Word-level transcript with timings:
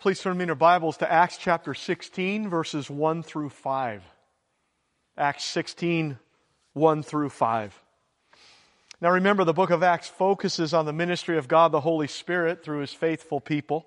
Please 0.00 0.18
turn 0.18 0.40
in 0.40 0.46
your 0.46 0.54
Bibles 0.54 0.96
to 0.96 1.12
Acts 1.12 1.36
chapter 1.36 1.74
16, 1.74 2.48
verses 2.48 2.88
1 2.88 3.22
through 3.22 3.50
5. 3.50 4.02
Acts 5.18 5.44
16, 5.44 6.18
1 6.72 7.02
through 7.02 7.28
5. 7.28 7.82
Now 9.02 9.10
remember, 9.10 9.44
the 9.44 9.52
book 9.52 9.68
of 9.68 9.82
Acts 9.82 10.08
focuses 10.08 10.72
on 10.72 10.86
the 10.86 10.94
ministry 10.94 11.36
of 11.36 11.48
God 11.48 11.70
the 11.70 11.82
Holy 11.82 12.06
Spirit 12.06 12.64
through 12.64 12.80
his 12.80 12.94
faithful 12.94 13.42
people. 13.42 13.84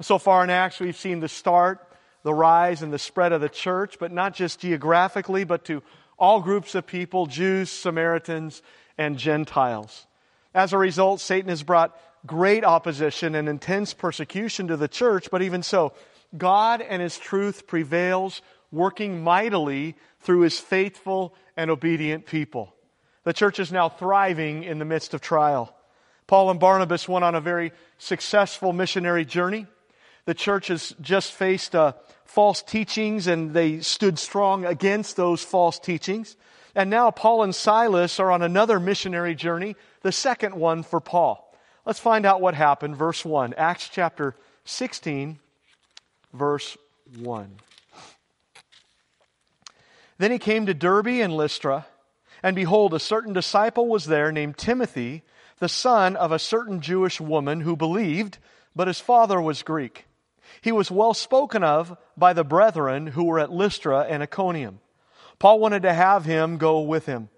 So 0.00 0.16
far 0.16 0.42
in 0.44 0.48
Acts, 0.48 0.80
we've 0.80 0.96
seen 0.96 1.20
the 1.20 1.28
start, 1.28 1.86
the 2.22 2.32
rise, 2.32 2.80
and 2.80 2.90
the 2.90 2.98
spread 2.98 3.32
of 3.32 3.42
the 3.42 3.50
church, 3.50 3.98
but 4.00 4.12
not 4.12 4.32
just 4.32 4.60
geographically, 4.60 5.44
but 5.44 5.66
to 5.66 5.82
all 6.18 6.40
groups 6.40 6.74
of 6.74 6.86
people 6.86 7.26
Jews, 7.26 7.68
Samaritans, 7.68 8.62
and 8.96 9.18
Gentiles. 9.18 10.06
As 10.54 10.72
a 10.72 10.78
result, 10.78 11.20
Satan 11.20 11.50
has 11.50 11.62
brought 11.62 11.94
great 12.26 12.64
opposition 12.64 13.34
and 13.34 13.48
intense 13.48 13.94
persecution 13.94 14.68
to 14.68 14.76
the 14.76 14.88
church, 14.88 15.28
but 15.30 15.42
even 15.42 15.62
so, 15.62 15.92
God 16.36 16.80
and 16.80 17.00
His 17.00 17.18
truth 17.18 17.66
prevails, 17.66 18.42
working 18.72 19.22
mightily 19.22 19.96
through 20.20 20.40
His 20.40 20.58
faithful 20.58 21.34
and 21.56 21.70
obedient 21.70 22.26
people. 22.26 22.74
The 23.24 23.32
church 23.32 23.58
is 23.58 23.72
now 23.72 23.88
thriving 23.88 24.64
in 24.64 24.78
the 24.78 24.84
midst 24.84 25.14
of 25.14 25.20
trial. 25.20 25.74
Paul 26.26 26.50
and 26.50 26.60
Barnabas 26.60 27.08
went 27.08 27.24
on 27.24 27.34
a 27.34 27.40
very 27.40 27.72
successful 27.98 28.72
missionary 28.72 29.24
journey. 29.24 29.66
The 30.24 30.34
church 30.34 30.68
has 30.68 30.94
just 31.00 31.32
faced 31.32 31.74
uh, 31.74 31.92
false 32.24 32.62
teachings 32.62 33.26
and 33.26 33.52
they 33.52 33.80
stood 33.80 34.18
strong 34.18 34.64
against 34.64 35.16
those 35.16 35.44
false 35.44 35.78
teachings. 35.78 36.36
And 36.74 36.88
now 36.90 37.10
Paul 37.10 37.42
and 37.42 37.54
Silas 37.54 38.18
are 38.18 38.32
on 38.32 38.42
another 38.42 38.80
missionary 38.80 39.34
journey, 39.34 39.76
the 40.00 40.12
second 40.12 40.54
one 40.54 40.82
for 40.82 41.00
Paul. 41.00 41.43
Let's 41.84 41.98
find 41.98 42.24
out 42.24 42.40
what 42.40 42.54
happened. 42.54 42.96
Verse 42.96 43.24
1, 43.24 43.54
Acts 43.54 43.88
chapter 43.88 44.34
16, 44.64 45.38
verse 46.32 46.76
1. 47.18 47.56
Then 50.16 50.30
he 50.30 50.38
came 50.38 50.66
to 50.66 50.74
Derbe 50.74 51.08
and 51.08 51.36
Lystra, 51.36 51.86
and 52.42 52.56
behold, 52.56 52.94
a 52.94 52.98
certain 52.98 53.32
disciple 53.32 53.88
was 53.88 54.06
there 54.06 54.32
named 54.32 54.56
Timothy, 54.56 55.22
the 55.58 55.68
son 55.68 56.16
of 56.16 56.32
a 56.32 56.38
certain 56.38 56.80
Jewish 56.80 57.20
woman 57.20 57.60
who 57.60 57.76
believed, 57.76 58.38
but 58.74 58.88
his 58.88 59.00
father 59.00 59.40
was 59.40 59.62
Greek. 59.62 60.06
He 60.62 60.72
was 60.72 60.90
well 60.90 61.14
spoken 61.14 61.62
of 61.62 61.96
by 62.16 62.32
the 62.32 62.44
brethren 62.44 63.08
who 63.08 63.24
were 63.24 63.40
at 63.40 63.52
Lystra 63.52 64.06
and 64.08 64.22
Iconium. 64.22 64.80
Paul 65.38 65.58
wanted 65.58 65.82
to 65.82 65.92
have 65.92 66.24
him 66.24 66.58
go 66.58 66.80
with 66.80 67.06
him. 67.06 67.28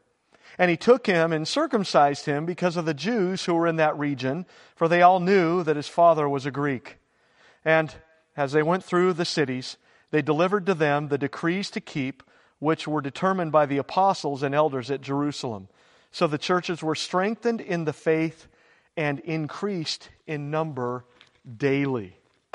And 0.59 0.71
he 0.71 0.77
took 0.77 1.07
him 1.07 1.33
and 1.33 1.47
circumcised 1.47 2.25
him 2.25 2.47
because 2.47 2.77
of 2.77 2.87
the 2.87 2.95
Jews 2.95 3.45
who 3.45 3.55
were 3.55 3.67
in 3.67 3.77
that 3.77 3.99
region, 3.99 4.47
for 4.75 4.89
they 4.89 5.03
all 5.03 5.21
knew 5.21 5.63
that 5.63 5.77
his 5.77 5.89
father 5.89 6.29
was 6.29 6.47
a 6.47 6.51
Greek. 6.51 6.97
And 7.65 7.95
as 8.37 8.53
they 8.53 8.63
went 8.63 8.85
through 8.85 9.15
the 9.15 9.25
cities, 9.25 9.77
they 10.11 10.23
delivered 10.23 10.67
to 10.67 10.75
them 10.75 11.09
the 11.09 11.19
decrees 11.19 11.71
to 11.73 11.81
keep, 11.81 12.23
which 12.59 12.89
were 12.89 13.01
determined 13.01 13.53
by 13.53 13.67
the 13.67 13.79
apostles 13.79 14.43
and 14.43 14.55
elders 14.55 14.91
at 14.91 15.03
Jerusalem. 15.03 15.69
So 16.11 16.27
the 16.27 16.39
churches 16.39 16.83
were 16.83 16.95
strengthened 16.95 17.61
in 17.61 17.85
the 17.85 17.93
faith 17.93 18.49
and 18.97 19.21
increased 19.21 20.09
in 20.27 20.51
number 20.51 21.05
daily. 21.57 22.17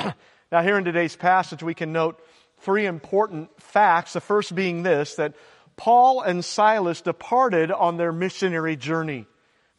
now, 0.51 0.63
here 0.63 0.77
in 0.77 0.85
today's 0.85 1.15
passage, 1.15 1.61
we 1.61 1.75
can 1.75 1.91
note 1.91 2.19
three 2.59 2.85
important 2.85 3.49
facts. 3.61 4.13
The 4.13 4.21
first 4.21 4.55
being 4.55 4.81
this 4.81 5.15
that 5.15 5.35
Paul 5.81 6.21
and 6.21 6.45
Silas 6.45 7.01
departed 7.01 7.71
on 7.71 7.97
their 7.97 8.11
missionary 8.11 8.75
journey. 8.75 9.25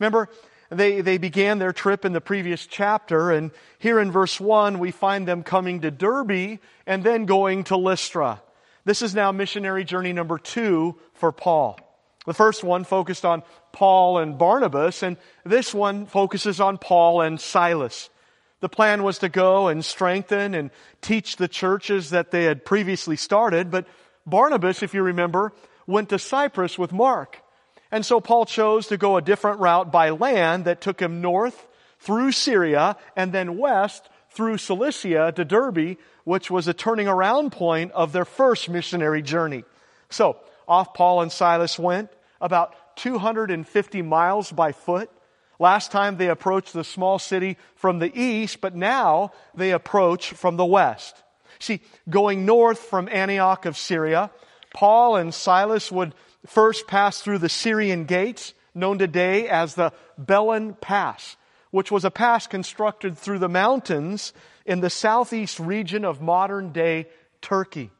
Remember, 0.00 0.28
they, 0.68 1.00
they 1.00 1.16
began 1.16 1.60
their 1.60 1.72
trip 1.72 2.04
in 2.04 2.12
the 2.12 2.20
previous 2.20 2.66
chapter, 2.66 3.30
and 3.30 3.52
here 3.78 4.00
in 4.00 4.10
verse 4.10 4.40
1, 4.40 4.80
we 4.80 4.90
find 4.90 5.28
them 5.28 5.44
coming 5.44 5.82
to 5.82 5.92
Derbe 5.92 6.58
and 6.88 7.04
then 7.04 7.24
going 7.24 7.62
to 7.64 7.76
Lystra. 7.76 8.42
This 8.84 9.00
is 9.00 9.14
now 9.14 9.30
missionary 9.30 9.84
journey 9.84 10.12
number 10.12 10.38
two 10.38 10.98
for 11.14 11.30
Paul. 11.30 11.78
The 12.26 12.34
first 12.34 12.64
one 12.64 12.82
focused 12.82 13.24
on 13.24 13.44
Paul 13.70 14.18
and 14.18 14.36
Barnabas, 14.36 15.04
and 15.04 15.16
this 15.44 15.72
one 15.72 16.06
focuses 16.06 16.58
on 16.58 16.78
Paul 16.78 17.20
and 17.20 17.40
Silas. 17.40 18.10
The 18.58 18.68
plan 18.68 19.04
was 19.04 19.18
to 19.18 19.28
go 19.28 19.68
and 19.68 19.84
strengthen 19.84 20.56
and 20.56 20.72
teach 21.00 21.36
the 21.36 21.46
churches 21.46 22.10
that 22.10 22.32
they 22.32 22.42
had 22.42 22.64
previously 22.64 23.14
started, 23.14 23.70
but 23.70 23.86
Barnabas, 24.26 24.82
if 24.82 24.94
you 24.94 25.04
remember, 25.04 25.52
went 25.86 26.08
to 26.10 26.18
Cyprus 26.18 26.78
with 26.78 26.92
Mark. 26.92 27.42
And 27.90 28.06
so 28.06 28.20
Paul 28.20 28.46
chose 28.46 28.86
to 28.88 28.96
go 28.96 29.16
a 29.16 29.22
different 29.22 29.60
route 29.60 29.92
by 29.92 30.10
land 30.10 30.64
that 30.64 30.80
took 30.80 31.00
him 31.00 31.20
north 31.20 31.66
through 31.98 32.32
Syria 32.32 32.96
and 33.16 33.32
then 33.32 33.58
west 33.58 34.08
through 34.30 34.58
Cilicia 34.58 35.32
to 35.36 35.44
Derbe, 35.44 35.96
which 36.24 36.50
was 36.50 36.66
a 36.66 36.74
turning 36.74 37.06
around 37.06 37.52
point 37.52 37.92
of 37.92 38.12
their 38.12 38.24
first 38.24 38.68
missionary 38.68 39.22
journey. 39.22 39.64
So 40.08 40.38
off 40.66 40.94
Paul 40.94 41.20
and 41.20 41.30
Silas 41.30 41.78
went 41.78 42.10
about 42.40 42.74
250 42.96 44.02
miles 44.02 44.50
by 44.50 44.72
foot. 44.72 45.10
Last 45.58 45.92
time 45.92 46.16
they 46.16 46.28
approached 46.28 46.72
the 46.72 46.84
small 46.84 47.18
city 47.18 47.56
from 47.74 47.98
the 47.98 48.12
east, 48.18 48.60
but 48.60 48.74
now 48.74 49.32
they 49.54 49.70
approach 49.70 50.32
from 50.32 50.56
the 50.56 50.66
west. 50.66 51.22
See, 51.58 51.80
going 52.08 52.46
north 52.46 52.78
from 52.78 53.08
Antioch 53.08 53.66
of 53.66 53.76
Syria, 53.76 54.30
Paul 54.74 55.16
and 55.16 55.32
Silas 55.32 55.92
would 55.92 56.14
first 56.46 56.86
pass 56.86 57.20
through 57.20 57.38
the 57.38 57.48
Syrian 57.48 58.04
gates, 58.04 58.54
known 58.74 58.98
today 58.98 59.48
as 59.48 59.74
the 59.74 59.92
Belen 60.18 60.74
Pass, 60.74 61.36
which 61.70 61.90
was 61.90 62.04
a 62.04 62.10
pass 62.10 62.46
constructed 62.46 63.16
through 63.16 63.38
the 63.38 63.48
mountains 63.48 64.32
in 64.64 64.80
the 64.80 64.90
southeast 64.90 65.58
region 65.58 66.04
of 66.04 66.20
modern 66.20 66.72
day 66.72 67.08
Turkey. 67.40 67.90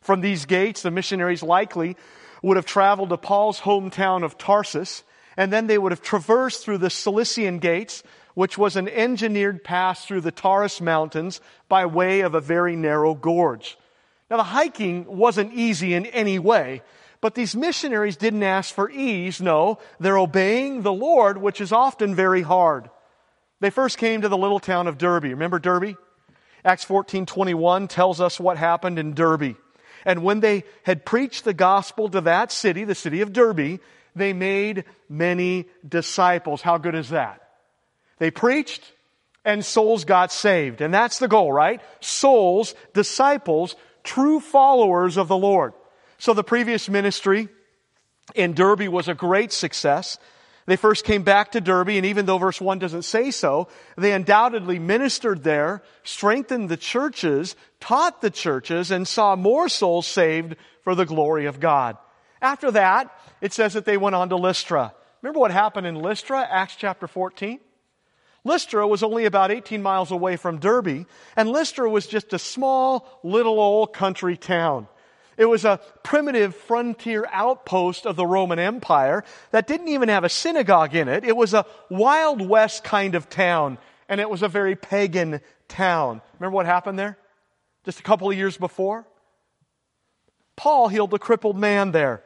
From 0.00 0.20
these 0.20 0.44
gates, 0.44 0.82
the 0.82 0.90
missionaries 0.90 1.42
likely 1.42 1.96
would 2.42 2.56
have 2.56 2.66
traveled 2.66 3.08
to 3.08 3.16
Paul's 3.16 3.60
hometown 3.60 4.22
of 4.22 4.36
Tarsus, 4.36 5.02
and 5.36 5.52
then 5.52 5.66
they 5.66 5.78
would 5.78 5.92
have 5.92 6.02
traversed 6.02 6.64
through 6.64 6.78
the 6.78 6.90
Cilician 6.90 7.58
gates, 7.58 8.02
which 8.34 8.58
was 8.58 8.76
an 8.76 8.88
engineered 8.88 9.64
pass 9.64 10.04
through 10.04 10.20
the 10.20 10.30
Taurus 10.30 10.80
Mountains 10.80 11.40
by 11.68 11.86
way 11.86 12.20
of 12.20 12.34
a 12.34 12.40
very 12.40 12.76
narrow 12.76 13.14
gorge. 13.14 13.78
Now, 14.30 14.38
the 14.38 14.44
hiking 14.44 15.04
wasn't 15.06 15.52
easy 15.52 15.94
in 15.94 16.06
any 16.06 16.38
way, 16.38 16.82
but 17.20 17.34
these 17.34 17.54
missionaries 17.54 18.16
didn't 18.16 18.42
ask 18.42 18.74
for 18.74 18.90
ease. 18.90 19.40
No, 19.40 19.78
they're 20.00 20.18
obeying 20.18 20.82
the 20.82 20.92
Lord, 20.92 21.38
which 21.38 21.60
is 21.60 21.72
often 21.72 22.14
very 22.14 22.42
hard. 22.42 22.90
They 23.60 23.70
first 23.70 23.98
came 23.98 24.22
to 24.22 24.28
the 24.28 24.36
little 24.36 24.60
town 24.60 24.86
of 24.86 24.98
Derbe. 24.98 25.24
Remember 25.24 25.58
Derbe? 25.58 25.96
Acts 26.64 26.84
14:21 26.84 27.88
tells 27.88 28.20
us 28.20 28.40
what 28.40 28.56
happened 28.56 28.98
in 28.98 29.14
Derbe. 29.14 29.56
And 30.04 30.22
when 30.22 30.40
they 30.40 30.64
had 30.82 31.04
preached 31.04 31.44
the 31.44 31.54
gospel 31.54 32.08
to 32.10 32.20
that 32.22 32.52
city, 32.52 32.84
the 32.84 32.94
city 32.94 33.20
of 33.20 33.32
Derbe, 33.32 33.80
they 34.14 34.32
made 34.32 34.84
many 35.08 35.66
disciples. 35.86 36.62
How 36.62 36.78
good 36.78 36.94
is 36.94 37.10
that? 37.10 37.40
They 38.18 38.30
preached 38.30 38.92
and 39.44 39.64
souls 39.64 40.04
got 40.04 40.32
saved. 40.32 40.80
And 40.80 40.92
that's 40.92 41.18
the 41.18 41.28
goal, 41.28 41.52
right? 41.52 41.80
Souls, 42.00 42.74
disciples 42.92 43.76
true 44.04 44.38
followers 44.38 45.16
of 45.16 45.28
the 45.28 45.36
Lord. 45.36 45.72
So 46.18 46.34
the 46.34 46.44
previous 46.44 46.88
ministry 46.88 47.48
in 48.34 48.54
Derbe 48.54 48.88
was 48.88 49.08
a 49.08 49.14
great 49.14 49.52
success. 49.52 50.18
They 50.66 50.76
first 50.76 51.04
came 51.04 51.24
back 51.24 51.52
to 51.52 51.60
Derbe, 51.60 51.90
and 51.90 52.06
even 52.06 52.24
though 52.24 52.38
verse 52.38 52.60
1 52.60 52.78
doesn't 52.78 53.02
say 53.02 53.30
so, 53.30 53.68
they 53.98 54.12
undoubtedly 54.12 54.78
ministered 54.78 55.42
there, 55.44 55.82
strengthened 56.04 56.70
the 56.70 56.76
churches, 56.76 57.54
taught 57.80 58.22
the 58.22 58.30
churches, 58.30 58.90
and 58.90 59.06
saw 59.06 59.36
more 59.36 59.68
souls 59.68 60.06
saved 60.06 60.56
for 60.82 60.94
the 60.94 61.04
glory 61.04 61.46
of 61.46 61.60
God. 61.60 61.98
After 62.40 62.70
that, 62.70 63.10
it 63.40 63.52
says 63.52 63.74
that 63.74 63.84
they 63.84 63.98
went 63.98 64.14
on 64.14 64.30
to 64.30 64.36
Lystra. 64.36 64.94
Remember 65.20 65.40
what 65.40 65.50
happened 65.50 65.86
in 65.86 65.96
Lystra, 65.96 66.46
Acts 66.50 66.76
chapter 66.76 67.06
14? 67.06 67.60
Lystra 68.44 68.86
was 68.86 69.02
only 69.02 69.24
about 69.24 69.50
18 69.50 69.82
miles 69.82 70.10
away 70.10 70.36
from 70.36 70.58
Derbe, 70.58 71.06
and 71.34 71.48
Lystra 71.48 71.88
was 71.88 72.06
just 72.06 72.32
a 72.34 72.38
small, 72.38 73.20
little 73.22 73.58
old 73.58 73.94
country 73.94 74.36
town. 74.36 74.86
It 75.36 75.46
was 75.46 75.64
a 75.64 75.80
primitive 76.02 76.54
frontier 76.54 77.26
outpost 77.32 78.06
of 78.06 78.16
the 78.16 78.26
Roman 78.26 78.58
Empire 78.58 79.24
that 79.50 79.66
didn't 79.66 79.88
even 79.88 80.08
have 80.10 80.24
a 80.24 80.28
synagogue 80.28 80.94
in 80.94 81.08
it. 81.08 81.24
It 81.24 81.36
was 81.36 81.54
a 81.54 81.66
Wild 81.88 82.46
West 82.46 82.84
kind 82.84 83.14
of 83.14 83.28
town, 83.30 83.78
and 84.08 84.20
it 84.20 84.28
was 84.28 84.42
a 84.42 84.48
very 84.48 84.76
pagan 84.76 85.40
town. 85.66 86.20
Remember 86.38 86.54
what 86.54 86.66
happened 86.66 86.98
there? 86.98 87.18
Just 87.84 87.98
a 87.98 88.02
couple 88.02 88.30
of 88.30 88.36
years 88.36 88.56
before? 88.58 89.06
Paul 90.54 90.88
healed 90.88 91.14
a 91.14 91.18
crippled 91.18 91.56
man 91.56 91.92
there. 91.92 92.22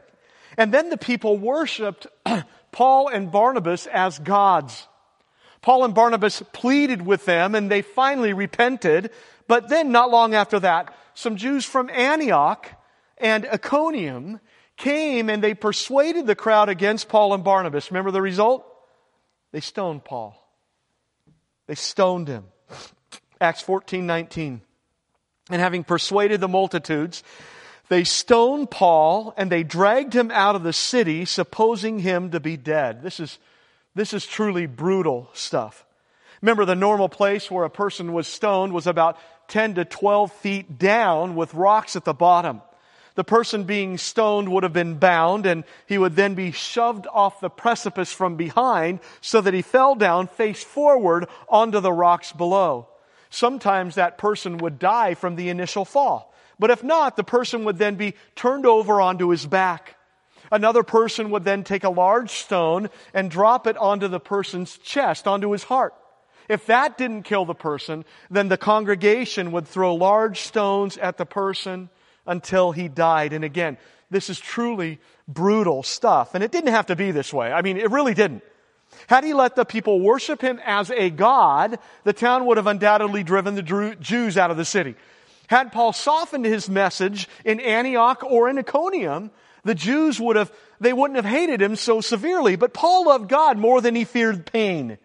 And 0.56 0.74
then 0.74 0.90
the 0.90 0.98
people 0.98 1.38
worshiped 1.38 2.08
Paul 2.72 3.08
and 3.08 3.30
Barnabas 3.30 3.86
as 3.86 4.18
gods. 4.18 4.87
Paul 5.68 5.84
and 5.84 5.94
Barnabas 5.94 6.42
pleaded 6.54 7.04
with 7.04 7.26
them 7.26 7.54
and 7.54 7.70
they 7.70 7.82
finally 7.82 8.32
repented. 8.32 9.10
But 9.48 9.68
then, 9.68 9.92
not 9.92 10.10
long 10.10 10.34
after 10.34 10.58
that, 10.60 10.96
some 11.12 11.36
Jews 11.36 11.66
from 11.66 11.90
Antioch 11.90 12.70
and 13.18 13.44
Iconium 13.44 14.40
came 14.78 15.28
and 15.28 15.44
they 15.44 15.52
persuaded 15.52 16.26
the 16.26 16.34
crowd 16.34 16.70
against 16.70 17.10
Paul 17.10 17.34
and 17.34 17.44
Barnabas. 17.44 17.90
Remember 17.90 18.10
the 18.10 18.22
result? 18.22 18.64
They 19.52 19.60
stoned 19.60 20.06
Paul. 20.06 20.42
They 21.66 21.74
stoned 21.74 22.28
him. 22.28 22.44
Acts 23.38 23.60
14 23.60 24.06
19. 24.06 24.62
And 25.50 25.60
having 25.60 25.84
persuaded 25.84 26.40
the 26.40 26.48
multitudes, 26.48 27.22
they 27.90 28.04
stoned 28.04 28.70
Paul 28.70 29.34
and 29.36 29.52
they 29.52 29.64
dragged 29.64 30.14
him 30.14 30.30
out 30.30 30.56
of 30.56 30.62
the 30.62 30.72
city, 30.72 31.26
supposing 31.26 31.98
him 31.98 32.30
to 32.30 32.40
be 32.40 32.56
dead. 32.56 33.02
This 33.02 33.20
is, 33.20 33.38
this 33.98 34.12
is 34.12 34.26
truly 34.26 34.66
brutal 34.66 35.28
stuff. 35.32 35.84
Remember, 36.40 36.64
the 36.64 36.74
normal 36.74 37.08
place 37.08 37.50
where 37.50 37.64
a 37.64 37.70
person 37.70 38.12
was 38.12 38.26
stoned 38.28 38.72
was 38.72 38.86
about 38.86 39.18
10 39.48 39.74
to 39.74 39.84
12 39.84 40.32
feet 40.32 40.78
down 40.78 41.34
with 41.34 41.54
rocks 41.54 41.96
at 41.96 42.04
the 42.04 42.14
bottom. 42.14 42.62
The 43.16 43.24
person 43.24 43.64
being 43.64 43.98
stoned 43.98 44.48
would 44.48 44.62
have 44.62 44.72
been 44.72 44.98
bound 44.98 45.44
and 45.44 45.64
he 45.86 45.98
would 45.98 46.14
then 46.14 46.34
be 46.34 46.52
shoved 46.52 47.08
off 47.12 47.40
the 47.40 47.50
precipice 47.50 48.12
from 48.12 48.36
behind 48.36 49.00
so 49.20 49.40
that 49.40 49.54
he 49.54 49.62
fell 49.62 49.96
down 49.96 50.28
face 50.28 50.62
forward 50.62 51.26
onto 51.48 51.80
the 51.80 51.92
rocks 51.92 52.30
below. 52.30 52.86
Sometimes 53.30 53.96
that 53.96 54.18
person 54.18 54.58
would 54.58 54.78
die 54.78 55.14
from 55.14 55.34
the 55.34 55.48
initial 55.48 55.84
fall. 55.84 56.32
But 56.60 56.70
if 56.70 56.84
not, 56.84 57.16
the 57.16 57.24
person 57.24 57.64
would 57.64 57.78
then 57.78 57.96
be 57.96 58.14
turned 58.36 58.66
over 58.66 59.00
onto 59.00 59.30
his 59.30 59.44
back. 59.44 59.97
Another 60.50 60.82
person 60.82 61.30
would 61.30 61.44
then 61.44 61.64
take 61.64 61.84
a 61.84 61.90
large 61.90 62.30
stone 62.30 62.90
and 63.12 63.30
drop 63.30 63.66
it 63.66 63.76
onto 63.76 64.08
the 64.08 64.20
person's 64.20 64.78
chest, 64.78 65.26
onto 65.26 65.50
his 65.52 65.64
heart. 65.64 65.94
If 66.48 66.66
that 66.66 66.96
didn't 66.96 67.24
kill 67.24 67.44
the 67.44 67.54
person, 67.54 68.04
then 68.30 68.48
the 68.48 68.56
congregation 68.56 69.52
would 69.52 69.68
throw 69.68 69.94
large 69.94 70.40
stones 70.40 70.96
at 70.96 71.18
the 71.18 71.26
person 71.26 71.90
until 72.26 72.72
he 72.72 72.88
died. 72.88 73.32
And 73.32 73.44
again, 73.44 73.76
this 74.10 74.30
is 74.30 74.38
truly 74.38 74.98
brutal 75.26 75.82
stuff. 75.82 76.34
And 76.34 76.42
it 76.42 76.50
didn't 76.50 76.72
have 76.72 76.86
to 76.86 76.96
be 76.96 77.10
this 77.10 77.32
way. 77.32 77.52
I 77.52 77.62
mean, 77.62 77.76
it 77.76 77.90
really 77.90 78.14
didn't. 78.14 78.42
Had 79.06 79.24
he 79.24 79.34
let 79.34 79.54
the 79.54 79.66
people 79.66 80.00
worship 80.00 80.40
him 80.40 80.58
as 80.64 80.90
a 80.90 81.10
god, 81.10 81.78
the 82.04 82.14
town 82.14 82.46
would 82.46 82.56
have 82.56 82.66
undoubtedly 82.66 83.22
driven 83.22 83.54
the 83.54 83.96
Jews 84.00 84.38
out 84.38 84.50
of 84.50 84.56
the 84.56 84.64
city. 84.64 84.94
Had 85.48 85.72
Paul 85.72 85.92
softened 85.92 86.46
his 86.46 86.68
message 86.68 87.28
in 87.44 87.60
Antioch 87.60 88.22
or 88.24 88.48
in 88.48 88.58
Iconium, 88.58 89.30
the 89.68 89.74
Jews 89.74 90.18
would 90.18 90.36
have, 90.36 90.50
they 90.80 90.94
wouldn't 90.94 91.16
have 91.16 91.26
hated 91.26 91.60
him 91.60 91.76
so 91.76 92.00
severely. 92.00 92.56
But 92.56 92.72
Paul 92.72 93.04
loved 93.04 93.28
God 93.28 93.58
more 93.58 93.82
than 93.82 93.94
he 93.94 94.04
feared 94.04 94.50
pain. 94.50 94.96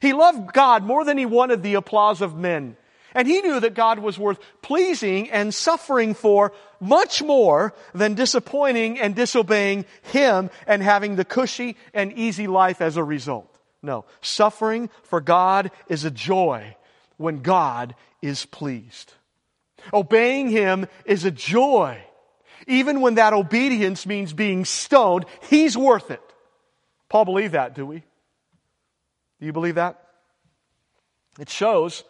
He 0.00 0.12
loved 0.12 0.52
God 0.52 0.84
more 0.84 1.04
than 1.04 1.18
he 1.18 1.26
wanted 1.26 1.64
the 1.64 1.74
applause 1.74 2.20
of 2.20 2.36
men. 2.36 2.76
And 3.16 3.26
he 3.26 3.40
knew 3.40 3.58
that 3.58 3.74
God 3.74 3.98
was 3.98 4.20
worth 4.20 4.38
pleasing 4.62 5.28
and 5.32 5.52
suffering 5.52 6.14
for 6.14 6.52
much 6.78 7.20
more 7.20 7.74
than 7.94 8.14
disappointing 8.14 9.00
and 9.00 9.16
disobeying 9.16 9.86
him 10.02 10.50
and 10.68 10.84
having 10.84 11.16
the 11.16 11.24
cushy 11.24 11.76
and 11.92 12.12
easy 12.12 12.46
life 12.46 12.80
as 12.80 12.96
a 12.96 13.02
result. 13.02 13.52
No, 13.82 14.04
suffering 14.20 14.88
for 15.02 15.20
God 15.20 15.72
is 15.88 16.04
a 16.04 16.12
joy 16.12 16.76
when 17.16 17.42
God 17.42 17.96
is 18.22 18.46
pleased. 18.46 19.14
Obeying 19.92 20.48
him 20.48 20.86
is 21.06 21.24
a 21.24 21.32
joy. 21.32 22.00
Even 22.66 23.00
when 23.00 23.16
that 23.16 23.32
obedience 23.32 24.06
means 24.06 24.32
being 24.32 24.64
stoned, 24.64 25.24
he's 25.48 25.76
worth 25.76 26.10
it. 26.10 26.22
Paul 27.08 27.24
believed 27.24 27.54
that, 27.54 27.74
do 27.74 27.84
we? 27.84 28.02
Do 29.40 29.46
you 29.46 29.52
believe 29.52 29.74
that? 29.74 30.02
It 31.38 31.48
shows 31.48 32.04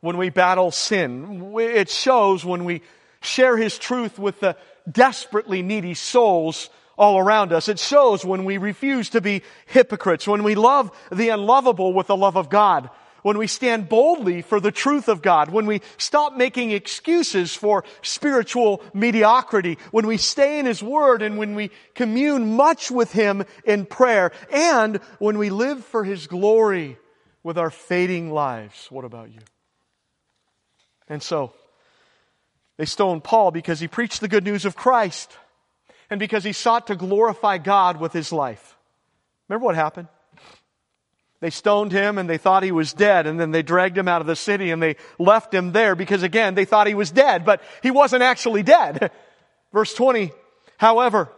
when 0.00 0.16
we 0.16 0.30
battle 0.30 0.70
sin. 0.70 1.52
It 1.58 1.88
shows 1.88 2.44
when 2.44 2.64
we 2.64 2.82
share 3.20 3.56
His 3.56 3.78
truth 3.78 4.18
with 4.18 4.40
the 4.40 4.56
desperately 4.90 5.62
needy 5.62 5.94
souls 5.94 6.70
all 6.96 7.18
around 7.18 7.52
us. 7.52 7.68
It 7.68 7.78
shows 7.78 8.24
when 8.24 8.44
we 8.44 8.58
refuse 8.58 9.10
to 9.10 9.20
be 9.20 9.42
hypocrites, 9.66 10.26
when 10.26 10.44
we 10.44 10.54
love 10.54 10.90
the 11.10 11.30
unlovable 11.30 11.92
with 11.92 12.06
the 12.06 12.16
love 12.16 12.36
of 12.36 12.48
God, 12.48 12.88
when 13.26 13.38
we 13.38 13.48
stand 13.48 13.88
boldly 13.88 14.40
for 14.40 14.60
the 14.60 14.70
truth 14.70 15.08
of 15.08 15.20
God, 15.20 15.50
when 15.50 15.66
we 15.66 15.80
stop 15.98 16.36
making 16.36 16.70
excuses 16.70 17.56
for 17.56 17.82
spiritual 18.00 18.80
mediocrity, 18.94 19.78
when 19.90 20.06
we 20.06 20.16
stay 20.16 20.60
in 20.60 20.66
His 20.66 20.80
Word 20.80 21.22
and 21.22 21.36
when 21.36 21.56
we 21.56 21.72
commune 21.96 22.54
much 22.54 22.88
with 22.88 23.10
Him 23.10 23.44
in 23.64 23.84
prayer, 23.84 24.30
and 24.52 24.98
when 25.18 25.38
we 25.38 25.50
live 25.50 25.84
for 25.84 26.04
His 26.04 26.28
glory 26.28 26.98
with 27.42 27.58
our 27.58 27.70
fading 27.70 28.30
lives. 28.30 28.86
What 28.92 29.04
about 29.04 29.32
you? 29.32 29.40
And 31.08 31.20
so, 31.20 31.52
they 32.76 32.84
stoned 32.84 33.24
Paul 33.24 33.50
because 33.50 33.80
he 33.80 33.88
preached 33.88 34.20
the 34.20 34.28
good 34.28 34.44
news 34.44 34.64
of 34.64 34.76
Christ 34.76 35.36
and 36.10 36.20
because 36.20 36.44
he 36.44 36.52
sought 36.52 36.86
to 36.86 36.94
glorify 36.94 37.58
God 37.58 37.98
with 37.98 38.12
his 38.12 38.30
life. 38.30 38.76
Remember 39.48 39.64
what 39.64 39.74
happened? 39.74 40.06
They 41.40 41.50
stoned 41.50 41.92
him 41.92 42.16
and 42.16 42.28
they 42.28 42.38
thought 42.38 42.62
he 42.62 42.72
was 42.72 42.92
dead 42.92 43.26
and 43.26 43.38
then 43.38 43.50
they 43.50 43.62
dragged 43.62 43.96
him 43.96 44.08
out 44.08 44.20
of 44.20 44.26
the 44.26 44.36
city 44.36 44.70
and 44.70 44.82
they 44.82 44.96
left 45.18 45.52
him 45.52 45.72
there 45.72 45.94
because 45.94 46.22
again, 46.22 46.54
they 46.54 46.64
thought 46.64 46.86
he 46.86 46.94
was 46.94 47.10
dead, 47.10 47.44
but 47.44 47.62
he 47.82 47.90
wasn't 47.90 48.22
actually 48.22 48.62
dead. 48.62 49.10
Verse 49.72 49.92
20, 49.94 50.32
however, 50.78 51.30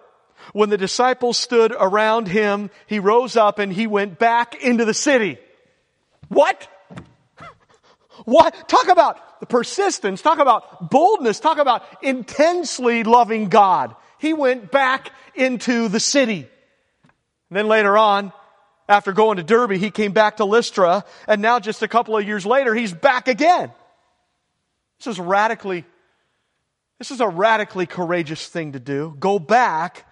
when 0.52 0.70
the 0.70 0.78
disciples 0.78 1.36
stood 1.36 1.72
around 1.72 2.28
him, 2.28 2.70
he 2.86 3.00
rose 3.00 3.36
up 3.36 3.58
and 3.58 3.72
he 3.72 3.86
went 3.86 4.18
back 4.18 4.62
into 4.62 4.84
the 4.84 4.94
city. 4.94 5.38
What? 6.28 6.68
What? 8.24 8.68
Talk 8.68 8.88
about 8.88 9.40
the 9.40 9.46
persistence. 9.46 10.20
Talk 10.20 10.40
about 10.40 10.90
boldness. 10.90 11.38
Talk 11.38 11.58
about 11.58 11.84
intensely 12.02 13.04
loving 13.04 13.48
God. 13.48 13.94
He 14.18 14.32
went 14.32 14.72
back 14.72 15.12
into 15.36 15.88
the 15.88 16.00
city. 16.00 16.48
And 17.48 17.56
then 17.56 17.68
later 17.68 17.96
on, 17.96 18.32
after 18.88 19.12
going 19.12 19.36
to 19.36 19.42
Derbe, 19.42 19.72
he 19.72 19.90
came 19.90 20.12
back 20.12 20.38
to 20.38 20.44
Lystra, 20.44 21.04
and 21.26 21.42
now 21.42 21.60
just 21.60 21.82
a 21.82 21.88
couple 21.88 22.16
of 22.16 22.26
years 22.26 22.46
later, 22.46 22.74
he's 22.74 22.92
back 22.92 23.28
again. 23.28 23.70
This 24.98 25.08
is 25.08 25.20
radically, 25.20 25.84
this 26.98 27.10
is 27.10 27.20
a 27.20 27.28
radically 27.28 27.86
courageous 27.86 28.46
thing 28.46 28.72
to 28.72 28.80
do. 28.80 29.14
Go 29.18 29.38
back 29.38 30.06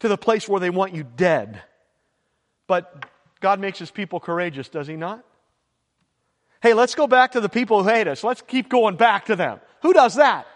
to 0.00 0.08
the 0.08 0.18
place 0.18 0.48
where 0.48 0.60
they 0.60 0.70
want 0.70 0.94
you 0.94 1.04
dead. 1.04 1.62
But 2.66 3.06
God 3.40 3.60
makes 3.60 3.78
his 3.78 3.90
people 3.90 4.20
courageous, 4.20 4.68
does 4.68 4.86
he 4.86 4.96
not? 4.96 5.24
Hey, 6.62 6.74
let's 6.74 6.94
go 6.94 7.06
back 7.06 7.32
to 7.32 7.40
the 7.40 7.48
people 7.48 7.82
who 7.82 7.88
hate 7.88 8.08
us. 8.08 8.24
Let's 8.24 8.42
keep 8.42 8.68
going 8.68 8.96
back 8.96 9.26
to 9.26 9.36
them. 9.36 9.60
Who 9.82 9.92
does 9.92 10.16
that? 10.16 10.46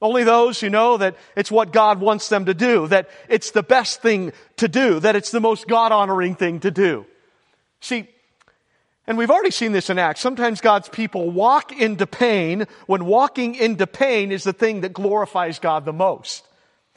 Only 0.00 0.22
those 0.22 0.60
who 0.60 0.70
know 0.70 0.96
that 0.96 1.16
it's 1.34 1.50
what 1.50 1.72
God 1.72 2.00
wants 2.00 2.28
them 2.28 2.44
to 2.44 2.54
do, 2.54 2.86
that 2.88 3.08
it's 3.28 3.50
the 3.50 3.64
best 3.64 4.00
thing 4.00 4.32
to 4.56 4.68
do, 4.68 5.00
that 5.00 5.16
it's 5.16 5.32
the 5.32 5.40
most 5.40 5.66
God 5.66 5.90
honoring 5.90 6.36
thing 6.36 6.60
to 6.60 6.70
do. 6.70 7.04
See, 7.80 8.08
and 9.08 9.16
we've 9.16 9.30
already 9.30 9.50
seen 9.50 9.72
this 9.72 9.90
in 9.90 9.98
Acts. 9.98 10.20
Sometimes 10.20 10.60
God's 10.60 10.88
people 10.88 11.30
walk 11.30 11.72
into 11.72 12.06
pain 12.06 12.66
when 12.86 13.06
walking 13.06 13.54
into 13.54 13.86
pain 13.86 14.30
is 14.30 14.44
the 14.44 14.52
thing 14.52 14.82
that 14.82 14.92
glorifies 14.92 15.58
God 15.58 15.84
the 15.84 15.92
most. 15.92 16.46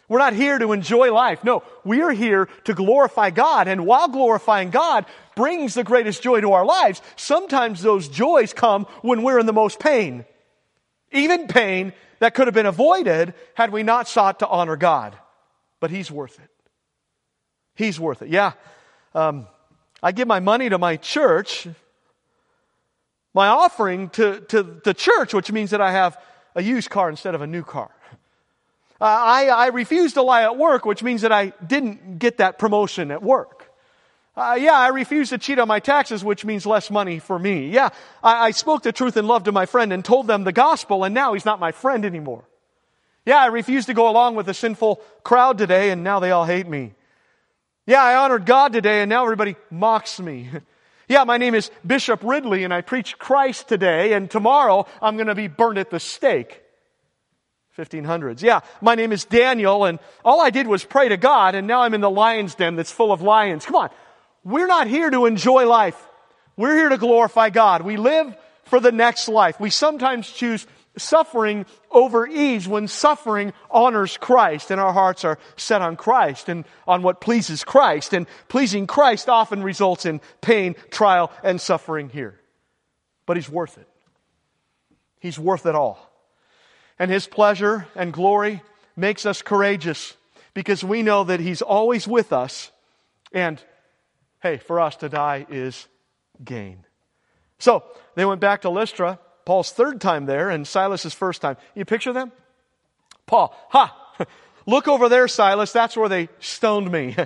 We're 0.10 0.20
not 0.20 0.34
here 0.34 0.60
to 0.60 0.74
enjoy 0.74 1.14
life. 1.14 1.42
No, 1.46 1.64
we 1.86 2.02
are 2.02 2.12
here 2.12 2.50
to 2.66 2.74
glorify 2.74 3.30
God. 3.30 3.70
And 3.70 3.86
while 3.86 4.10
glorifying 4.10 4.70
God 4.70 5.06
brings 5.38 5.74
the 5.74 5.86
greatest 5.86 6.22
joy 6.22 6.42
to 6.42 6.52
our 6.52 6.66
lives, 6.66 7.02
sometimes 7.16 7.82
those 7.82 8.10
joys 8.10 8.52
come 8.52 8.88
when 9.02 9.24
we're 9.24 9.40
in 9.40 9.46
the 9.46 9.54
most 9.54 9.80
pain. 9.80 10.26
Even 11.14 11.48
pain 11.48 11.94
that 12.22 12.36
could 12.36 12.46
have 12.46 12.54
been 12.54 12.68
avoided 12.68 13.34
had 13.56 13.72
we 13.72 13.82
not 13.82 14.08
sought 14.08 14.40
to 14.40 14.48
honor 14.48 14.76
God. 14.76 15.18
But 15.80 15.90
He's 15.90 16.12
worth 16.12 16.40
it. 16.40 16.50
He's 17.76 18.00
worth 18.00 18.22
it. 18.22 18.30
Yeah. 18.30 18.54
Um, 19.16 19.48
I 20.04 20.12
give 20.12 20.28
my 20.28 20.40
money 20.40 20.70
to 20.70 20.78
my 20.78 20.98
church, 20.98 21.68
my 23.34 23.48
offering 23.48 24.10
to, 24.12 24.40
to 24.50 24.62
the 24.62 24.94
church, 24.94 25.34
which 25.34 25.52
means 25.52 25.72
that 25.72 25.82
I 25.82 25.92
have 25.92 26.16
a 26.54 26.62
used 26.62 26.92
car 26.92 27.10
instead 27.10 27.34
of 27.34 27.42
a 27.42 27.48
new 27.48 27.64
car. 27.64 27.90
Uh, 29.00 29.06
I, 29.06 29.48
I 29.48 29.68
refused 29.70 30.14
to 30.14 30.22
lie 30.22 30.44
at 30.44 30.58
work, 30.58 30.86
which 30.86 31.02
means 31.02 31.24
that 31.24 31.32
I 31.32 31.54
didn't 31.66 32.20
get 32.20 32.38
that 32.38 32.60
promotion 32.60 33.10
at 33.10 33.24
work. 33.24 33.61
Uh, 34.42 34.56
yeah, 34.56 34.74
I 34.74 34.88
refused 34.88 35.30
to 35.30 35.38
cheat 35.38 35.60
on 35.60 35.68
my 35.68 35.80
taxes, 35.80 36.24
which 36.24 36.44
means 36.44 36.66
less 36.66 36.90
money 36.90 37.20
for 37.20 37.38
me. 37.38 37.68
Yeah, 37.68 37.90
I, 38.24 38.48
I 38.48 38.52
spoke 38.52 38.82
the 38.82 38.92
truth 38.92 39.16
in 39.16 39.28
love 39.28 39.44
to 39.44 39.52
my 39.52 39.68
friend 39.68 39.94
and 39.94 40.04
told 40.04 40.26
them 40.26 40.46
the 40.46 40.52
gospel, 40.52 41.04
and 41.04 41.14
now 41.14 41.34
he's 41.34 41.46
not 41.46 41.60
my 41.60 41.72
friend 41.72 42.04
anymore. 42.06 42.44
Yeah, 43.24 43.38
I 43.38 43.48
refused 43.48 43.86
to 43.88 43.94
go 43.94 44.10
along 44.10 44.34
with 44.34 44.48
the 44.48 44.56
sinful 44.56 45.00
crowd 45.24 45.60
today, 45.60 45.92
and 45.92 46.04
now 46.04 46.20
they 46.20 46.32
all 46.32 46.46
hate 46.46 46.68
me. 46.68 46.94
Yeah, 47.86 48.02
I 48.02 48.16
honored 48.16 48.48
God 48.48 48.74
today, 48.74 49.02
and 49.02 49.10
now 49.10 49.24
everybody 49.24 49.56
mocks 49.70 50.20
me. 50.20 50.50
Yeah, 51.08 51.26
my 51.26 51.38
name 51.38 51.56
is 51.56 51.70
Bishop 51.86 52.24
Ridley, 52.24 52.64
and 52.64 52.74
I 52.74 52.80
preach 52.80 53.18
Christ 53.20 53.68
today, 53.68 54.14
and 54.14 54.32
tomorrow 54.32 54.86
I'm 55.02 55.18
going 55.18 55.28
to 55.28 55.36
be 55.36 55.50
burned 55.50 55.78
at 55.78 55.90
the 55.90 56.00
stake. 56.00 56.62
1500s. 57.78 58.42
Yeah, 58.42 58.62
my 58.80 58.96
name 58.96 59.12
is 59.12 59.26
Daniel, 59.26 59.84
and 59.84 60.00
all 60.24 60.40
I 60.40 60.52
did 60.52 60.68
was 60.68 60.86
pray 60.86 61.10
to 61.10 61.18
God, 61.18 61.54
and 61.54 61.68
now 61.68 61.82
I'm 61.82 61.94
in 61.94 62.00
the 62.00 62.10
lion's 62.10 62.56
den 62.56 62.78
that's 62.78 62.94
full 62.94 63.12
of 63.12 63.22
lions. 63.22 63.66
Come 63.66 63.76
on. 63.76 63.90
We're 64.44 64.68
not 64.68 64.88
here 64.88 65.10
to 65.10 65.26
enjoy 65.26 65.68
life. 65.68 66.08
We're 66.58 66.76
here 66.76 66.90
to 66.90 66.98
glorify 66.98 67.50
God. 67.50 67.84
We 67.84 67.98
live 67.98 68.36
for 68.66 68.80
the 68.80 68.92
next 68.92 69.28
life. 69.28 69.60
We 69.60 69.70
sometimes 69.70 70.30
choose 70.30 70.66
suffering 70.98 71.66
over 71.90 72.28
ease 72.28 72.68
when 72.68 72.88
suffering 72.88 73.54
honors 73.70 74.18
Christ 74.18 74.72
and 74.72 74.82
our 74.82 74.92
hearts 74.92 75.24
are 75.24 75.40
set 75.56 75.82
on 75.82 75.96
Christ 75.96 76.50
and 76.50 76.66
on 76.88 77.02
what 77.02 77.22
pleases 77.22 77.64
Christ. 77.64 78.14
And 78.14 78.28
pleasing 78.50 78.88
Christ 78.88 79.30
often 79.30 79.64
results 79.64 80.06
in 80.06 80.22
pain, 80.42 80.76
trial, 80.90 81.32
and 81.44 81.62
suffering 81.62 82.10
here. 82.10 82.40
But 83.26 83.38
He's 83.38 83.50
worth 83.50 83.78
it. 83.78 83.88
He's 85.22 85.38
worth 85.38 85.66
it 85.68 85.76
all. 85.76 86.12
And 86.98 87.10
his 87.10 87.28
pleasure 87.28 87.88
and 87.96 88.12
glory 88.12 88.62
makes 88.96 89.26
us 89.26 89.42
courageous 89.42 90.16
because 90.54 90.84
we 90.84 91.04
know 91.04 91.24
that 91.24 91.40
he's 91.40 91.62
always 91.62 92.08
with 92.08 92.34
us. 92.34 92.72
And 93.32 93.62
hey, 94.42 94.58
for 94.58 94.80
us 94.80 94.96
to 94.98 95.10
die 95.10 95.46
is 95.50 95.88
gain. 96.44 96.86
So 97.60 97.84
they 98.16 98.26
went 98.26 98.42
back 98.42 98.62
to 98.62 98.70
Lystra, 98.70 99.20
Paul's 99.46 99.72
third 99.72 100.02
time 100.02 100.26
there, 100.26 100.50
and 100.50 100.68
Silas's 100.68 101.14
first 101.14 101.42
time. 101.42 101.58
You 101.76 101.86
picture 101.86 102.14
them? 102.14 102.32
Paul, 103.26 103.56
ha! 103.70 103.98
Look 104.66 104.88
over 104.88 105.10
there, 105.10 105.28
Silas. 105.28 105.72
That's 105.72 105.98
where 105.98 106.10
they 106.10 106.30
stoned 106.40 106.92
me. 106.92 107.16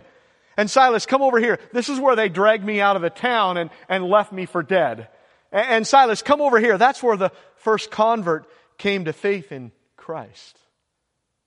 And 0.58 0.72
Silas, 0.72 1.06
come 1.06 1.22
over 1.22 1.38
here. 1.38 1.60
This 1.74 1.90
is 1.90 2.00
where 2.00 2.16
they 2.16 2.30
dragged 2.30 2.64
me 2.64 2.80
out 2.80 2.96
of 2.96 3.02
the 3.02 3.10
town 3.10 3.58
and, 3.58 3.70
and 3.90 4.06
left 4.06 4.32
me 4.32 4.46
for 4.46 4.64
dead. 4.64 5.10
And, 5.52 5.68
and 5.68 5.88
Silas, 5.88 6.22
come 6.22 6.40
over 6.40 6.60
here. 6.60 6.78
That's 6.78 7.04
where 7.04 7.18
the 7.18 7.32
first 7.58 7.92
convert 7.92 8.48
came 8.78 9.04
to 9.04 9.12
faith 9.12 9.52
in 9.52 9.74
Christ. 9.98 10.58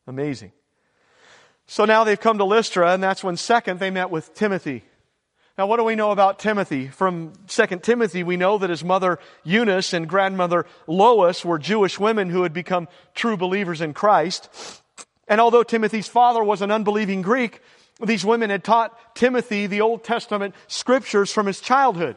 Amazing. 0.06 0.52
So 1.66 1.84
now 1.84 2.04
they've 2.04 2.20
come 2.20 2.38
to 2.38 2.44
Lystra, 2.44 2.92
and 2.92 3.02
that's 3.02 3.24
when 3.24 3.36
second 3.36 3.80
they 3.80 3.90
met 3.90 4.10
with 4.10 4.34
Timothy. 4.34 4.84
Now, 5.58 5.66
what 5.66 5.78
do 5.78 5.82
we 5.82 5.96
know 5.96 6.12
about 6.12 6.38
Timothy? 6.38 6.86
From 6.86 7.32
2 7.48 7.66
Timothy, 7.82 8.22
we 8.22 8.36
know 8.36 8.58
that 8.58 8.70
his 8.70 8.84
mother 8.84 9.18
Eunice 9.42 9.92
and 9.92 10.08
grandmother 10.08 10.66
Lois 10.86 11.44
were 11.44 11.58
Jewish 11.58 11.98
women 11.98 12.30
who 12.30 12.44
had 12.44 12.52
become 12.52 12.86
true 13.16 13.36
believers 13.36 13.80
in 13.80 13.92
Christ. 13.92 14.48
And 15.26 15.40
although 15.40 15.64
Timothy's 15.64 16.06
father 16.06 16.44
was 16.44 16.62
an 16.62 16.70
unbelieving 16.70 17.22
Greek, 17.22 17.60
these 18.00 18.24
women 18.24 18.50
had 18.50 18.62
taught 18.62 19.16
Timothy 19.16 19.66
the 19.66 19.80
Old 19.80 20.04
Testament 20.04 20.54
scriptures 20.68 21.32
from 21.32 21.46
his 21.46 21.60
childhood. 21.60 22.16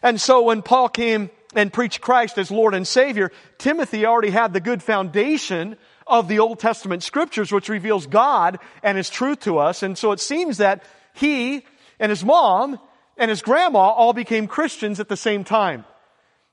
And 0.00 0.20
so 0.20 0.42
when 0.42 0.62
Paul 0.62 0.88
came 0.88 1.30
and 1.56 1.72
preached 1.72 2.00
Christ 2.00 2.38
as 2.38 2.52
Lord 2.52 2.74
and 2.74 2.86
Savior, 2.86 3.32
Timothy 3.58 4.06
already 4.06 4.30
had 4.30 4.52
the 4.52 4.60
good 4.60 4.80
foundation 4.80 5.76
of 6.06 6.28
the 6.28 6.38
Old 6.38 6.60
Testament 6.60 7.02
scriptures, 7.02 7.50
which 7.50 7.68
reveals 7.68 8.06
God 8.06 8.60
and 8.84 8.96
His 8.96 9.10
truth 9.10 9.40
to 9.40 9.58
us. 9.58 9.82
And 9.82 9.98
so 9.98 10.12
it 10.12 10.20
seems 10.20 10.58
that 10.58 10.84
he 11.12 11.64
and 12.00 12.10
his 12.10 12.24
mom 12.24 12.80
and 13.16 13.28
his 13.28 13.42
grandma 13.42 13.90
all 13.90 14.12
became 14.12 14.48
Christians 14.48 14.98
at 14.98 15.08
the 15.08 15.16
same 15.16 15.44
time. 15.44 15.84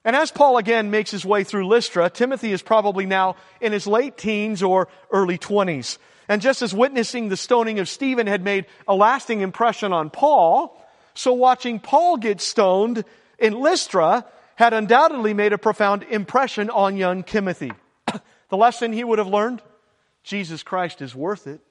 And 0.05 0.15
as 0.15 0.29
Paul 0.29 0.57
again 0.57 0.91
makes 0.91 1.09
his 1.09 1.25
way 1.25 1.43
through 1.43 1.67
Lystra, 1.67 2.09
Timothy 2.09 2.51
is 2.51 2.61
probably 2.61 3.05
now 3.05 3.37
in 3.59 3.71
his 3.71 3.87
late 3.87 4.17
teens 4.17 4.61
or 4.61 4.89
early 5.09 5.37
20s. 5.37 5.97
And 6.29 6.41
just 6.41 6.61
as 6.61 6.73
witnessing 6.73 7.29
the 7.29 7.37
stoning 7.37 7.79
of 7.79 7.89
Stephen 7.89 8.27
had 8.27 8.43
made 8.43 8.65
a 8.87 8.93
lasting 8.93 9.41
impression 9.41 9.93
on 9.93 10.09
Paul, 10.09 10.77
so 11.13 11.33
watching 11.33 11.79
Paul 11.79 12.17
get 12.17 12.41
stoned 12.41 13.05
in 13.39 13.53
Lystra 13.59 14.25
had 14.55 14.73
undoubtedly 14.73 15.33
made 15.33 15.53
a 15.53 15.57
profound 15.57 16.03
impression 16.03 16.69
on 16.69 16.97
young 16.97 17.23
Timothy. 17.23 17.71
the 18.49 18.57
lesson 18.57 18.91
he 18.91 19.03
would 19.03 19.19
have 19.19 19.27
learned? 19.27 19.61
Jesus 20.23 20.63
Christ 20.63 21.01
is 21.01 21.15
worth 21.15 21.47
it. 21.47 21.61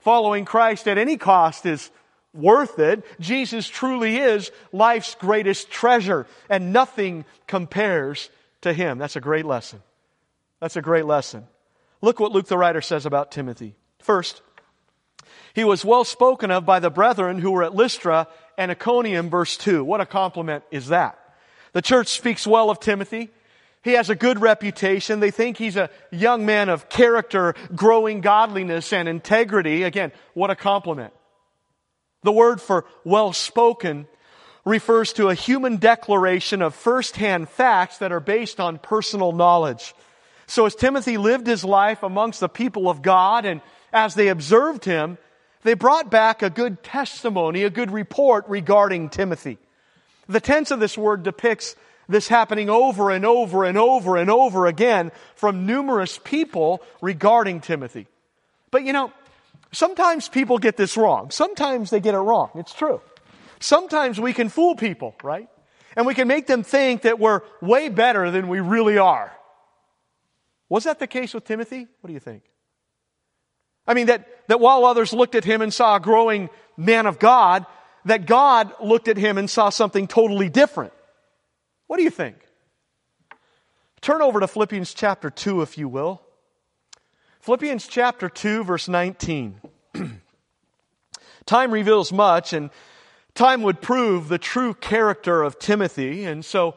Following 0.00 0.44
Christ 0.44 0.88
at 0.88 0.98
any 0.98 1.16
cost 1.16 1.64
is 1.64 1.90
worth 2.34 2.78
it. 2.78 3.04
Jesus 3.20 3.68
truly 3.68 4.16
is 4.16 4.50
life's 4.72 5.14
greatest 5.14 5.70
treasure, 5.70 6.26
and 6.48 6.72
nothing 6.72 7.24
compares 7.46 8.30
to 8.62 8.72
him. 8.72 8.98
That's 8.98 9.16
a 9.16 9.20
great 9.20 9.44
lesson. 9.44 9.82
That's 10.60 10.76
a 10.76 10.82
great 10.82 11.04
lesson. 11.04 11.46
Look 12.00 12.20
what 12.20 12.32
Luke 12.32 12.46
the 12.46 12.58
writer 12.58 12.80
says 12.80 13.06
about 13.06 13.32
Timothy. 13.32 13.74
First, 14.00 14.42
he 15.54 15.64
was 15.64 15.84
well 15.84 16.04
spoken 16.04 16.50
of 16.50 16.64
by 16.64 16.80
the 16.80 16.90
brethren 16.90 17.38
who 17.38 17.50
were 17.50 17.62
at 17.62 17.74
Lystra 17.74 18.26
and 18.56 18.70
Iconium, 18.70 19.30
verse 19.30 19.56
2. 19.56 19.84
What 19.84 20.00
a 20.00 20.06
compliment 20.06 20.64
is 20.70 20.88
that? 20.88 21.18
The 21.72 21.82
church 21.82 22.08
speaks 22.08 22.46
well 22.46 22.70
of 22.70 22.80
Timothy. 22.80 23.30
He 23.82 23.92
has 23.92 24.10
a 24.10 24.14
good 24.14 24.40
reputation. 24.40 25.20
They 25.20 25.30
think 25.30 25.56
he's 25.56 25.76
a 25.76 25.90
young 26.10 26.46
man 26.46 26.68
of 26.68 26.88
character, 26.88 27.54
growing 27.74 28.20
godliness 28.20 28.92
and 28.92 29.08
integrity. 29.08 29.82
Again, 29.82 30.12
what 30.34 30.50
a 30.50 30.56
compliment. 30.56 31.12
The 32.22 32.32
word 32.32 32.60
for 32.60 32.84
well 33.04 33.32
spoken 33.32 34.06
refers 34.64 35.12
to 35.14 35.28
a 35.28 35.34
human 35.34 35.76
declaration 35.76 36.62
of 36.62 36.74
firsthand 36.74 37.48
facts 37.48 37.98
that 37.98 38.12
are 38.12 38.20
based 38.20 38.60
on 38.60 38.78
personal 38.78 39.32
knowledge. 39.32 39.94
So 40.46 40.66
as 40.66 40.74
Timothy 40.74 41.16
lived 41.16 41.46
his 41.46 41.64
life 41.64 42.02
amongst 42.02 42.40
the 42.40 42.48
people 42.48 42.88
of 42.88 43.02
God 43.02 43.44
and 43.44 43.60
as 43.92 44.14
they 44.14 44.28
observed 44.28 44.84
him, 44.84 45.18
they 45.62 45.74
brought 45.74 46.10
back 46.10 46.42
a 46.42 46.50
good 46.50 46.82
testimony, 46.82 47.62
a 47.62 47.70
good 47.70 47.90
report 47.90 48.44
regarding 48.48 49.10
Timothy. 49.10 49.58
The 50.28 50.40
tense 50.40 50.70
of 50.70 50.80
this 50.80 50.96
word 50.96 51.22
depicts 51.22 51.76
this 52.08 52.28
happening 52.28 52.68
over 52.68 53.10
and 53.10 53.24
over 53.24 53.64
and 53.64 53.78
over 53.78 54.16
and 54.16 54.30
over 54.30 54.66
again 54.66 55.12
from 55.34 55.66
numerous 55.66 56.18
people 56.22 56.82
regarding 57.00 57.60
Timothy. 57.60 58.06
But 58.70 58.84
you 58.84 58.92
know, 58.92 59.12
Sometimes 59.72 60.28
people 60.28 60.58
get 60.58 60.76
this 60.76 60.96
wrong. 60.96 61.30
Sometimes 61.30 61.90
they 61.90 62.00
get 62.00 62.14
it 62.14 62.18
wrong. 62.18 62.50
It's 62.54 62.74
true. 62.74 63.00
Sometimes 63.58 64.20
we 64.20 64.32
can 64.32 64.48
fool 64.48 64.74
people, 64.74 65.14
right? 65.22 65.48
And 65.96 66.06
we 66.06 66.14
can 66.14 66.28
make 66.28 66.46
them 66.46 66.62
think 66.62 67.02
that 67.02 67.18
we're 67.18 67.40
way 67.60 67.88
better 67.88 68.30
than 68.30 68.48
we 68.48 68.60
really 68.60 68.98
are. 68.98 69.32
Was 70.68 70.84
that 70.84 70.98
the 70.98 71.06
case 71.06 71.34
with 71.34 71.44
Timothy? 71.44 71.86
What 72.00 72.08
do 72.08 72.14
you 72.14 72.20
think? 72.20 72.42
I 73.86 73.94
mean, 73.94 74.06
that, 74.06 74.28
that 74.48 74.60
while 74.60 74.84
others 74.84 75.12
looked 75.12 75.34
at 75.34 75.44
him 75.44 75.62
and 75.62 75.72
saw 75.72 75.96
a 75.96 76.00
growing 76.00 76.50
man 76.76 77.06
of 77.06 77.18
God, 77.18 77.66
that 78.04 78.26
God 78.26 78.72
looked 78.82 79.08
at 79.08 79.16
him 79.16 79.38
and 79.38 79.48
saw 79.48 79.70
something 79.70 80.06
totally 80.06 80.48
different. 80.48 80.92
What 81.86 81.96
do 81.96 82.02
you 82.02 82.10
think? 82.10 82.36
Turn 84.00 84.22
over 84.22 84.40
to 84.40 84.48
Philippians 84.48 84.94
chapter 84.94 85.30
2, 85.30 85.62
if 85.62 85.78
you 85.78 85.88
will. 85.88 86.22
Philippians 87.42 87.88
chapter 87.88 88.28
2, 88.28 88.62
verse 88.62 88.86
19. 88.86 89.60
time 91.44 91.72
reveals 91.72 92.12
much, 92.12 92.52
and 92.52 92.70
time 93.34 93.62
would 93.62 93.80
prove 93.80 94.28
the 94.28 94.38
true 94.38 94.74
character 94.74 95.42
of 95.42 95.58
Timothy. 95.58 96.24
And 96.24 96.44
so, 96.44 96.76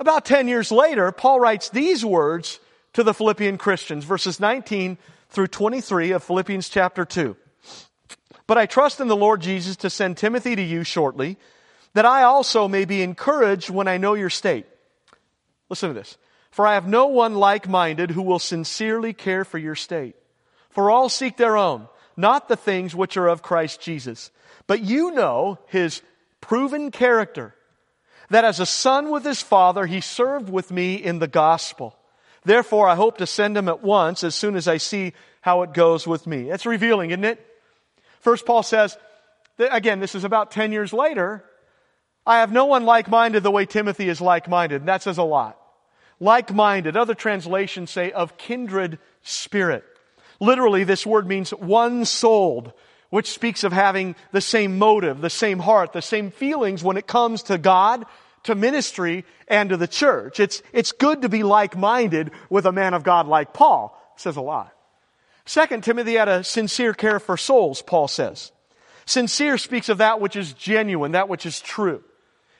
about 0.00 0.24
10 0.24 0.48
years 0.48 0.72
later, 0.72 1.12
Paul 1.12 1.38
writes 1.38 1.68
these 1.68 2.04
words 2.04 2.58
to 2.94 3.04
the 3.04 3.14
Philippian 3.14 3.56
Christians, 3.56 4.04
verses 4.04 4.40
19 4.40 4.98
through 5.28 5.46
23 5.46 6.10
of 6.10 6.24
Philippians 6.24 6.68
chapter 6.68 7.04
2. 7.04 7.36
But 8.48 8.58
I 8.58 8.66
trust 8.66 8.98
in 8.98 9.06
the 9.06 9.14
Lord 9.14 9.40
Jesus 9.40 9.76
to 9.76 9.90
send 9.90 10.16
Timothy 10.16 10.56
to 10.56 10.62
you 10.62 10.82
shortly, 10.82 11.36
that 11.94 12.04
I 12.04 12.24
also 12.24 12.66
may 12.66 12.84
be 12.84 13.02
encouraged 13.02 13.70
when 13.70 13.86
I 13.86 13.96
know 13.96 14.14
your 14.14 14.30
state. 14.30 14.66
Listen 15.68 15.90
to 15.90 15.94
this. 15.94 16.18
For 16.50 16.66
I 16.66 16.74
have 16.74 16.88
no 16.88 17.06
one 17.06 17.34
like 17.34 17.68
minded 17.68 18.10
who 18.10 18.22
will 18.22 18.38
sincerely 18.38 19.12
care 19.12 19.44
for 19.44 19.58
your 19.58 19.76
state. 19.76 20.16
For 20.70 20.90
all 20.90 21.08
seek 21.08 21.36
their 21.36 21.56
own, 21.56 21.88
not 22.16 22.48
the 22.48 22.56
things 22.56 22.94
which 22.94 23.16
are 23.16 23.28
of 23.28 23.42
Christ 23.42 23.80
Jesus. 23.80 24.30
But 24.66 24.80
you 24.80 25.12
know 25.12 25.58
his 25.66 26.02
proven 26.40 26.90
character, 26.90 27.54
that 28.30 28.44
as 28.44 28.60
a 28.60 28.66
son 28.66 29.10
with 29.10 29.24
his 29.24 29.42
father, 29.42 29.86
he 29.86 30.00
served 30.00 30.50
with 30.50 30.70
me 30.70 30.94
in 30.94 31.18
the 31.18 31.28
gospel. 31.28 31.96
Therefore, 32.44 32.88
I 32.88 32.94
hope 32.94 33.18
to 33.18 33.26
send 33.26 33.56
him 33.56 33.68
at 33.68 33.82
once 33.82 34.24
as 34.24 34.34
soon 34.34 34.56
as 34.56 34.66
I 34.66 34.78
see 34.78 35.12
how 35.40 35.62
it 35.62 35.72
goes 35.72 36.06
with 36.06 36.26
me. 36.26 36.50
It's 36.50 36.66
revealing, 36.66 37.10
isn't 37.10 37.24
it? 37.24 37.44
First, 38.20 38.46
Paul 38.46 38.62
says, 38.62 38.96
again, 39.58 40.00
this 40.00 40.14
is 40.14 40.24
about 40.24 40.50
10 40.50 40.72
years 40.72 40.92
later. 40.92 41.44
I 42.26 42.38
have 42.38 42.52
no 42.52 42.66
one 42.66 42.84
like 42.84 43.08
minded 43.08 43.42
the 43.42 43.50
way 43.50 43.66
Timothy 43.66 44.08
is 44.08 44.20
like 44.20 44.48
minded. 44.48 44.82
And 44.82 44.88
that 44.88 45.02
says 45.02 45.18
a 45.18 45.22
lot 45.22 45.59
like 46.20 46.52
minded. 46.52 46.96
Other 46.96 47.14
translations 47.14 47.90
say 47.90 48.12
of 48.12 48.36
kindred 48.36 48.98
spirit. 49.22 49.84
Literally, 50.38 50.84
this 50.84 51.04
word 51.04 51.26
means 51.26 51.50
one 51.50 52.04
souled, 52.04 52.72
which 53.10 53.30
speaks 53.30 53.64
of 53.64 53.72
having 53.72 54.14
the 54.32 54.40
same 54.40 54.78
motive, 54.78 55.20
the 55.20 55.30
same 55.30 55.58
heart, 55.58 55.92
the 55.92 56.02
same 56.02 56.30
feelings 56.30 56.84
when 56.84 56.96
it 56.96 57.06
comes 57.06 57.44
to 57.44 57.58
God, 57.58 58.06
to 58.44 58.54
ministry, 58.54 59.24
and 59.48 59.70
to 59.70 59.76
the 59.76 59.88
church. 59.88 60.40
It's, 60.40 60.62
it's 60.72 60.92
good 60.92 61.22
to 61.22 61.28
be 61.28 61.42
like 61.42 61.76
minded 61.76 62.30
with 62.48 62.66
a 62.66 62.72
man 62.72 62.94
of 62.94 63.02
God 63.02 63.26
like 63.26 63.52
Paul. 63.52 63.96
Says 64.16 64.36
a 64.36 64.40
lot. 64.40 64.74
Second, 65.44 65.82
Timothy 65.82 66.14
had 66.14 66.28
a 66.28 66.44
sincere 66.44 66.94
care 66.94 67.18
for 67.18 67.36
souls, 67.36 67.82
Paul 67.82 68.06
says. 68.06 68.52
Sincere 69.06 69.58
speaks 69.58 69.88
of 69.88 69.98
that 69.98 70.20
which 70.20 70.36
is 70.36 70.52
genuine, 70.52 71.12
that 71.12 71.28
which 71.28 71.44
is 71.44 71.60
true. 71.60 72.04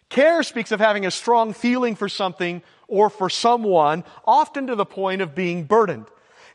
Care 0.08 0.42
speaks 0.42 0.72
of 0.72 0.80
having 0.80 1.06
a 1.06 1.10
strong 1.10 1.52
feeling 1.52 1.94
for 1.94 2.08
something 2.08 2.62
or 2.90 3.08
for 3.08 3.30
someone, 3.30 4.04
often 4.26 4.66
to 4.66 4.74
the 4.74 4.84
point 4.84 5.22
of 5.22 5.34
being 5.34 5.64
burdened. 5.64 6.06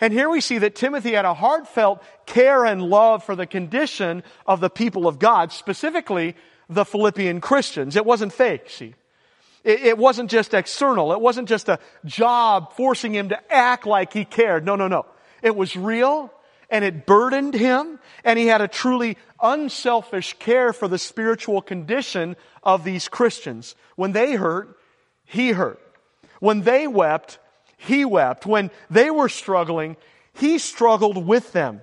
And 0.01 0.11
here 0.13 0.29
we 0.29 0.41
see 0.41 0.57
that 0.59 0.75
Timothy 0.75 1.13
had 1.13 1.25
a 1.25 1.33
heartfelt 1.33 2.03
care 2.25 2.65
and 2.65 2.83
love 2.83 3.23
for 3.23 3.35
the 3.35 3.47
condition 3.47 4.23
of 4.45 4.59
the 4.59 4.69
people 4.69 5.07
of 5.07 5.19
God, 5.19 5.51
specifically 5.51 6.35
the 6.69 6.85
Philippian 6.85 7.41
Christians. 7.41 7.95
It 7.95 8.05
wasn't 8.05 8.33
fake, 8.33 8.69
see. 8.69 8.93
It, 9.63 9.97
wasn't 9.97 10.29
just 10.29 10.53
external. 10.53 11.11
It 11.11 11.19
wasn't 11.19 11.49
just 11.49 11.69
a 11.69 11.79
job 12.05 12.73
forcing 12.73 13.15
him 13.15 13.29
to 13.29 13.51
act 13.51 13.87
like 13.87 14.13
he 14.13 14.23
cared. 14.23 14.63
No, 14.63 14.75
no, 14.75 14.87
no. 14.87 15.07
It 15.41 15.55
was 15.55 15.75
real 15.75 16.31
and 16.69 16.85
it 16.85 17.07
burdened 17.07 17.55
him 17.55 17.97
and 18.23 18.37
he 18.37 18.45
had 18.45 18.61
a 18.61 18.67
truly 18.67 19.17
unselfish 19.41 20.35
care 20.37 20.71
for 20.71 20.87
the 20.87 20.99
spiritual 20.99 21.63
condition 21.63 22.35
of 22.61 22.83
these 22.83 23.07
Christians. 23.07 23.75
When 23.95 24.11
they 24.11 24.33
hurt, 24.33 24.77
he 25.23 25.49
hurt. 25.49 25.79
When 26.39 26.61
they 26.61 26.87
wept, 26.87 27.39
he 27.77 28.05
wept. 28.05 28.45
When 28.45 28.71
they 28.89 29.11
were 29.11 29.29
struggling, 29.29 29.97
he 30.33 30.57
struggled 30.57 31.25
with 31.25 31.51
them. 31.53 31.81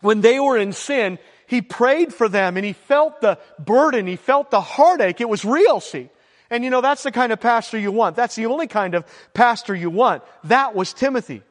When 0.00 0.20
they 0.20 0.38
were 0.38 0.56
in 0.56 0.72
sin, 0.72 1.18
he 1.46 1.62
prayed 1.62 2.12
for 2.12 2.28
them 2.28 2.56
and 2.56 2.64
he 2.64 2.72
felt 2.72 3.20
the 3.20 3.38
burden. 3.58 4.06
He 4.06 4.16
felt 4.16 4.50
the 4.50 4.60
heartache. 4.60 5.20
It 5.20 5.28
was 5.28 5.44
real, 5.44 5.80
see. 5.80 6.10
And 6.50 6.62
you 6.62 6.70
know, 6.70 6.80
that's 6.80 7.02
the 7.02 7.12
kind 7.12 7.32
of 7.32 7.40
pastor 7.40 7.78
you 7.78 7.90
want. 7.90 8.16
That's 8.16 8.36
the 8.36 8.46
only 8.46 8.66
kind 8.66 8.94
of 8.94 9.04
pastor 9.32 9.74
you 9.74 9.90
want. 9.90 10.22
That 10.44 10.74
was 10.74 10.92
Timothy. 10.92 11.42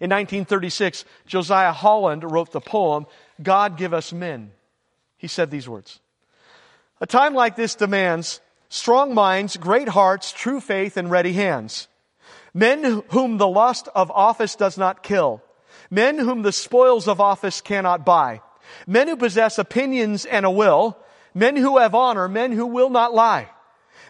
In 0.00 0.10
1936, 0.10 1.04
Josiah 1.26 1.72
Holland 1.72 2.30
wrote 2.30 2.50
the 2.50 2.60
poem, 2.60 3.06
God 3.42 3.76
Give 3.78 3.94
Us 3.94 4.12
Men. 4.12 4.50
He 5.16 5.28
said 5.28 5.50
these 5.50 5.68
words. 5.68 6.00
A 7.00 7.06
time 7.06 7.34
like 7.34 7.56
this 7.56 7.74
demands 7.74 8.40
strong 8.74 9.14
minds, 9.14 9.56
great 9.56 9.88
hearts, 9.88 10.32
true 10.32 10.60
faith, 10.60 10.96
and 10.96 11.08
ready 11.08 11.32
hands. 11.32 11.86
Men 12.52 13.04
whom 13.10 13.38
the 13.38 13.48
lust 13.48 13.88
of 13.94 14.10
office 14.10 14.56
does 14.56 14.76
not 14.76 15.04
kill. 15.04 15.42
Men 15.90 16.18
whom 16.18 16.42
the 16.42 16.52
spoils 16.52 17.06
of 17.06 17.20
office 17.20 17.60
cannot 17.60 18.04
buy. 18.04 18.40
Men 18.86 19.06
who 19.06 19.16
possess 19.16 19.58
opinions 19.58 20.24
and 20.24 20.44
a 20.44 20.50
will. 20.50 20.98
Men 21.34 21.56
who 21.56 21.78
have 21.78 21.94
honor. 21.94 22.28
Men 22.28 22.50
who 22.50 22.66
will 22.66 22.90
not 22.90 23.14
lie. 23.14 23.48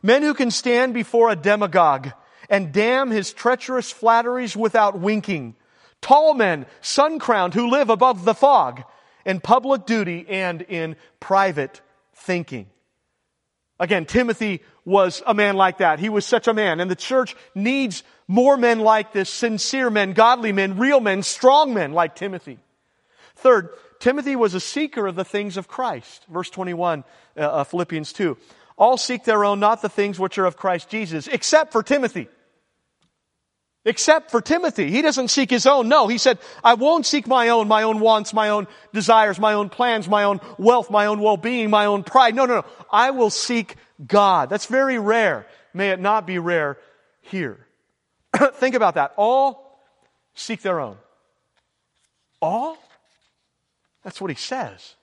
Men 0.03 0.23
who 0.23 0.33
can 0.33 0.51
stand 0.51 0.95
before 0.95 1.31
a 1.31 1.37
demagogue 1.37 2.09
and 2.49 2.73
damn 2.73 3.11
his 3.11 3.33
treacherous 3.33 3.91
flatteries 3.91 4.57
without 4.57 4.99
winking. 4.99 5.57
Tall 6.01 6.35
men, 6.35 6.67
sun 6.81 7.19
crowned, 7.19 7.55
who 7.55 7.71
live 7.71 7.91
above 7.91 8.25
the 8.25 8.35
fog 8.35 8.83
in 9.27 9.41
public 9.41 9.85
duty 9.85 10.27
and 10.29 10.63
in 10.63 10.97
private 11.21 11.83
thinking. 12.15 12.67
Again, 13.81 14.05
Timothy 14.05 14.63
was 14.85 15.23
a 15.27 15.35
man 15.35 15.57
like 15.57 15.79
that. 15.79 15.99
He 15.99 16.09
was 16.09 16.25
such 16.25 16.47
a 16.47 16.55
man. 16.55 16.81
And 16.81 16.91
the 16.91 16.97
church 16.97 17.35
needs 17.55 18.03
more 18.29 18.57
men 18.57 18.81
like 18.81 19.13
this, 19.13 19.29
sincere 19.29 19.91
men, 19.91 20.13
godly 20.13 20.53
men, 20.53 20.79
real 20.79 21.01
men, 21.01 21.23
strong 21.23 21.75
men 21.75 21.93
like 21.93 22.15
Timothy. 22.15 22.59
Third, 23.37 23.71
Timothy 23.99 24.37
was 24.37 24.55
a 24.55 24.61
seeker 24.61 25.07
of 25.07 25.17
the 25.17 25.25
things 25.25 25.57
of 25.57 25.69
Christ. 25.69 26.25
Verse 26.29 26.51
21, 26.51 27.05
uh, 27.37 27.65
Philippians 27.65 28.13
2. 28.13 28.37
All 28.77 28.97
seek 28.97 29.25
their 29.25 29.45
own, 29.45 29.61
not 29.61 29.83
the 29.83 29.89
things 29.89 30.19
which 30.19 30.39
are 30.39 30.47
of 30.47 30.57
Christ 30.57 30.89
Jesus, 30.89 31.29
except 31.29 31.73
for 31.73 31.83
Timothy. 31.83 32.29
Except 33.87 34.31
for 34.31 34.41
Timothy. 34.41 34.91
He 34.91 35.03
doesn't 35.03 35.29
seek 35.29 35.51
his 35.51 35.67
own. 35.67 35.89
No, 35.89 36.09
he 36.09 36.17
said, 36.17 36.39
I 36.63 36.75
won't 36.75 37.05
seek 37.05 37.27
my 37.27 37.51
own, 37.51 37.69
my 37.69 37.83
own 37.83 38.01
wants, 38.01 38.33
my 38.33 38.49
own 38.49 38.67
desires, 38.95 39.39
my 39.39 39.53
own 39.53 39.69
plans, 39.69 40.09
my 40.09 40.25
own 40.25 40.41
wealth, 40.57 40.91
my 40.91 41.07
own 41.07 41.21
well-being, 41.21 41.69
my 41.69 41.85
own 41.85 42.03
pride. 42.03 42.35
No, 42.35 42.47
no, 42.47 42.57
no. 42.57 42.65
I 42.91 43.11
will 43.11 43.29
seek 43.29 43.77
God. 44.07 44.49
That's 44.49 44.67
very 44.67 44.99
rare. 44.99 45.47
May 45.75 45.91
it 45.91 46.01
not 46.01 46.27
be 46.27 46.39
rare 46.39 46.79
here. 47.21 47.67
Think 48.55 48.75
about 48.75 48.95
that. 48.95 49.13
All 49.19 49.81
seek 50.35 50.63
their 50.63 50.81
own. 50.81 50.97
All? 52.41 52.79
That's 54.03 54.21
what 54.21 54.31
he 54.31 54.37
says. 54.37 54.95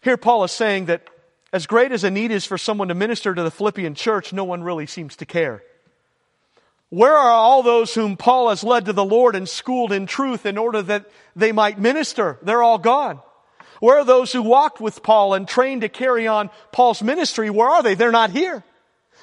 Here, 0.00 0.16
Paul 0.16 0.44
is 0.44 0.52
saying 0.52 0.86
that 0.86 1.02
as 1.52 1.66
great 1.66 1.90
as 1.90 2.04
a 2.04 2.10
need 2.10 2.30
is 2.30 2.44
for 2.44 2.58
someone 2.58 2.88
to 2.88 2.94
minister 2.94 3.34
to 3.34 3.42
the 3.42 3.50
Philippian 3.50 3.94
church, 3.94 4.32
no 4.32 4.44
one 4.44 4.62
really 4.62 4.86
seems 4.86 5.16
to 5.16 5.26
care. 5.26 5.62
Where 6.90 7.16
are 7.16 7.30
all 7.30 7.62
those 7.62 7.94
whom 7.94 8.16
Paul 8.16 8.48
has 8.48 8.64
led 8.64 8.86
to 8.86 8.92
the 8.92 9.04
Lord 9.04 9.36
and 9.36 9.48
schooled 9.48 9.92
in 9.92 10.06
truth 10.06 10.46
in 10.46 10.56
order 10.56 10.80
that 10.82 11.06
they 11.36 11.52
might 11.52 11.78
minister? 11.78 12.38
They're 12.42 12.62
all 12.62 12.78
gone. 12.78 13.20
Where 13.80 13.98
are 13.98 14.04
those 14.04 14.32
who 14.32 14.42
walked 14.42 14.80
with 14.80 15.02
Paul 15.02 15.34
and 15.34 15.46
trained 15.46 15.82
to 15.82 15.88
carry 15.88 16.26
on 16.26 16.50
Paul's 16.72 17.02
ministry? 17.02 17.50
Where 17.50 17.68
are 17.68 17.82
they? 17.82 17.94
They're 17.94 18.10
not 18.10 18.30
here. 18.30 18.64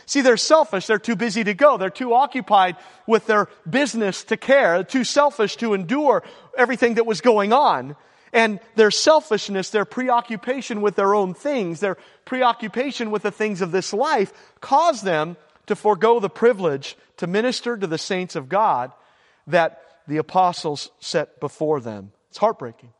See, 0.06 0.22
they're 0.22 0.38
selfish. 0.38 0.86
They're 0.86 1.00
too 1.00 1.16
busy 1.16 1.44
to 1.44 1.56
go. 1.56 1.78
They're 1.78 1.90
too 1.90 2.14
occupied 2.14 2.78
with 3.08 3.26
their 3.26 3.50
business 3.68 4.24
to 4.26 4.38
care. 4.38 4.76
They're 4.76 4.84
too 4.84 5.04
selfish 5.04 5.58
to 5.58 5.74
endure 5.74 6.24
everything 6.56 6.96
that 6.96 7.08
was 7.08 7.22
going 7.22 7.52
on. 7.52 7.96
And 8.32 8.60
their 8.76 8.92
selfishness, 8.92 9.72
their 9.72 9.86
preoccupation 9.86 10.82
with 10.82 10.96
their 10.96 11.16
own 11.16 11.34
things, 11.34 11.80
their 11.80 11.98
preoccupation 12.26 13.10
with 13.10 13.24
the 13.24 13.32
things 13.32 13.62
of 13.62 13.72
this 13.72 13.94
life 13.94 14.32
caused 14.62 15.04
them 15.04 15.38
to 15.66 15.76
forego 15.76 16.20
the 16.20 16.30
privilege 16.30 16.96
to 17.18 17.28
minister 17.28 17.78
to 17.78 17.88
the 17.88 17.98
saints 17.98 18.36
of 18.36 18.50
God 18.50 18.92
that 19.48 19.82
the 20.08 20.18
apostles 20.18 20.90
set 21.00 21.40
before 21.40 21.80
them. 21.80 22.12
It's 22.30 22.38
heartbreaking. 22.38 22.92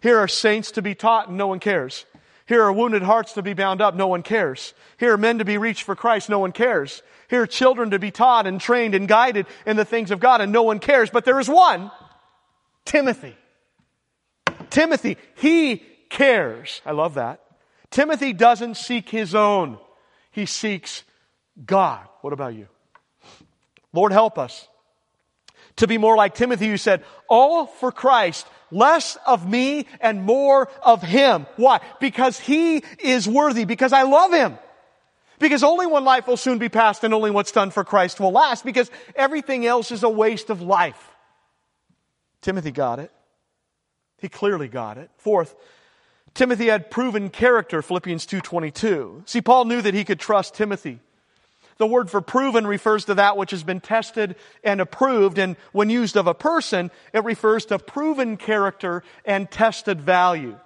Here 0.00 0.18
are 0.18 0.28
saints 0.28 0.72
to 0.72 0.82
be 0.82 0.94
taught 0.94 1.28
and 1.28 1.36
no 1.36 1.46
one 1.46 1.60
cares. 1.60 2.04
Here 2.46 2.62
are 2.62 2.72
wounded 2.72 3.02
hearts 3.02 3.34
to 3.34 3.42
be 3.42 3.52
bound 3.52 3.82
up, 3.82 3.94
no 3.94 4.06
one 4.06 4.22
cares. 4.22 4.72
Here 4.96 5.12
are 5.12 5.18
men 5.18 5.38
to 5.38 5.44
be 5.44 5.58
reached 5.58 5.82
for 5.82 5.94
Christ, 5.94 6.30
no 6.30 6.38
one 6.38 6.52
cares. 6.52 7.02
Here 7.28 7.42
are 7.42 7.46
children 7.46 7.90
to 7.90 7.98
be 7.98 8.10
taught 8.10 8.46
and 8.46 8.58
trained 8.58 8.94
and 8.94 9.06
guided 9.06 9.46
in 9.66 9.76
the 9.76 9.84
things 9.84 10.10
of 10.10 10.18
God, 10.18 10.40
and 10.40 10.50
no 10.50 10.62
one 10.62 10.78
cares. 10.78 11.10
But 11.10 11.26
there 11.26 11.38
is 11.38 11.48
one, 11.48 11.90
Timothy. 12.86 13.36
Timothy, 14.70 15.18
he 15.36 15.82
cares. 16.08 16.80
I 16.86 16.92
love 16.92 17.14
that. 17.14 17.40
Timothy 17.90 18.32
doesn't 18.32 18.76
seek 18.76 19.10
his 19.10 19.34
own. 19.34 19.78
He 20.30 20.46
seeks 20.46 21.04
God. 21.64 22.06
What 22.22 22.32
about 22.32 22.54
you? 22.54 22.68
Lord, 23.98 24.12
help 24.12 24.38
us 24.38 24.68
to 25.74 25.88
be 25.88 25.98
more 25.98 26.14
like 26.16 26.36
Timothy 26.36 26.68
who 26.68 26.76
said, 26.76 27.02
all 27.28 27.66
for 27.66 27.90
Christ, 27.90 28.46
less 28.70 29.18
of 29.26 29.50
me 29.50 29.86
and 30.00 30.22
more 30.22 30.68
of 30.84 31.02
him. 31.02 31.48
Why? 31.56 31.80
Because 31.98 32.38
he 32.38 32.84
is 33.00 33.26
worthy, 33.26 33.64
because 33.64 33.92
I 33.92 34.02
love 34.02 34.32
him. 34.32 34.56
Because 35.40 35.64
only 35.64 35.88
one 35.88 36.04
life 36.04 36.28
will 36.28 36.36
soon 36.36 36.58
be 36.58 36.68
passed 36.68 37.02
and 37.02 37.12
only 37.12 37.32
what's 37.32 37.50
done 37.50 37.72
for 37.72 37.82
Christ 37.82 38.20
will 38.20 38.30
last 38.30 38.64
because 38.64 38.88
everything 39.16 39.66
else 39.66 39.90
is 39.90 40.04
a 40.04 40.08
waste 40.08 40.48
of 40.48 40.62
life. 40.62 41.10
Timothy 42.40 42.70
got 42.70 43.00
it. 43.00 43.10
He 44.18 44.28
clearly 44.28 44.68
got 44.68 44.96
it. 44.96 45.10
Fourth, 45.16 45.56
Timothy 46.34 46.66
had 46.66 46.88
proven 46.88 47.30
character, 47.30 47.82
Philippians 47.82 48.28
2.22. 48.28 49.28
See, 49.28 49.40
Paul 49.40 49.64
knew 49.64 49.82
that 49.82 49.92
he 49.92 50.04
could 50.04 50.20
trust 50.20 50.54
Timothy. 50.54 51.00
The 51.78 51.86
word 51.86 52.10
for 52.10 52.20
proven 52.20 52.66
refers 52.66 53.04
to 53.06 53.14
that 53.14 53.36
which 53.36 53.52
has 53.52 53.62
been 53.62 53.80
tested 53.80 54.36
and 54.64 54.80
approved. 54.80 55.38
And 55.38 55.56
when 55.72 55.90
used 55.90 56.16
of 56.16 56.26
a 56.26 56.34
person, 56.34 56.90
it 57.12 57.24
refers 57.24 57.66
to 57.66 57.78
proven 57.78 58.36
character 58.36 59.04
and 59.24 59.50
tested 59.50 60.00
value. 60.00 60.58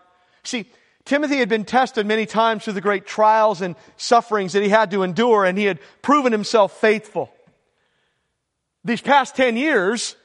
See, 0.42 0.66
Timothy 1.04 1.38
had 1.38 1.48
been 1.48 1.64
tested 1.64 2.06
many 2.06 2.26
times 2.26 2.64
through 2.64 2.72
the 2.74 2.80
great 2.80 3.06
trials 3.06 3.60
and 3.60 3.76
sufferings 3.96 4.54
that 4.54 4.62
he 4.62 4.68
had 4.68 4.90
to 4.92 5.02
endure, 5.02 5.44
and 5.44 5.58
he 5.58 5.64
had 5.64 5.80
proven 6.00 6.32
himself 6.32 6.80
faithful. 6.80 7.32
These 8.84 9.00
past 9.00 9.36
10 9.36 9.56
years, 9.56 10.16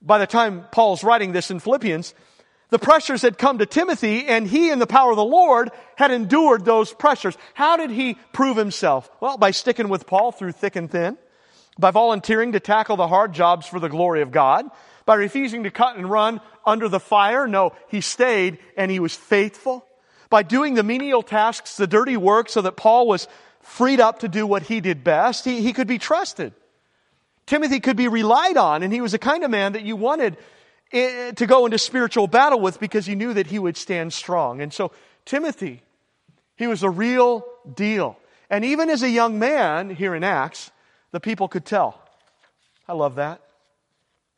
by 0.00 0.18
the 0.18 0.26
time 0.26 0.66
Paul's 0.70 1.02
writing 1.02 1.32
this 1.32 1.50
in 1.50 1.60
Philippians, 1.60 2.14
the 2.70 2.78
pressures 2.78 3.22
had 3.22 3.38
come 3.38 3.58
to 3.58 3.66
Timothy 3.66 4.26
and 4.26 4.46
he 4.46 4.70
in 4.70 4.78
the 4.78 4.86
power 4.86 5.10
of 5.10 5.16
the 5.16 5.24
Lord 5.24 5.70
had 5.96 6.10
endured 6.10 6.64
those 6.64 6.92
pressures. 6.92 7.36
How 7.54 7.76
did 7.76 7.90
he 7.90 8.14
prove 8.32 8.56
himself? 8.56 9.10
Well, 9.20 9.38
by 9.38 9.52
sticking 9.52 9.88
with 9.88 10.06
Paul 10.06 10.32
through 10.32 10.52
thick 10.52 10.76
and 10.76 10.90
thin, 10.90 11.16
by 11.78 11.90
volunteering 11.90 12.52
to 12.52 12.60
tackle 12.60 12.96
the 12.96 13.08
hard 13.08 13.32
jobs 13.32 13.66
for 13.66 13.80
the 13.80 13.88
glory 13.88 14.20
of 14.20 14.30
God, 14.30 14.66
by 15.06 15.14
refusing 15.14 15.64
to 15.64 15.70
cut 15.70 15.96
and 15.96 16.10
run 16.10 16.40
under 16.66 16.88
the 16.88 17.00
fire. 17.00 17.46
No, 17.46 17.72
he 17.88 18.02
stayed 18.02 18.58
and 18.76 18.90
he 18.90 19.00
was 19.00 19.14
faithful. 19.14 19.86
By 20.28 20.42
doing 20.42 20.74
the 20.74 20.82
menial 20.82 21.22
tasks, 21.22 21.78
the 21.78 21.86
dirty 21.86 22.18
work, 22.18 22.50
so 22.50 22.60
that 22.60 22.76
Paul 22.76 23.06
was 23.06 23.28
freed 23.60 24.00
up 24.00 24.18
to 24.18 24.28
do 24.28 24.46
what 24.46 24.64
he 24.64 24.80
did 24.80 25.02
best. 25.02 25.46
He, 25.46 25.62
he 25.62 25.72
could 25.72 25.86
be 25.86 25.98
trusted. 25.98 26.52
Timothy 27.46 27.80
could 27.80 27.96
be 27.96 28.08
relied 28.08 28.58
on, 28.58 28.82
and 28.82 28.92
he 28.92 29.00
was 29.00 29.12
the 29.12 29.18
kind 29.18 29.42
of 29.42 29.50
man 29.50 29.72
that 29.72 29.84
you 29.84 29.96
wanted 29.96 30.36
to 30.90 31.46
go 31.46 31.66
into 31.66 31.78
spiritual 31.78 32.26
battle 32.26 32.60
with 32.60 32.80
because 32.80 33.06
he 33.06 33.14
knew 33.14 33.34
that 33.34 33.46
he 33.46 33.58
would 33.58 33.76
stand 33.76 34.12
strong. 34.12 34.60
And 34.60 34.72
so 34.72 34.92
Timothy, 35.24 35.82
he 36.56 36.66
was 36.66 36.82
a 36.82 36.90
real 36.90 37.44
deal. 37.74 38.18
And 38.50 38.64
even 38.64 38.88
as 38.88 39.02
a 39.02 39.10
young 39.10 39.38
man 39.38 39.90
here 39.90 40.14
in 40.14 40.24
Acts, 40.24 40.70
the 41.12 41.20
people 41.20 41.48
could 41.48 41.64
tell. 41.64 42.00
I 42.88 42.94
love 42.94 43.16
that. 43.16 43.42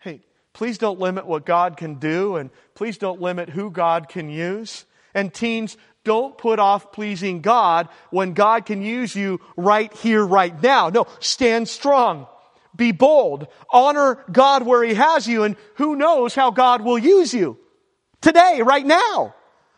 Hey, 0.01 0.21
please 0.53 0.79
don't 0.79 0.99
limit 0.99 1.27
what 1.27 1.47
God 1.47 1.77
can 1.77 1.95
do 1.95 2.37
and 2.37 2.51
please 2.75 2.99
don't 2.99 3.21
limit 3.21 3.49
who 3.49 3.71
God 3.71 4.09
can 4.09 4.29
use. 4.29 4.85
And 5.15 5.33
teens, 5.33 5.77
don't 6.05 6.37
put 6.37 6.59
off 6.59 6.93
pleasing 6.93 7.41
God 7.41 7.89
when 8.11 8.33
God 8.33 8.67
can 8.67 8.83
use 8.83 9.15
you 9.15 9.41
right 9.57 9.93
here, 9.95 10.25
right 10.25 10.61
now. 10.63 10.89
No, 10.89 11.07
stand 11.21 11.69
strong. 11.69 12.27
Be 12.77 12.93
bold. 12.93 13.47
Honor 13.71 14.25
God 14.31 14.65
where 14.65 14.83
He 14.83 14.95
has 14.95 15.27
you, 15.27 15.43
and 15.43 15.57
who 15.77 15.97
knows 15.97 16.35
how 16.35 16.51
God 16.51 16.83
will 16.83 16.99
use 16.99 17.35
you. 17.35 17.59
Today, 18.21 18.61
right 18.63 18.85
now. 18.85 19.35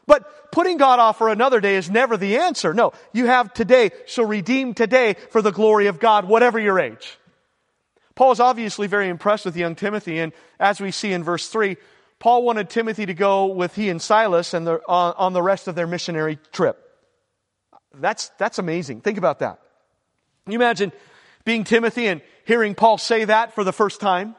But 0.07 0.50
putting 0.52 0.76
God 0.76 0.98
off 0.98 1.18
for 1.18 1.28
another 1.28 1.61
day 1.61 1.76
is 1.76 1.90
never 1.90 2.16
the 2.16 2.38
answer. 2.38 2.74
No, 2.74 2.92
you 3.12 3.26
have 3.26 3.55
today, 3.55 3.90
so 4.07 4.24
redeem 4.24 4.74
today 4.74 5.14
for 5.31 5.42
the 5.42 5.52
glory 5.52 5.87
of 5.87 5.98
God, 5.98 6.26
whatever 6.26 6.59
your 6.59 6.78
age. 6.78 7.18
Paul 8.14 8.33
is 8.33 8.40
obviously 8.40 8.87
very 8.87 9.09
impressed 9.09 9.44
with 9.44 9.57
young 9.57 9.74
Timothy, 9.74 10.18
and 10.18 10.33
as 10.61 10.81
we 10.81 10.90
see 10.90 11.12
in 11.12 11.24
verse 11.24 11.48
3, 11.48 11.76
Paul 12.18 12.44
wanted 12.44 12.70
Timothy 12.70 13.07
to 13.07 13.14
go 13.14 13.46
with 13.46 13.74
he 13.74 13.88
and 13.88 14.00
Silas 14.00 14.55
and 14.55 14.66
the, 14.66 14.81
uh, 14.88 15.14
on 15.16 15.33
the 15.33 15.42
rest 15.42 15.66
of 15.66 15.74
their 15.74 15.87
missionary 15.87 16.38
trip. 16.52 16.78
That's, 17.94 18.28
that's 18.38 18.59
amazing. 18.59 19.00
Think 19.00 19.18
about 19.18 19.40
that. 19.40 19.59
Can 20.44 20.52
You 20.52 20.59
imagine 20.59 20.92
being 21.44 21.64
Timothy 21.64 22.07
and 22.07 22.20
hearing 22.44 22.74
Paul 22.74 22.98
say 22.98 23.24
that 23.24 23.55
for 23.55 23.64
the 23.64 23.72
first 23.72 24.00
time? 24.00 24.35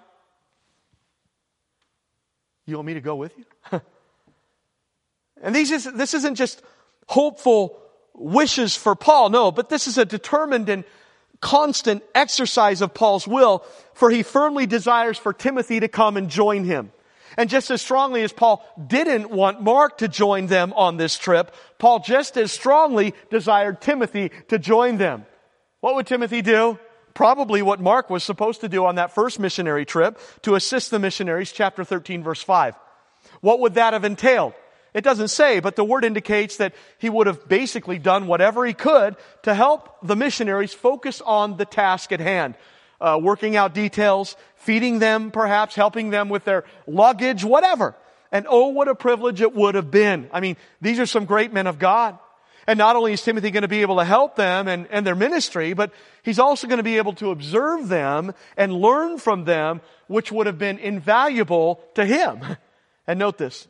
You 2.66 2.76
want 2.76 2.88
me 2.88 2.94
to 2.94 3.02
go 3.02 3.16
with 3.16 3.34
you? 3.38 3.46
and 5.42 5.56
these 5.56 5.72
is, 5.72 5.84
this 5.84 6.14
isn't 6.14 6.36
just 6.36 6.62
hopeful 7.08 7.80
wishes 8.14 8.76
for 8.76 8.96
Paul, 8.96 9.30
no, 9.30 9.52
but 9.52 9.70
this 9.70 9.88
is 9.88 9.98
a 9.98 10.06
determined 10.06 10.70
and 10.70 10.84
constant 11.42 12.04
exercise 12.16 12.82
of 12.82 12.94
Paul's 12.94 13.28
will, 13.28 13.66
for 13.94 14.10
he 14.10 14.24
firmly 14.24 14.66
desires 14.66 15.18
for 15.18 15.34
Timothy 15.34 15.82
to 15.82 15.90
come 15.90 16.16
and 16.16 16.30
join 16.30 16.64
him. 16.64 16.92
And 17.36 17.50
just 17.50 17.72
as 17.72 17.82
strongly 17.82 18.22
as 18.22 18.32
Paul 18.32 18.66
didn't 18.88 19.30
want 19.30 19.62
Mark 19.62 19.98
to 19.98 20.08
join 20.08 20.48
them 20.48 20.72
on 20.74 20.98
this 20.98 21.18
trip, 21.18 21.54
Paul 21.80 22.00
just 22.00 22.38
as 22.38 22.52
strongly 22.52 23.14
desired 23.30 23.82
Timothy 23.82 24.32
to 24.50 24.60
join 24.60 24.98
them. 24.98 25.26
What 25.82 25.96
would 25.96 26.08
Timothy 26.08 26.42
do? 26.42 26.80
Probably 27.14 27.62
what 27.62 27.80
Mark 27.80 28.10
was 28.10 28.24
supposed 28.24 28.62
to 28.62 28.70
do 28.70 28.86
on 28.86 28.96
that 28.96 29.14
first 29.14 29.40
missionary 29.40 29.86
trip 29.86 30.20
to 30.42 30.56
assist 30.56 30.92
the 30.92 31.00
missionaries, 31.00 31.52
chapter 31.52 31.84
13, 31.84 32.24
verse 32.24 32.42
5. 32.42 32.76
What 33.42 33.60
would 33.60 33.76
that 33.76 33.94
have 33.94 34.04
entailed? 34.04 34.54
It 34.94 35.04
doesn't 35.04 35.30
say, 35.30 35.60
but 35.60 35.76
the 35.76 35.84
word 35.84 36.06
indicates 36.06 36.58
that 36.58 36.74
he 37.00 37.10
would 37.10 37.28
have 37.28 37.48
basically 37.48 37.98
done 37.98 38.28
whatever 38.28 38.66
he 38.66 38.74
could 38.74 39.16
to 39.44 39.54
help 39.54 39.98
the 40.04 40.16
missionaries 40.16 40.74
focus 40.74 41.22
on 41.22 41.58
the 41.58 41.66
task 41.66 42.12
at 42.12 42.20
hand. 42.20 42.56
Uh, 43.02 43.20
working 43.22 43.56
out 43.56 43.74
details, 43.74 44.38
feeding 44.56 45.00
them 45.00 45.32
perhaps, 45.32 45.76
helping 45.76 46.10
them 46.10 46.30
with 46.30 46.46
their 46.46 46.64
luggage, 46.88 47.44
whatever. 47.44 47.96
And 48.32 48.46
oh, 48.50 48.70
what 48.70 48.88
a 48.88 48.96
privilege 48.96 49.42
it 49.42 49.54
would 49.54 49.76
have 49.76 49.92
been. 49.92 50.30
I 50.32 50.40
mean, 50.40 50.58
these 50.80 51.00
are 51.00 51.06
some 51.06 51.26
great 51.26 51.52
men 51.52 51.68
of 51.68 51.80
God. 51.80 52.18
And 52.68 52.78
not 52.78 52.96
only 52.96 53.14
is 53.14 53.22
Timothy 53.22 53.52
going 53.52 53.64
to 53.64 53.68
be 53.68 53.82
able 53.82 53.98
to 53.98 54.06
help 54.06 54.36
them 54.36 54.68
and, 54.68 54.88
and 54.90 55.06
their 55.06 55.16
ministry, 55.16 55.74
but 55.74 55.92
he's 56.24 56.40
also 56.40 56.68
going 56.68 56.78
to 56.78 56.84
be 56.84 56.98
able 56.98 57.14
to 57.14 57.32
observe 57.32 57.90
them 57.90 58.34
and 58.56 58.74
learn 58.74 59.18
from 59.18 59.46
them, 59.46 59.82
which 60.08 60.32
would 60.32 60.48
have 60.48 60.58
been 60.58 60.80
invaluable 60.80 61.84
to 61.96 62.06
him. 62.06 62.40
And 63.06 63.20
note 63.20 63.38
this. 63.38 63.68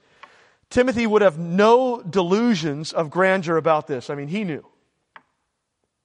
Timothy 0.70 1.08
would 1.08 1.24
have 1.24 1.40
no 1.40 2.04
delusions 2.04 2.94
of 2.94 3.10
grandeur 3.10 3.58
about 3.58 3.88
this. 3.88 4.12
I 4.12 4.16
mean, 4.16 4.28
he 4.28 4.44
knew. 4.44 4.64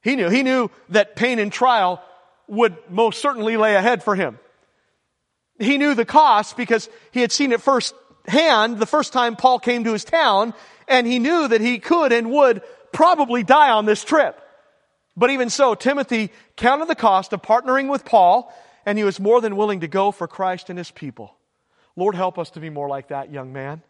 He 0.01 0.15
knew. 0.15 0.29
He 0.29 0.43
knew 0.43 0.71
that 0.89 1.15
pain 1.15 1.39
and 1.39 1.51
trial 1.51 2.03
would 2.47 2.75
most 2.89 3.21
certainly 3.21 3.57
lay 3.57 3.75
ahead 3.75 4.03
for 4.03 4.15
him. 4.15 4.39
He 5.59 5.77
knew 5.77 5.93
the 5.93 6.05
cost 6.05 6.57
because 6.57 6.89
he 7.11 7.21
had 7.21 7.31
seen 7.31 7.51
it 7.51 7.61
firsthand 7.61 8.79
the 8.79 8.85
first 8.85 9.13
time 9.13 9.35
Paul 9.35 9.59
came 9.59 9.83
to 9.83 9.93
his 9.93 10.05
town, 10.05 10.53
and 10.87 11.05
he 11.05 11.19
knew 11.19 11.47
that 11.47 11.61
he 11.61 11.79
could 11.79 12.11
and 12.11 12.31
would 12.31 12.61
probably 12.91 13.43
die 13.43 13.71
on 13.71 13.85
this 13.85 14.03
trip. 14.03 14.39
But 15.15 15.29
even 15.31 15.49
so, 15.49 15.75
Timothy 15.75 16.31
counted 16.55 16.87
the 16.87 16.95
cost 16.95 17.33
of 17.33 17.41
partnering 17.41 17.89
with 17.89 18.05
Paul, 18.05 18.53
and 18.85 18.97
he 18.97 19.03
was 19.03 19.19
more 19.19 19.41
than 19.41 19.55
willing 19.57 19.81
to 19.81 19.87
go 19.87 20.11
for 20.11 20.27
Christ 20.27 20.69
and 20.69 20.77
his 20.77 20.91
people. 20.91 21.35
Lord, 21.95 22.15
help 22.15 22.39
us 22.39 22.51
to 22.51 22.59
be 22.59 22.69
more 22.69 22.87
like 22.87 23.09
that 23.09 23.31
young 23.31 23.51
man. 23.51 23.81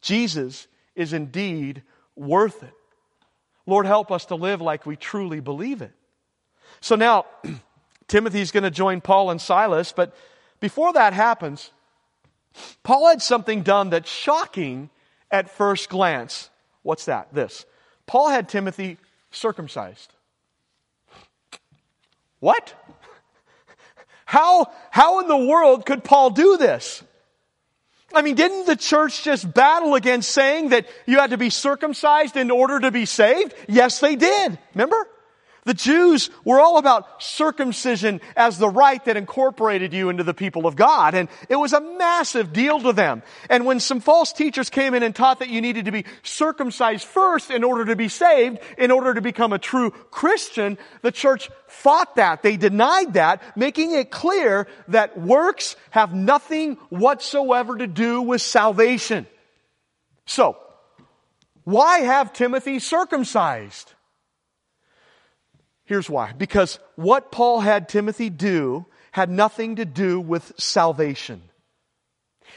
Jesus 0.00 0.66
is 0.94 1.12
indeed 1.12 1.82
worth 2.16 2.62
it. 2.62 2.72
Lord, 3.66 3.86
help 3.86 4.10
us 4.10 4.26
to 4.26 4.34
live 4.34 4.60
like 4.60 4.86
we 4.86 4.96
truly 4.96 5.40
believe 5.40 5.82
it. 5.82 5.92
So 6.80 6.96
now, 6.96 7.26
Timothy's 8.08 8.50
going 8.50 8.64
to 8.64 8.70
join 8.70 9.00
Paul 9.00 9.30
and 9.30 9.40
Silas, 9.40 9.92
but 9.92 10.14
before 10.60 10.92
that 10.94 11.12
happens, 11.12 11.70
Paul 12.82 13.08
had 13.08 13.22
something 13.22 13.62
done 13.62 13.90
that's 13.90 14.10
shocking 14.10 14.90
at 15.30 15.50
first 15.50 15.88
glance. 15.88 16.50
What's 16.82 17.06
that? 17.06 17.34
This. 17.34 17.66
Paul 18.06 18.28
had 18.28 18.48
Timothy 18.48 18.98
circumcised. 19.30 20.12
What? 22.40 22.74
How, 24.24 24.70
how 24.90 25.20
in 25.20 25.28
the 25.28 25.36
world 25.36 25.86
could 25.86 26.04
Paul 26.04 26.30
do 26.30 26.56
this? 26.56 27.02
I 28.14 28.22
mean, 28.22 28.34
didn't 28.34 28.66
the 28.66 28.76
church 28.76 29.24
just 29.24 29.52
battle 29.52 29.94
against 29.94 30.30
saying 30.30 30.70
that 30.70 30.86
you 31.06 31.18
had 31.18 31.30
to 31.30 31.38
be 31.38 31.50
circumcised 31.50 32.36
in 32.36 32.50
order 32.50 32.80
to 32.80 32.90
be 32.90 33.04
saved? 33.04 33.54
Yes, 33.68 34.00
they 34.00 34.16
did. 34.16 34.58
Remember? 34.74 35.08
The 35.66 35.74
Jews 35.74 36.30
were 36.44 36.60
all 36.60 36.78
about 36.78 37.20
circumcision 37.20 38.20
as 38.36 38.56
the 38.56 38.68
rite 38.68 39.06
that 39.06 39.16
incorporated 39.16 39.92
you 39.92 40.10
into 40.10 40.22
the 40.22 40.32
people 40.32 40.64
of 40.64 40.76
God. 40.76 41.16
And 41.16 41.28
it 41.48 41.56
was 41.56 41.72
a 41.72 41.80
massive 41.80 42.52
deal 42.52 42.78
to 42.82 42.92
them. 42.92 43.24
And 43.50 43.66
when 43.66 43.80
some 43.80 43.98
false 43.98 44.32
teachers 44.32 44.70
came 44.70 44.94
in 44.94 45.02
and 45.02 45.12
taught 45.12 45.40
that 45.40 45.48
you 45.48 45.60
needed 45.60 45.86
to 45.86 45.90
be 45.90 46.04
circumcised 46.22 47.04
first 47.04 47.50
in 47.50 47.64
order 47.64 47.84
to 47.86 47.96
be 47.96 48.08
saved, 48.08 48.60
in 48.78 48.92
order 48.92 49.12
to 49.14 49.20
become 49.20 49.52
a 49.52 49.58
true 49.58 49.90
Christian, 49.90 50.78
the 51.02 51.10
church 51.10 51.50
fought 51.66 52.14
that. 52.14 52.44
They 52.44 52.56
denied 52.56 53.14
that, 53.14 53.42
making 53.56 53.92
it 53.92 54.12
clear 54.12 54.68
that 54.86 55.18
works 55.18 55.74
have 55.90 56.14
nothing 56.14 56.76
whatsoever 56.90 57.76
to 57.76 57.88
do 57.88 58.22
with 58.22 58.40
salvation. 58.40 59.26
So, 60.26 60.58
why 61.64 61.98
have 61.98 62.32
Timothy 62.32 62.78
circumcised? 62.78 63.94
Here's 65.86 66.10
why. 66.10 66.32
Because 66.32 66.78
what 66.96 67.32
Paul 67.32 67.60
had 67.60 67.88
Timothy 67.88 68.28
do 68.28 68.86
had 69.12 69.30
nothing 69.30 69.76
to 69.76 69.84
do 69.84 70.20
with 70.20 70.52
salvation. 70.58 71.42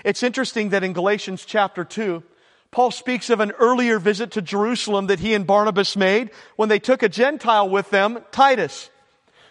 It's 0.04 0.24
interesting 0.24 0.70
that 0.70 0.84
in 0.84 0.94
Galatians 0.94 1.46
chapter 1.46 1.84
2, 1.84 2.24
Paul 2.72 2.92
speaks 2.92 3.30
of 3.30 3.40
an 3.40 3.52
earlier 3.52 3.98
visit 3.98 4.32
to 4.32 4.42
Jerusalem 4.42 5.08
that 5.08 5.20
he 5.20 5.34
and 5.34 5.48
Barnabas 5.48 5.96
made 5.96 6.32
when 6.56 6.70
they 6.70 6.80
took 6.80 7.02
a 7.02 7.10
Gentile 7.10 7.70
with 7.70 7.90
them, 7.90 8.20
Titus. 8.32 8.90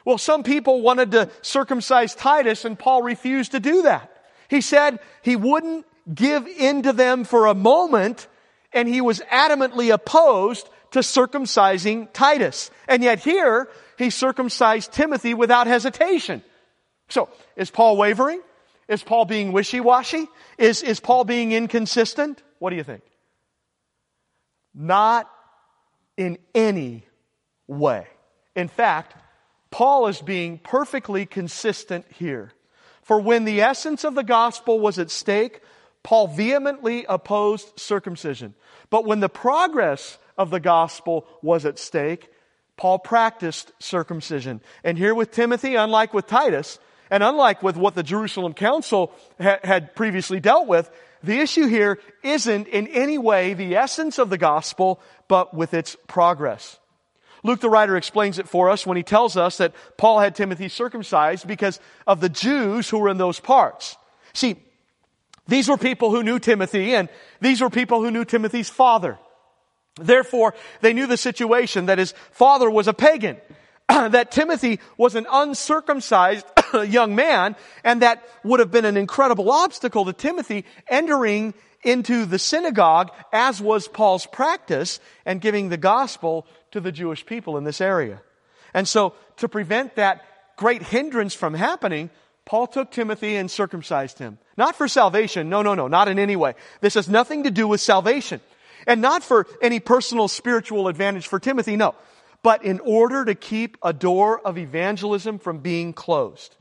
Well, 0.04 0.18
some 0.18 0.42
people 0.42 0.82
wanted 0.82 1.10
to 1.12 1.30
circumcise 1.42 2.14
Titus 2.14 2.64
and 2.64 2.78
Paul 2.78 3.02
refused 3.02 3.52
to 3.52 3.60
do 3.60 3.82
that. 3.82 4.10
He 4.48 4.60
said 4.60 5.00
he 5.22 5.36
wouldn't 5.36 5.86
give 6.12 6.46
in 6.46 6.82
to 6.82 6.92
them 6.92 7.24
for 7.24 7.46
a 7.46 7.54
moment 7.54 8.28
and 8.72 8.88
he 8.88 9.00
was 9.00 9.20
adamantly 9.32 9.92
opposed 9.92 10.68
to 10.92 11.00
circumcising 11.00 12.08
Titus. 12.12 12.70
And 12.86 13.02
yet 13.02 13.20
here, 13.20 13.68
he 13.98 14.10
circumcised 14.10 14.92
Timothy 14.92 15.34
without 15.34 15.66
hesitation. 15.66 16.42
So, 17.08 17.28
is 17.56 17.70
Paul 17.70 17.96
wavering? 17.96 18.40
Is 18.88 19.02
Paul 19.02 19.24
being 19.24 19.52
wishy-washy? 19.52 20.28
Is, 20.56 20.82
is 20.82 21.00
Paul 21.00 21.24
being 21.24 21.52
inconsistent? 21.52 22.42
What 22.58 22.70
do 22.70 22.76
you 22.76 22.84
think? 22.84 23.02
Not 24.74 25.30
in 26.16 26.38
any 26.54 27.04
way. 27.66 28.06
In 28.56 28.68
fact, 28.68 29.14
Paul 29.70 30.06
is 30.08 30.20
being 30.20 30.58
perfectly 30.58 31.26
consistent 31.26 32.06
here. 32.10 32.52
For 33.02 33.20
when 33.20 33.44
the 33.44 33.60
essence 33.60 34.04
of 34.04 34.14
the 34.14 34.22
gospel 34.24 34.80
was 34.80 34.98
at 34.98 35.10
stake, 35.10 35.60
Paul 36.02 36.28
vehemently 36.28 37.04
opposed 37.08 37.78
circumcision. 37.78 38.54
But 38.90 39.04
when 39.04 39.20
the 39.20 39.28
progress 39.28 40.18
of 40.38 40.50
the 40.50 40.60
gospel 40.60 41.26
was 41.42 41.66
at 41.66 41.78
stake, 41.78 42.30
Paul 42.76 42.98
practiced 42.98 43.72
circumcision. 43.80 44.60
And 44.84 44.96
here 44.96 45.14
with 45.14 45.32
Timothy, 45.32 45.74
unlike 45.74 46.14
with 46.14 46.26
Titus, 46.26 46.78
and 47.10 47.22
unlike 47.22 47.62
with 47.62 47.76
what 47.76 47.94
the 47.94 48.02
Jerusalem 48.02 48.54
Council 48.54 49.12
ha- 49.40 49.58
had 49.64 49.94
previously 49.94 50.40
dealt 50.40 50.68
with, 50.68 50.90
the 51.22 51.40
issue 51.40 51.66
here 51.66 51.98
isn't 52.22 52.68
in 52.68 52.86
any 52.86 53.18
way 53.18 53.54
the 53.54 53.76
essence 53.76 54.18
of 54.18 54.30
the 54.30 54.38
gospel, 54.38 55.00
but 55.26 55.52
with 55.52 55.74
its 55.74 55.96
progress. 56.06 56.78
Luke 57.42 57.60
the 57.60 57.70
writer 57.70 57.96
explains 57.96 58.38
it 58.38 58.48
for 58.48 58.70
us 58.70 58.86
when 58.86 58.96
he 58.96 59.02
tells 59.02 59.36
us 59.36 59.58
that 59.58 59.74
Paul 59.96 60.20
had 60.20 60.34
Timothy 60.34 60.68
circumcised 60.68 61.46
because 61.46 61.80
of 62.06 62.20
the 62.20 62.28
Jews 62.28 62.88
who 62.88 62.98
were 62.98 63.08
in 63.08 63.18
those 63.18 63.40
parts. 63.40 63.96
See, 64.32 64.56
these 65.46 65.68
were 65.68 65.78
people 65.78 66.10
who 66.10 66.22
knew 66.22 66.38
Timothy, 66.38 66.94
and 66.94 67.08
these 67.40 67.60
were 67.60 67.70
people 67.70 68.02
who 68.02 68.10
knew 68.10 68.24
Timothy's 68.24 68.68
father. 68.68 69.18
Therefore, 69.98 70.54
they 70.80 70.92
knew 70.92 71.06
the 71.06 71.16
situation 71.16 71.86
that 71.86 71.98
his 71.98 72.12
father 72.30 72.70
was 72.70 72.88
a 72.88 72.94
pagan, 72.94 73.36
that 73.88 74.30
Timothy 74.30 74.80
was 74.96 75.14
an 75.14 75.26
uncircumcised 75.30 76.46
young 76.86 77.14
man, 77.14 77.56
and 77.84 78.02
that 78.02 78.22
would 78.44 78.60
have 78.60 78.70
been 78.70 78.84
an 78.84 78.96
incredible 78.96 79.50
obstacle 79.50 80.04
to 80.04 80.12
Timothy 80.12 80.64
entering 80.88 81.54
into 81.84 82.24
the 82.24 82.38
synagogue, 82.38 83.10
as 83.32 83.60
was 83.60 83.88
Paul's 83.88 84.26
practice, 84.26 85.00
and 85.24 85.40
giving 85.40 85.68
the 85.68 85.76
gospel 85.76 86.46
to 86.72 86.80
the 86.80 86.92
Jewish 86.92 87.24
people 87.24 87.56
in 87.56 87.64
this 87.64 87.80
area. 87.80 88.20
And 88.74 88.86
so, 88.86 89.14
to 89.36 89.48
prevent 89.48 89.96
that 89.96 90.24
great 90.56 90.82
hindrance 90.82 91.34
from 91.34 91.54
happening, 91.54 92.10
Paul 92.44 92.66
took 92.66 92.90
Timothy 92.90 93.36
and 93.36 93.50
circumcised 93.50 94.18
him. 94.18 94.38
Not 94.56 94.74
for 94.74 94.88
salvation. 94.88 95.48
No, 95.48 95.62
no, 95.62 95.74
no, 95.74 95.86
not 95.86 96.08
in 96.08 96.18
any 96.18 96.34
way. 96.34 96.54
This 96.80 96.94
has 96.94 97.08
nothing 97.08 97.44
to 97.44 97.50
do 97.50 97.68
with 97.68 97.80
salvation. 97.80 98.40
And 98.88 99.02
not 99.02 99.22
for 99.22 99.46
any 99.60 99.80
personal 99.80 100.28
spiritual 100.28 100.88
advantage 100.88 101.28
for 101.28 101.38
Timothy, 101.38 101.76
no. 101.76 101.94
But 102.42 102.64
in 102.64 102.80
order 102.80 103.26
to 103.26 103.34
keep 103.34 103.76
a 103.82 103.92
door 103.92 104.40
of 104.40 104.56
evangelism 104.56 105.38
from 105.38 105.58
being 105.58 105.92
closed. 105.92 106.56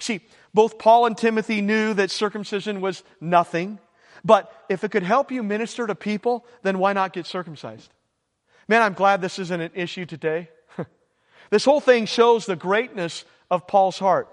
See, 0.00 0.22
both 0.52 0.78
Paul 0.78 1.06
and 1.06 1.16
Timothy 1.16 1.60
knew 1.60 1.94
that 1.94 2.10
circumcision 2.10 2.80
was 2.80 3.04
nothing, 3.20 3.78
but 4.24 4.52
if 4.68 4.82
it 4.82 4.90
could 4.90 5.04
help 5.04 5.30
you 5.30 5.44
minister 5.44 5.86
to 5.86 5.94
people, 5.94 6.44
then 6.62 6.80
why 6.80 6.92
not 6.94 7.12
get 7.12 7.26
circumcised? 7.26 7.92
Man, 8.66 8.82
I'm 8.82 8.94
glad 8.94 9.20
this 9.20 9.38
isn't 9.38 9.60
an 9.60 9.70
issue 9.74 10.04
today. 10.04 10.50
This 11.50 11.66
whole 11.66 11.80
thing 11.80 12.06
shows 12.06 12.46
the 12.46 12.56
greatness 12.56 13.26
of 13.50 13.66
Paul's 13.66 13.98
heart. 13.98 14.26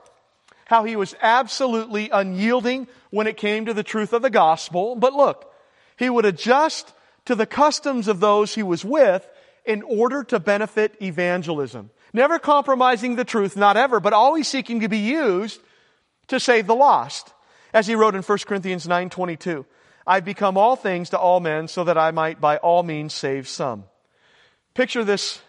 How 0.65 0.85
he 0.85 0.95
was 0.95 1.15
absolutely 1.21 2.09
unyielding 2.09 2.87
when 3.09 3.27
it 3.27 3.35
came 3.35 3.65
to 3.65 3.73
the 3.73 3.83
truth 3.83 4.13
of 4.13 4.21
the 4.21 4.29
gospel. 4.29 4.95
But 4.95 5.11
look, 5.11 5.53
he 5.97 6.09
would 6.09 6.23
adjust 6.23 6.93
to 7.29 7.35
the 7.35 7.45
customs 7.45 8.07
of 8.07 8.19
those 8.19 8.55
he 8.55 8.63
was 8.63 8.83
with 8.83 9.23
in 9.63 9.83
order 9.83 10.23
to 10.23 10.39
benefit 10.39 10.95
evangelism. 10.99 11.91
Never 12.11 12.39
compromising 12.39 13.17
the 13.17 13.23
truth, 13.23 13.55
not 13.55 13.77
ever, 13.77 13.99
but 13.99 14.13
always 14.13 14.47
seeking 14.47 14.79
to 14.79 14.87
be 14.87 14.97
used 14.97 15.61
to 16.29 16.39
save 16.39 16.65
the 16.65 16.73
lost. 16.73 17.31
As 17.71 17.85
he 17.85 17.93
wrote 17.93 18.15
in 18.15 18.23
1 18.23 18.47
Corinthians 18.47 18.87
9:22, 18.87 19.63
I've 20.07 20.25
become 20.25 20.57
all 20.57 20.75
things 20.75 21.11
to 21.11 21.19
all 21.19 21.39
men 21.39 21.67
so 21.67 21.83
that 21.83 21.99
I 21.99 22.09
might 22.09 22.41
by 22.41 22.57
all 22.57 22.81
means 22.81 23.13
save 23.13 23.47
some. 23.47 23.83
Picture 24.73 25.03
this 25.03 25.39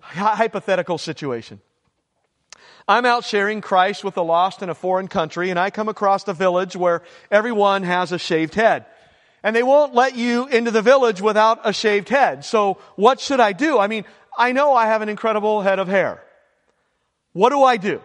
hypothetical 0.00 0.98
situation. 0.98 1.60
I'm 2.88 3.04
out 3.04 3.22
sharing 3.22 3.60
Christ 3.60 4.02
with 4.02 4.14
the 4.14 4.24
lost 4.24 4.60
in 4.60 4.70
a 4.70 4.74
foreign 4.74 5.06
country 5.06 5.50
and 5.50 5.58
I 5.58 5.70
come 5.70 5.88
across 5.88 6.26
a 6.26 6.34
village 6.34 6.74
where 6.74 7.02
everyone 7.30 7.84
has 7.84 8.10
a 8.10 8.18
shaved 8.18 8.56
head 8.56 8.86
and 9.46 9.54
they 9.54 9.62
won't 9.62 9.94
let 9.94 10.16
you 10.16 10.48
into 10.48 10.72
the 10.72 10.82
village 10.82 11.20
without 11.20 11.60
a 11.62 11.72
shaved 11.72 12.08
head. 12.08 12.44
So 12.44 12.78
what 12.96 13.20
should 13.20 13.38
I 13.38 13.52
do? 13.52 13.78
I 13.78 13.86
mean, 13.86 14.04
I 14.36 14.50
know 14.50 14.74
I 14.74 14.86
have 14.86 15.02
an 15.02 15.08
incredible 15.08 15.62
head 15.62 15.78
of 15.78 15.86
hair. 15.86 16.20
What 17.32 17.50
do 17.50 17.62
I 17.62 17.76
do? 17.76 18.02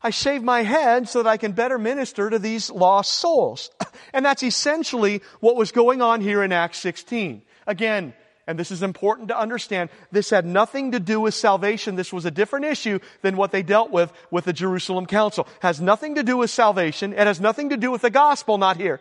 I 0.00 0.10
shave 0.10 0.44
my 0.44 0.62
head 0.62 1.08
so 1.08 1.24
that 1.24 1.28
I 1.28 1.36
can 1.36 1.50
better 1.50 1.78
minister 1.78 2.30
to 2.30 2.38
these 2.38 2.70
lost 2.70 3.12
souls. 3.12 3.70
And 4.12 4.24
that's 4.24 4.42
essentially 4.42 5.22
what 5.40 5.56
was 5.56 5.72
going 5.72 6.00
on 6.02 6.20
here 6.20 6.42
in 6.42 6.52
Acts 6.52 6.78
16. 6.78 7.42
Again, 7.66 8.12
and 8.46 8.58
this 8.58 8.70
is 8.72 8.82
important 8.82 9.28
to 9.28 9.38
understand, 9.38 9.90
this 10.10 10.30
had 10.30 10.44
nothing 10.46 10.92
to 10.92 11.00
do 11.00 11.20
with 11.20 11.34
salvation. 11.34 11.94
This 11.94 12.12
was 12.12 12.24
a 12.24 12.30
different 12.30 12.66
issue 12.66 12.98
than 13.22 13.36
what 13.36 13.52
they 13.52 13.62
dealt 13.62 13.92
with 13.92 14.12
with 14.30 14.46
the 14.46 14.52
Jerusalem 14.52 15.06
Council. 15.06 15.46
Has 15.60 15.80
nothing 15.80 16.16
to 16.16 16.22
do 16.22 16.36
with 16.36 16.50
salvation. 16.50 17.12
It 17.12 17.26
has 17.26 17.40
nothing 17.40 17.70
to 17.70 17.76
do 17.76 17.90
with 17.90 18.02
the 18.02 18.10
gospel, 18.10 18.58
not 18.58 18.76
here. 18.76 19.00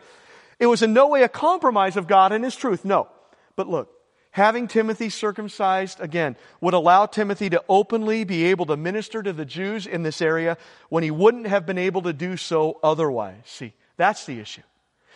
It 0.60 0.68
was 0.68 0.84
in 0.84 0.94
no 0.94 1.08
way 1.08 1.24
a 1.24 1.30
compromise 1.30 1.98
of 1.98 2.08
God 2.08 2.32
and 2.32 2.44
His 2.44 2.56
truth. 2.56 2.84
No. 2.86 3.08
But 3.56 3.68
look, 3.68 3.90
having 4.32 4.68
Timothy 4.68 5.10
circumcised 5.10 6.00
again 6.00 6.36
would 6.62 6.74
allow 6.74 7.06
Timothy 7.06 7.50
to 7.50 7.64
openly 7.68 8.24
be 8.24 8.46
able 8.46 8.66
to 8.68 8.78
minister 8.78 9.24
to 9.24 9.34
the 9.34 9.46
Jews 9.46 9.88
in 9.88 10.04
this 10.04 10.22
area 10.22 10.58
when 10.90 11.04
he 11.04 11.12
wouldn't 11.12 11.48
have 11.48 11.66
been 11.66 11.78
able 11.78 12.02
to 12.04 12.14
do 12.14 12.38
so 12.38 12.80
otherwise. 12.84 13.42
See, 13.46 13.74
that's 13.98 14.26
the 14.26 14.40
issue. 14.40 14.62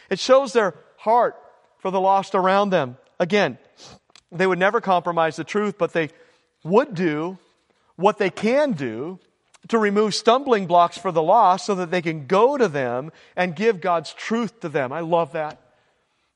It 0.10 0.20
shows 0.20 0.54
their 0.54 0.76
heart 0.98 1.36
for 1.78 1.92
the 1.92 2.02
lost 2.02 2.36
around 2.36 2.70
them. 2.70 2.98
Again, 3.20 3.58
they 4.32 4.48
would 4.48 4.60
never 4.60 4.82
compromise 4.82 5.36
the 5.36 5.44
truth, 5.44 5.78
but 5.78 5.94
they 5.94 6.10
would 6.64 6.96
do 6.96 7.38
what 7.96 8.18
they 8.18 8.30
can 8.30 8.72
do 8.72 9.20
to 9.70 9.78
remove 9.78 10.14
stumbling 10.14 10.68
blocks 10.68 10.98
for 10.98 11.12
the 11.12 11.24
lost 11.24 11.66
so 11.66 11.76
that 11.76 11.92
they 11.92 12.02
can 12.02 12.28
go 12.28 12.58
to 12.58 12.68
them 12.68 13.12
and 13.36 13.56
give 13.56 13.82
God's 13.82 14.14
truth 14.14 14.60
to 14.62 14.70
them. 14.70 14.92
I 14.92 15.00
love 15.02 15.34
that. 15.34 15.60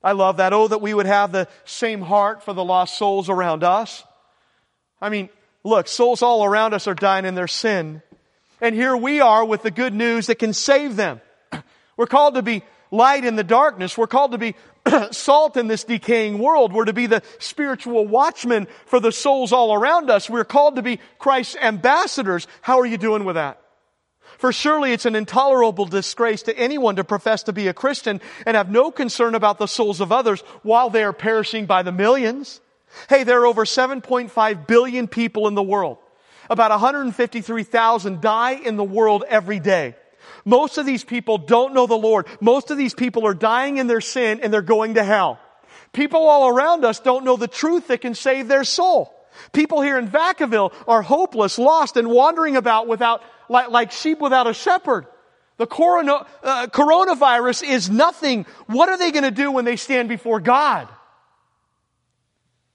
I 0.03 0.13
love 0.13 0.37
that. 0.37 0.53
Oh, 0.53 0.67
that 0.67 0.81
we 0.81 0.93
would 0.93 1.05
have 1.05 1.31
the 1.31 1.47
same 1.65 2.01
heart 2.01 2.43
for 2.43 2.53
the 2.53 2.63
lost 2.63 2.97
souls 2.97 3.29
around 3.29 3.63
us. 3.63 4.03
I 5.01 5.09
mean, 5.09 5.29
look, 5.63 5.87
souls 5.87 6.21
all 6.21 6.45
around 6.45 6.73
us 6.73 6.87
are 6.87 6.93
dying 6.93 7.25
in 7.25 7.35
their 7.35 7.47
sin. 7.47 8.01
And 8.61 8.73
here 8.73 8.95
we 8.95 9.19
are 9.19 9.43
with 9.43 9.63
the 9.63 9.71
good 9.71 9.93
news 9.93 10.27
that 10.27 10.39
can 10.39 10.53
save 10.53 10.95
them. 10.95 11.21
We're 11.97 12.07
called 12.07 12.35
to 12.35 12.41
be 12.41 12.63
light 12.91 13.26
in 13.26 13.36
the 13.36 13.43
darkness. 13.43 13.97
We're 13.97 14.08
called 14.08 14.32
to 14.32 14.38
be 14.38 14.56
salt 15.12 15.58
in 15.58 15.67
this 15.67 15.84
decaying 15.84 16.39
world. 16.39 16.73
We're 16.73 16.86
to 16.86 16.93
be 16.93 17.08
the 17.08 17.23
spiritual 17.39 18.08
watchmen 18.08 18.67
for 18.86 19.00
the 19.00 19.12
souls 19.12 19.52
all 19.52 19.73
around 19.73 20.10
us. 20.10 20.30
We're 20.30 20.45
called 20.45 20.76
to 20.78 20.82
be 20.82 21.00
Christ's 21.19 21.58
ambassadors. 21.58 22.47
How 22.62 22.80
are 22.80 22.86
you 22.86 22.97
doing 22.97 23.26
with 23.26 23.36
that? 23.36 23.62
For 24.38 24.52
surely 24.52 24.93
it's 24.93 25.06
an 25.06 25.15
intolerable 25.15 25.86
disgrace 25.86 26.43
to 26.43 26.58
anyone 26.58 26.97
to 26.97 27.04
profess 27.04 27.43
to 27.43 27.54
be 27.54 27.67
a 27.67 27.73
Christian 27.73 28.21
and 28.45 28.56
have 28.56 28.69
no 28.69 28.91
concern 28.91 29.34
about 29.34 29.58
the 29.58 29.67
souls 29.67 30.00
of 30.00 30.12
others 30.12 30.41
while 30.62 30.89
they 30.89 31.04
are 31.04 31.13
perishing 31.13 31.65
by 31.65 31.82
the 31.82 31.91
millions. 31.91 32.62
Hey, 33.10 33.23
there 33.23 33.41
are 33.41 33.45
over 33.47 33.65
7.5 33.65 34.67
billion 34.67 35.08
people 35.08 35.47
in 35.47 35.56
the 35.56 35.63
world. 35.63 35.97
About 36.50 36.71
153,000 36.71 38.21
die 38.21 38.54
in 38.54 38.78
the 38.78 38.84
world 38.84 39.23
every 39.28 39.60
day. 39.60 39.95
Most 40.47 40.77
of 40.77 40.86
these 40.86 41.03
people 41.03 41.38
don't 41.38 41.73
know 41.73 41.88
the 41.88 41.97
Lord. 41.97 42.25
Most 42.39 42.71
of 42.71 42.77
these 42.77 42.93
people 42.93 43.27
are 43.27 43.33
dying 43.33 43.79
in 43.79 43.88
their 43.88 43.99
sin 43.99 44.39
and 44.41 44.53
they're 44.53 44.62
going 44.62 44.93
to 44.93 45.03
hell. 45.03 45.41
People 45.91 46.25
all 46.25 46.47
around 46.47 46.86
us 46.86 47.01
don't 47.01 47.25
know 47.25 47.36
the 47.36 47.49
truth 47.49 47.88
that 47.89 47.99
can 47.99 48.15
save 48.15 48.47
their 48.47 48.63
soul. 48.63 49.13
People 49.51 49.81
here 49.81 49.97
in 49.97 50.07
Vacaville 50.07 50.73
are 50.88 51.01
hopeless, 51.01 51.60
lost, 51.60 51.97
and 51.97 52.10
wandering 52.10 52.55
about 52.55 52.88
without, 52.88 53.21
like, 53.49 53.71
like 53.71 53.91
sheep 53.91 54.21
without 54.21 54.47
a 54.47 54.53
shepherd. 54.53 55.05
The 55.57 55.67
corona, 55.67 56.25
uh, 56.41 56.67
coronavirus 56.67 57.69
is 57.69 57.89
nothing. 57.89 58.45
What 58.67 58.88
are 58.88 58.97
they 58.97 59.12
going 59.12 59.25
to 59.25 59.31
do 59.31 59.51
when 59.51 59.65
they 59.65 59.75
stand 59.75 60.07
before 60.07 60.39
God? 60.39 60.88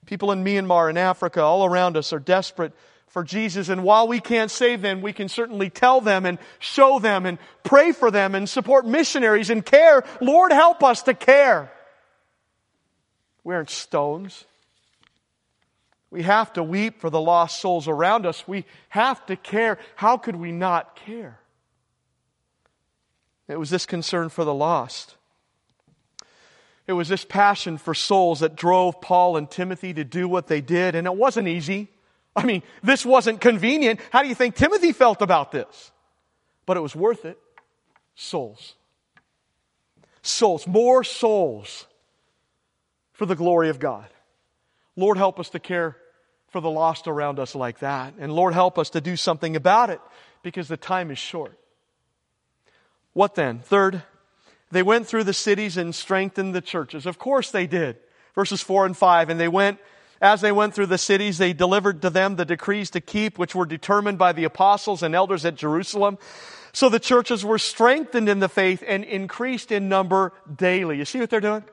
People 0.05 0.31
in 0.31 0.45
Myanmar 0.45 0.91
and 0.91 0.99
Africa 0.99 1.41
all 1.41 1.65
around 1.65 1.97
us 1.97 2.13
are 2.13 2.19
desperate 2.19 2.75
for 3.13 3.23
Jesus. 3.23 3.69
And 3.69 3.85
while 3.85 4.09
we 4.09 4.21
can't 4.21 4.51
save 4.51 4.83
them, 4.83 5.03
we 5.03 5.13
can 5.13 5.29
certainly 5.29 5.71
tell 5.71 6.01
them 6.01 6.27
and 6.27 6.39
show 6.59 6.99
them 6.99 7.27
and 7.27 7.39
pray 7.63 7.93
for 7.93 8.11
them 8.11 8.35
and 8.35 8.49
support 8.49 8.87
missionaries 8.87 9.51
and 9.51 9.65
care. 9.65 10.03
Lord, 10.21 10.51
help 10.51 10.83
us 10.83 11.03
to 11.03 11.15
care. 11.15 11.71
We 13.45 13.55
aren't 13.55 13.71
stones. 13.71 14.45
We 16.11 16.23
have 16.23 16.55
to 16.55 16.63
weep 16.63 17.01
for 17.01 17.11
the 17.11 17.21
lost 17.21 17.61
souls 17.61 17.87
around 17.87 18.27
us. 18.27 18.49
We 18.49 18.65
have 18.89 19.25
to 19.27 19.37
care. 19.37 19.79
How 19.95 20.17
could 20.17 20.37
we 20.37 20.51
not 20.51 20.97
care? 20.97 21.39
It 23.47 23.59
was 23.59 23.69
this 23.69 23.85
concern 23.85 24.31
for 24.31 24.45
the 24.45 24.55
lost. 24.55 25.17
It 26.87 26.95
was 26.95 27.09
this 27.09 27.25
passion 27.25 27.77
for 27.77 27.95
souls 27.95 28.41
that 28.41 28.57
drove 28.57 29.01
Paul 29.03 29.37
and 29.37 29.51
Timothy 29.51 29.93
to 29.95 30.05
do 30.05 30.27
what 30.29 30.47
they 30.47 30.61
did, 30.63 30.95
and 30.95 31.07
it 31.07 31.15
wasn't 31.15 31.49
easy. 31.49 31.89
I 32.35 32.45
mean, 32.45 32.63
this 32.83 33.05
wasn't 33.05 33.41
convenient. 33.41 34.01
How 34.11 34.23
do 34.23 34.29
you 34.29 34.35
think 34.35 34.55
Timothy 34.55 34.93
felt 34.93 35.21
about 35.21 35.53
this? 35.53 35.93
But 36.65 36.77
it 36.77 36.81
was 36.81 36.97
worth 36.97 37.25
it. 37.25 37.39
Souls. 38.15 38.75
Souls. 40.23 40.67
More 40.67 41.05
souls 41.05 41.87
for 43.13 43.27
the 43.27 43.37
glory 43.37 43.69
of 43.69 43.79
God. 43.79 44.09
Lord, 44.97 45.17
help 45.17 45.39
us 45.39 45.51
to 45.51 45.59
care 45.59 45.97
for 46.49 46.61
the 46.61 46.71
lost 46.71 47.09
around 47.09 47.39
us 47.39 47.55
like 47.55 47.79
that. 47.81 48.15
And 48.19 48.33
Lord, 48.33 48.55
help 48.55 48.79
us 48.79 48.91
to 48.91 49.01
do 49.01 49.17
something 49.17 49.57
about 49.57 49.91
it 49.91 50.01
because 50.43 50.69
the 50.69 50.77
time 50.77 51.11
is 51.11 51.19
short. 51.19 51.59
What 53.15 53.35
then? 53.35 53.61
Third, 53.61 54.03
they 54.71 54.83
went 54.83 55.07
through 55.07 55.25
the 55.25 55.35
cities 55.35 55.77
and 55.77 55.95
strengthened 55.95 56.55
the 56.55 56.61
churches. 56.61 57.07
Of 57.07 57.19
course 57.19 57.51
they 57.51 57.67
did. 57.67 57.97
Verses 58.35 58.63
4 58.63 58.87
and 58.87 58.97
5. 58.97 59.29
And 59.29 59.39
they 59.39 59.49
went 59.49 59.79
as 60.23 60.41
they 60.41 60.53
went 60.53 60.73
through 60.73 60.87
the 60.87 60.99
cities, 60.99 61.37
they 61.37 61.53
delivered 61.53 62.01
to 62.03 62.11
them 62.11 62.37
the 62.37 62.45
decrees 62.45 62.91
to 62.91 63.01
keep, 63.01 63.39
which 63.39 63.57
were 63.57 63.67
determined 63.67 64.19
by 64.19 64.33
the 64.33 64.45
apostles 64.45 65.03
and 65.03 65.17
elders 65.17 65.45
at 65.45 65.57
Jerusalem. 65.57 66.17
So 66.73 66.89
the 66.89 67.01
churches 67.01 67.45
were 67.45 67.59
strengthened 67.59 68.29
in 68.29 68.39
the 68.39 68.49
faith 68.49 68.85
and 68.87 69.03
increased 69.03 69.73
in 69.73 69.89
number 69.89 70.33
daily. 70.55 70.97
You 70.97 71.05
see 71.05 71.19
what 71.19 71.29
they're 71.29 71.41
doing? 71.41 71.65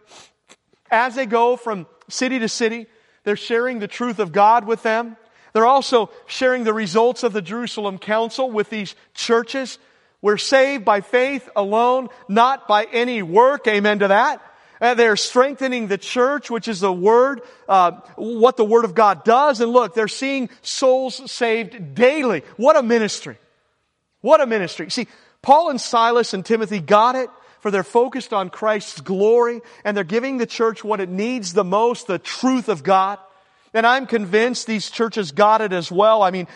As 0.89 1.13
they 1.13 1.27
go 1.27 1.55
from 1.55 1.85
city 2.09 2.39
to 2.39 2.49
city, 2.49 2.87
they're 3.23 3.35
sharing 3.35 3.77
the 3.77 3.87
truth 3.87 4.17
of 4.17 4.31
God 4.31 4.65
with 4.65 4.81
them. 4.81 5.15
They're 5.53 5.67
also 5.67 6.09
sharing 6.25 6.63
the 6.63 6.73
results 6.73 7.21
of 7.21 7.33
the 7.33 7.43
Jerusalem 7.43 7.99
Council 7.99 8.49
with 8.49 8.71
these 8.71 8.95
churches. 9.13 9.77
We're 10.21 10.37
saved 10.37 10.83
by 10.83 11.01
faith 11.01 11.47
alone, 11.55 12.09
not 12.27 12.67
by 12.67 12.85
any 12.85 13.21
work. 13.21 13.67
Amen 13.67 13.99
to 13.99 14.07
that. 14.07 14.41
And 14.81 14.97
they're 14.97 15.17
strengthening 15.17 15.87
the 15.87 15.97
church, 15.97 16.49
which 16.49 16.67
is 16.67 16.79
the 16.79 16.93
word, 16.93 17.41
uh, 17.67 17.91
what 18.15 18.57
the 18.57 18.65
word 18.65 18.85
of 18.85 18.95
God 18.95 19.23
does. 19.23 19.59
And 19.61 19.71
look, 19.71 19.93
they're 19.93 20.07
seeing 20.07 20.49
souls 20.61 21.29
saved 21.31 21.95
daily. 21.95 22.43
What 22.57 22.77
a 22.77 22.83
ministry. 22.83 23.37
What 24.21 24.41
a 24.41 24.45
ministry. 24.45 24.89
See, 24.89 25.07
Paul 25.41 25.69
and 25.69 25.79
Silas 25.79 26.33
and 26.33 26.45
Timothy 26.45 26.79
got 26.79 27.15
it 27.15 27.29
for 27.59 27.71
they're 27.71 27.83
focused 27.83 28.33
on 28.33 28.49
Christ's 28.49 29.01
glory 29.01 29.61
and 29.83 29.95
they're 29.95 30.03
giving 30.03 30.37
the 30.37 30.45
church 30.45 30.83
what 30.83 30.99
it 30.99 31.09
needs 31.09 31.53
the 31.53 31.63
most, 31.63 32.07
the 32.07 32.19
truth 32.19 32.69
of 32.69 32.83
God. 32.83 33.19
And 33.73 33.85
I'm 33.85 34.07
convinced 34.07 34.65
these 34.65 34.89
churches 34.89 35.31
got 35.31 35.61
it 35.61 35.73
as 35.73 35.91
well. 35.91 36.23
I 36.23 36.31
mean, 36.31 36.47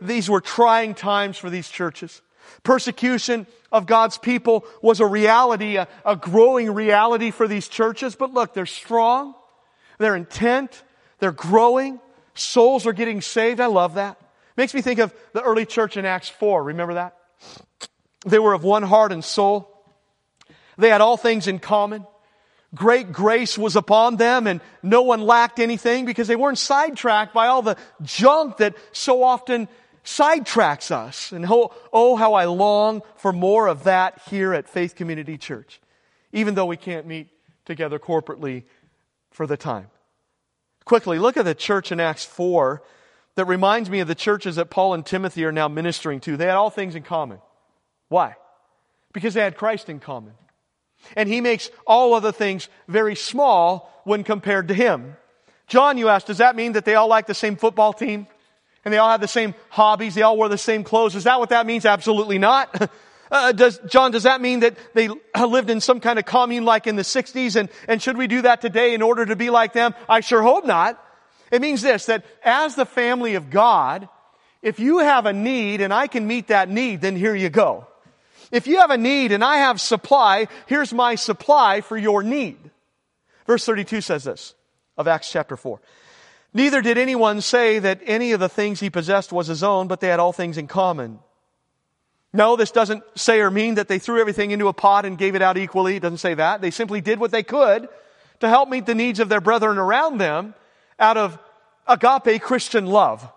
these 0.00 0.30
were 0.30 0.40
trying 0.40 0.94
times 0.94 1.36
for 1.36 1.50
these 1.50 1.68
churches. 1.68 2.22
Persecution 2.62 3.46
of 3.72 3.86
God's 3.86 4.18
people 4.18 4.66
was 4.82 5.00
a 5.00 5.06
reality, 5.06 5.76
a, 5.76 5.88
a 6.04 6.16
growing 6.16 6.72
reality 6.72 7.30
for 7.30 7.48
these 7.48 7.68
churches. 7.68 8.16
But 8.16 8.32
look, 8.32 8.54
they're 8.54 8.66
strong, 8.66 9.34
they're 9.98 10.16
intent, 10.16 10.82
they're 11.18 11.32
growing, 11.32 12.00
souls 12.34 12.86
are 12.86 12.92
getting 12.92 13.20
saved. 13.20 13.60
I 13.60 13.66
love 13.66 13.94
that. 13.94 14.18
Makes 14.56 14.74
me 14.74 14.80
think 14.80 15.00
of 15.00 15.14
the 15.32 15.42
early 15.42 15.66
church 15.66 15.96
in 15.96 16.04
Acts 16.04 16.28
4. 16.28 16.64
Remember 16.64 16.94
that? 16.94 17.16
They 18.24 18.38
were 18.38 18.54
of 18.54 18.64
one 18.64 18.82
heart 18.82 19.12
and 19.12 19.24
soul. 19.24 19.72
They 20.78 20.88
had 20.88 21.00
all 21.00 21.16
things 21.16 21.46
in 21.46 21.58
common. 21.58 22.06
Great 22.74 23.12
grace 23.12 23.56
was 23.56 23.76
upon 23.76 24.16
them 24.16 24.46
and 24.46 24.60
no 24.82 25.02
one 25.02 25.20
lacked 25.20 25.60
anything 25.60 26.04
because 26.04 26.28
they 26.28 26.36
weren't 26.36 26.58
sidetracked 26.58 27.32
by 27.32 27.46
all 27.46 27.62
the 27.62 27.76
junk 28.02 28.58
that 28.58 28.74
so 28.92 29.22
often 29.22 29.68
sidetracks 30.06 30.90
us. 30.90 31.32
And 31.32 31.44
oh, 31.46 31.74
oh, 31.92 32.16
how 32.16 32.34
I 32.34 32.46
long 32.46 33.02
for 33.16 33.32
more 33.32 33.66
of 33.66 33.84
that 33.84 34.22
here 34.30 34.54
at 34.54 34.68
Faith 34.68 34.94
Community 34.94 35.36
Church, 35.36 35.80
even 36.32 36.54
though 36.54 36.66
we 36.66 36.78
can't 36.78 37.06
meet 37.06 37.28
together 37.66 37.98
corporately 37.98 38.62
for 39.30 39.46
the 39.46 39.56
time. 39.56 39.88
Quickly, 40.86 41.18
look 41.18 41.36
at 41.36 41.44
the 41.44 41.54
church 41.54 41.92
in 41.92 42.00
Acts 42.00 42.24
4 42.24 42.80
that 43.34 43.44
reminds 43.46 43.90
me 43.90 44.00
of 44.00 44.08
the 44.08 44.14
churches 44.14 44.56
that 44.56 44.70
Paul 44.70 44.94
and 44.94 45.04
Timothy 45.04 45.44
are 45.44 45.52
now 45.52 45.68
ministering 45.68 46.20
to. 46.20 46.36
They 46.36 46.46
had 46.46 46.54
all 46.54 46.70
things 46.70 46.94
in 46.94 47.02
common. 47.02 47.38
Why? 48.08 48.36
Because 49.12 49.34
they 49.34 49.42
had 49.42 49.56
Christ 49.56 49.88
in 49.88 49.98
common. 49.98 50.32
And 51.16 51.28
he 51.28 51.40
makes 51.40 51.70
all 51.86 52.14
other 52.14 52.32
things 52.32 52.68
very 52.88 53.16
small 53.16 53.92
when 54.04 54.24
compared 54.24 54.68
to 54.68 54.74
him. 54.74 55.16
John, 55.66 55.98
you 55.98 56.08
ask, 56.08 56.26
does 56.26 56.38
that 56.38 56.56
mean 56.56 56.72
that 56.72 56.84
they 56.84 56.94
all 56.94 57.08
like 57.08 57.26
the 57.26 57.34
same 57.34 57.56
football 57.56 57.92
team? 57.92 58.28
And 58.86 58.92
they 58.92 58.98
all 58.98 59.10
have 59.10 59.20
the 59.20 59.26
same 59.26 59.52
hobbies, 59.68 60.14
they 60.14 60.22
all 60.22 60.36
wear 60.36 60.48
the 60.48 60.56
same 60.56 60.84
clothes. 60.84 61.16
Is 61.16 61.24
that 61.24 61.40
what 61.40 61.48
that 61.48 61.66
means? 61.66 61.84
Absolutely 61.84 62.38
not. 62.38 62.90
Uh, 63.28 63.50
does, 63.50 63.80
John, 63.88 64.12
does 64.12 64.22
that 64.22 64.40
mean 64.40 64.60
that 64.60 64.76
they 64.94 65.08
lived 65.48 65.68
in 65.68 65.80
some 65.80 65.98
kind 65.98 66.16
of 66.16 66.24
commune 66.24 66.64
like 66.64 66.86
in 66.86 66.94
the 66.94 67.02
60s 67.02 67.56
and, 67.56 67.68
and 67.88 68.00
should 68.00 68.16
we 68.16 68.28
do 68.28 68.42
that 68.42 68.60
today 68.60 68.94
in 68.94 69.02
order 69.02 69.26
to 69.26 69.34
be 69.34 69.50
like 69.50 69.72
them? 69.72 69.96
I 70.08 70.20
sure 70.20 70.42
hope 70.42 70.64
not. 70.64 71.04
It 71.50 71.60
means 71.60 71.82
this, 71.82 72.06
that 72.06 72.24
as 72.44 72.76
the 72.76 72.86
family 72.86 73.34
of 73.34 73.50
God, 73.50 74.08
if 74.62 74.78
you 74.78 75.00
have 75.00 75.26
a 75.26 75.32
need 75.32 75.80
and 75.80 75.92
I 75.92 76.06
can 76.06 76.28
meet 76.28 76.46
that 76.46 76.68
need, 76.68 77.00
then 77.00 77.16
here 77.16 77.34
you 77.34 77.48
go. 77.48 77.88
If 78.52 78.68
you 78.68 78.78
have 78.78 78.92
a 78.92 78.96
need 78.96 79.32
and 79.32 79.42
I 79.42 79.56
have 79.56 79.80
supply, 79.80 80.46
here's 80.66 80.92
my 80.92 81.16
supply 81.16 81.80
for 81.80 81.96
your 81.96 82.22
need. 82.22 82.70
Verse 83.44 83.66
32 83.66 84.02
says 84.02 84.22
this 84.22 84.54
of 84.96 85.08
Acts 85.08 85.32
chapter 85.32 85.56
4. 85.56 85.80
Neither 86.56 86.80
did 86.80 86.96
anyone 86.96 87.42
say 87.42 87.78
that 87.80 88.00
any 88.06 88.32
of 88.32 88.40
the 88.40 88.48
things 88.48 88.80
he 88.80 88.88
possessed 88.88 89.30
was 89.30 89.46
his 89.46 89.62
own, 89.62 89.88
but 89.88 90.00
they 90.00 90.08
had 90.08 90.20
all 90.20 90.32
things 90.32 90.56
in 90.56 90.66
common. 90.66 91.18
No, 92.32 92.56
this 92.56 92.70
doesn't 92.70 93.04
say 93.14 93.40
or 93.40 93.50
mean 93.50 93.74
that 93.74 93.88
they 93.88 93.98
threw 93.98 94.22
everything 94.22 94.52
into 94.52 94.68
a 94.68 94.72
pot 94.72 95.04
and 95.04 95.18
gave 95.18 95.34
it 95.34 95.42
out 95.42 95.58
equally. 95.58 95.96
It 95.96 96.00
doesn't 96.00 96.16
say 96.16 96.32
that. 96.32 96.62
They 96.62 96.70
simply 96.70 97.02
did 97.02 97.20
what 97.20 97.30
they 97.30 97.42
could 97.42 97.90
to 98.40 98.48
help 98.48 98.70
meet 98.70 98.86
the 98.86 98.94
needs 98.94 99.20
of 99.20 99.28
their 99.28 99.42
brethren 99.42 99.76
around 99.76 100.16
them 100.16 100.54
out 100.98 101.18
of 101.18 101.38
agape 101.86 102.40
Christian 102.40 102.86
love. 102.86 103.30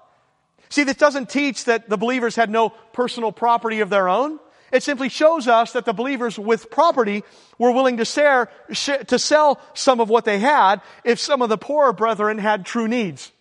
See, 0.69 0.85
this 0.85 0.95
doesn't 0.95 1.29
teach 1.29 1.65
that 1.65 1.89
the 1.89 1.97
believers 1.97 2.37
had 2.37 2.49
no 2.49 2.69
personal 2.69 3.33
property 3.33 3.81
of 3.81 3.89
their 3.89 4.07
own. 4.07 4.39
It 4.71 4.83
simply 4.83 5.09
shows 5.09 5.47
us 5.47 5.73
that 5.73 5.85
the 5.85 5.93
believers 5.93 6.37
with 6.37 6.69
property 6.69 7.23
were 7.57 7.71
willing 7.71 7.97
to, 7.97 8.05
share, 8.05 8.49
to 8.73 9.19
sell 9.19 9.59
some 9.73 9.99
of 9.99 10.09
what 10.09 10.25
they 10.25 10.39
had 10.39 10.81
if 11.03 11.19
some 11.19 11.41
of 11.41 11.49
the 11.49 11.57
poorer 11.57 11.93
brethren 11.93 12.37
had 12.37 12.65
true 12.65 12.87
needs. 12.87 13.31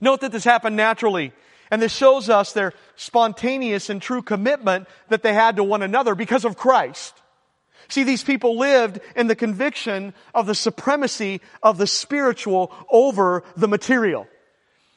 Note 0.00 0.20
that 0.20 0.32
this 0.32 0.44
happened 0.44 0.76
naturally. 0.76 1.32
And 1.70 1.80
this 1.80 1.94
shows 1.94 2.28
us 2.28 2.52
their 2.52 2.74
spontaneous 2.96 3.88
and 3.88 4.02
true 4.02 4.20
commitment 4.20 4.86
that 5.08 5.22
they 5.22 5.32
had 5.32 5.56
to 5.56 5.64
one 5.64 5.82
another 5.82 6.14
because 6.14 6.44
of 6.44 6.56
Christ. 6.56 7.14
See, 7.88 8.02
these 8.02 8.22
people 8.22 8.58
lived 8.58 9.00
in 9.16 9.26
the 9.26 9.34
conviction 9.34 10.12
of 10.34 10.46
the 10.46 10.54
supremacy 10.54 11.40
of 11.62 11.78
the 11.78 11.86
spiritual 11.86 12.72
over 12.90 13.42
the 13.56 13.68
material 13.68 14.26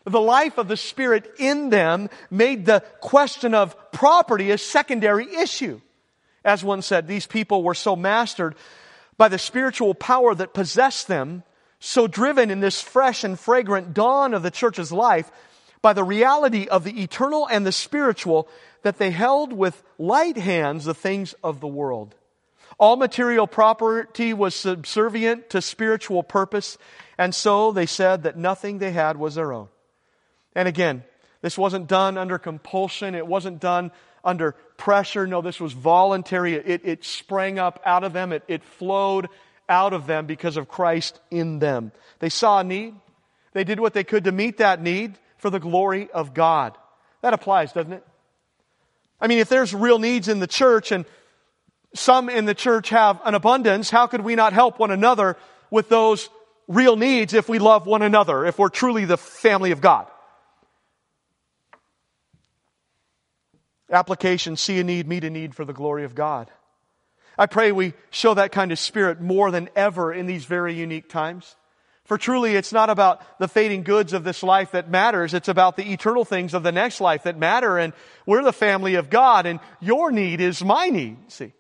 the 0.06 0.22
life 0.22 0.58
of 0.58 0.68
the 0.68 0.78
Spirit 0.78 1.34
in 1.40 1.70
them 1.70 2.10
made 2.30 2.66
the 2.66 2.82
question 3.02 3.54
of 3.54 3.92
property 3.92 4.52
a 4.52 4.58
secondary 4.58 5.36
issue. 5.36 5.82
As 6.44 6.64
one 6.64 6.84
said, 6.84 7.08
these 7.08 7.26
people 7.26 7.64
were 7.64 7.74
so 7.74 7.96
mastered 7.96 8.56
by 9.18 9.30
the 9.30 9.40
spiritual 9.40 9.96
power 9.96 10.36
that 10.36 10.54
possessed 10.54 11.08
them, 11.08 11.44
so 11.80 12.08
driven 12.08 12.52
in 12.52 12.60
this 12.60 12.82
fresh 12.82 13.24
and 13.24 13.40
fragrant 13.40 13.94
dawn 13.94 14.34
of 14.34 14.44
the 14.44 14.52
church's 14.52 14.92
life 14.92 15.32
by 15.82 15.94
the 15.94 16.04
reality 16.04 16.68
of 16.68 16.84
the 16.84 17.02
eternal 17.02 17.48
and 17.48 17.66
the 17.66 17.72
spiritual 17.72 18.48
that 18.84 18.98
they 18.98 19.12
held 19.12 19.54
with 19.54 19.82
light 19.98 20.38
hands 20.38 20.86
the 20.86 20.94
things 20.94 21.34
of 21.44 21.60
the 21.60 21.68
world. 21.68 22.14
All 22.78 22.96
material 22.96 23.48
property 23.48 24.34
was 24.34 24.54
subservient 24.54 25.50
to 25.52 25.62
spiritual 25.62 26.24
purpose, 26.24 26.78
and 27.18 27.34
so 27.34 27.72
they 27.72 27.86
said 27.86 28.24
that 28.24 28.38
nothing 28.38 28.78
they 28.80 28.92
had 28.92 29.18
was 29.18 29.36
their 29.36 29.54
own. 29.54 29.70
And 30.56 30.68
again, 30.68 31.04
this 31.42 31.58
wasn't 31.58 31.88
done 31.88 32.18
under 32.18 32.40
compulsion. 32.40 33.14
It 33.14 33.28
wasn't 33.28 33.60
done 33.60 33.92
under 34.24 34.54
pressure. 34.78 35.28
No, 35.28 35.42
this 35.42 35.60
was 35.60 35.74
voluntary. 35.74 36.56
It, 36.56 36.82
it 36.84 37.06
sprang 37.06 37.60
up 37.60 37.82
out 37.86 38.04
of 38.04 38.14
them. 38.14 38.32
It, 38.32 38.44
it 38.48 38.64
flowed 38.64 39.30
out 39.70 39.94
of 39.94 40.08
them 40.08 40.26
because 40.26 40.58
of 40.58 40.68
Christ 40.68 41.20
in 41.30 41.60
them. 41.60 41.92
They 42.20 42.30
saw 42.30 42.60
a 42.60 42.64
need. 42.64 42.96
They 43.54 43.64
did 43.64 43.80
what 43.80 43.94
they 43.94 44.04
could 44.04 44.24
to 44.24 44.32
meet 44.32 44.58
that 44.58 44.82
need 44.82 45.18
for 45.38 45.50
the 45.50 45.60
glory 45.60 46.10
of 46.12 46.34
God. 46.34 46.78
That 47.22 47.34
applies, 47.34 47.74
doesn't 47.74 47.94
it? 47.94 48.06
I 49.20 49.28
mean, 49.28 49.40
if 49.40 49.50
there's 49.50 49.74
real 49.74 50.00
needs 50.00 50.28
in 50.28 50.40
the 50.40 50.48
church 50.48 50.92
and 50.92 51.06
some 51.94 52.30
in 52.30 52.46
the 52.46 52.54
church 52.54 52.90
have 52.90 53.22
an 53.24 53.36
abundance, 53.36 53.90
how 53.90 54.08
could 54.08 54.22
we 54.22 54.36
not 54.36 54.54
help 54.54 54.80
one 54.80 54.92
another 54.92 55.38
with 55.72 55.90
those 55.90 56.30
real 56.68 56.96
needs 56.96 57.34
if 57.34 57.48
we 57.48 57.60
love 57.60 57.86
one 57.86 58.02
another, 58.02 58.46
if 58.46 58.60
we're 58.60 58.70
truly 58.70 59.06
the 59.06 59.18
family 59.18 59.72
of 59.72 59.82
God? 59.82 60.08
Application 63.90 64.56
see 64.56 64.80
a 64.80 64.84
need, 64.84 65.08
meet 65.08 65.24
a 65.24 65.30
need 65.30 65.56
for 65.56 65.66
the 65.66 65.74
glory 65.74 66.04
of 66.04 66.16
God. 66.16 66.50
I 67.38 67.46
pray 67.46 67.72
we 67.72 67.94
show 68.10 68.34
that 68.34 68.52
kind 68.52 68.72
of 68.72 68.80
spirit 68.80 69.22
more 69.22 69.52
than 69.52 69.70
ever 69.76 70.14
in 70.14 70.26
these 70.26 70.46
very 70.46 70.74
unique 70.74 71.10
times. 71.10 71.56
For 72.06 72.18
truly, 72.18 72.56
it's 72.56 72.72
not 72.72 72.90
about 72.90 73.22
the 73.40 73.48
fading 73.48 73.84
goods 73.84 74.14
of 74.14 74.24
this 74.24 74.44
life 74.44 74.72
that 74.72 74.90
matters. 74.90 75.34
It's 75.34 75.48
about 75.48 75.76
the 75.76 75.92
eternal 75.92 76.24
things 76.24 76.54
of 76.54 76.62
the 76.62 76.72
next 76.72 77.02
life 77.02 77.24
that 77.24 77.38
matter. 77.38 77.80
And 77.80 77.94
we're 78.26 78.44
the 78.44 78.54
family 78.54 78.96
of 78.96 79.10
God, 79.10 79.48
and 79.48 79.60
your 79.82 80.12
need 80.12 80.40
is 80.40 80.64
my 80.64 80.88
need. 80.88 81.18
See. 81.30 81.52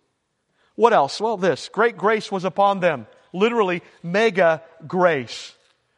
What 0.76 0.94
else? 0.94 1.20
Well, 1.20 1.38
this. 1.38 1.70
Great 1.70 1.98
grace 1.98 2.32
was 2.32 2.46
upon 2.46 2.80
them. 2.80 3.08
Literally, 3.34 3.82
mega 4.04 4.62
grace. 4.88 5.56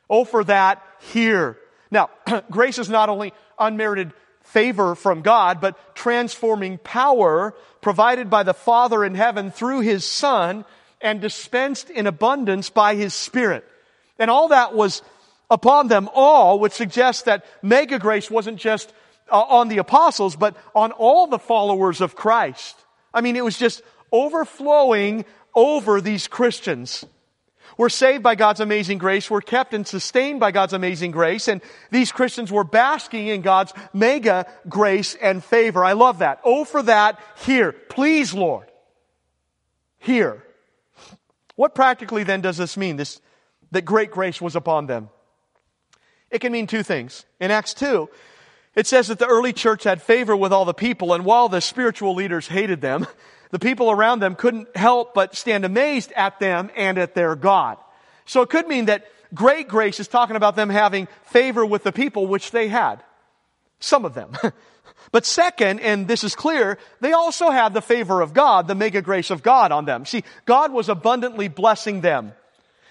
Oh, 0.10 0.24
for 0.24 0.44
that 0.46 0.82
here. 1.12 1.58
Now, 1.92 2.10
grace 2.52 2.80
is 2.80 2.90
not 2.90 3.10
only 3.10 3.34
unmerited 3.60 4.14
favor 4.48 4.96
from 4.96 5.22
God, 5.22 5.62
but 5.62 5.96
transforming 5.96 6.78
power 6.78 7.54
provided 7.82 8.30
by 8.30 8.44
the 8.44 8.54
Father 8.54 9.04
in 9.04 9.16
heaven 9.16 9.52
through 9.52 9.82
His 9.82 10.06
Son 10.06 10.66
and 11.02 11.22
dispensed 11.22 11.90
in 11.90 12.08
abundance 12.08 12.70
by 12.70 12.96
His 12.96 13.14
Spirit. 13.14 13.64
And 14.18 14.32
all 14.32 14.50
that 14.50 14.74
was 14.74 15.02
upon 15.50 15.88
them 15.88 16.10
all, 16.14 16.60
which 16.60 16.74
suggests 16.74 17.24
that 17.24 17.46
mega 17.62 18.00
grace 18.00 18.32
wasn't 18.32 18.58
just 18.58 18.92
uh, 19.32 19.40
on 19.40 19.68
the 19.68 19.78
apostles, 19.78 20.36
but 20.36 20.56
on 20.74 20.92
all 20.92 21.28
the 21.28 21.40
followers 21.40 22.02
of 22.02 22.16
Christ. 22.16 22.76
I 23.14 23.22
mean, 23.22 23.36
it 23.36 23.44
was 23.44 23.58
just 23.58 23.82
overflowing 24.12 25.26
over 25.54 26.02
these 26.02 26.28
Christians. 26.28 27.06
We're 27.78 27.90
saved 27.90 28.24
by 28.24 28.34
God's 28.36 28.60
amazing 28.60 28.98
grace. 28.98 29.30
We're 29.30 29.42
kept 29.42 29.74
and 29.74 29.88
sustained 29.88 30.40
by 30.40 30.52
God's 30.52 30.74
amazing 30.74 31.12
grace. 31.12 31.48
And 31.48 31.62
these 31.92 32.12
Christians 32.12 32.52
were 32.52 32.64
basking 32.64 33.28
in 33.28 33.42
God's 33.42 33.72
mega 33.94 34.48
grace 34.68 35.16
and 35.16 35.44
favor. 35.44 35.86
I 35.86 35.94
love 35.94 36.20
that. 36.20 36.42
Oh, 36.44 36.66
for 36.66 36.82
that 36.84 37.20
here. 37.46 37.72
Please, 37.72 38.34
Lord. 38.34 38.72
Here. 40.00 40.44
What 41.56 41.76
practically 41.76 42.24
then 42.24 42.42
does 42.42 42.58
this 42.58 42.78
mean? 42.78 42.98
This, 42.98 43.22
that 43.72 43.84
great 43.84 44.12
grace 44.12 44.42
was 44.42 44.56
upon 44.56 44.88
them. 44.88 45.10
It 46.32 46.40
can 46.40 46.52
mean 46.52 46.68
two 46.68 46.84
things. 46.84 47.26
In 47.40 47.52
Acts 47.52 47.74
2, 47.76 48.10
it 48.78 48.86
says 48.86 49.08
that 49.08 49.18
the 49.18 49.26
early 49.26 49.54
church 49.54 49.86
had 49.86 50.04
favor 50.04 50.38
with 50.38 50.54
all 50.54 50.64
the 50.64 50.74
people, 50.74 51.14
and 51.14 51.26
while 51.26 51.50
the 51.50 51.62
spiritual 51.62 52.14
leaders 52.14 52.48
hated 52.48 52.80
them, 52.80 53.08
the 53.50 53.58
people 53.58 53.90
around 53.90 54.20
them 54.20 54.36
couldn't 54.36 54.78
help 54.78 55.16
but 55.16 55.36
stand 55.36 55.66
amazed 55.66 56.12
at 56.16 56.40
them 56.40 56.70
and 56.76 57.00
at 57.00 57.16
their 57.16 57.36
God. 57.36 57.78
So 58.26 58.44
it 58.44 58.50
could 58.50 58.68
mean 58.68 58.86
that 58.86 59.08
great 59.34 59.68
grace 59.68 60.00
is 60.00 60.08
talking 60.08 60.36
about 60.36 60.56
them 60.56 60.70
having 60.70 61.08
favor 61.24 61.66
with 61.66 61.82
the 61.82 61.92
people, 61.92 62.28
which 62.28 62.52
they 62.52 62.68
had. 62.68 63.02
Some 63.80 64.06
of 64.06 64.14
them. 64.14 64.38
but 65.12 65.26
second, 65.26 65.80
and 65.80 66.08
this 66.08 66.24
is 66.24 66.36
clear, 66.36 66.78
they 67.00 67.14
also 67.14 67.50
had 67.50 67.74
the 67.74 67.82
favor 67.82 68.22
of 68.22 68.36
God, 68.36 68.68
the 68.68 68.76
mega 68.76 69.02
grace 69.02 69.32
of 69.32 69.42
God 69.42 69.72
on 69.72 69.86
them. 69.86 70.06
See, 70.06 70.24
God 70.46 70.72
was 70.72 70.88
abundantly 70.88 71.48
blessing 71.48 72.02
them. 72.02 72.34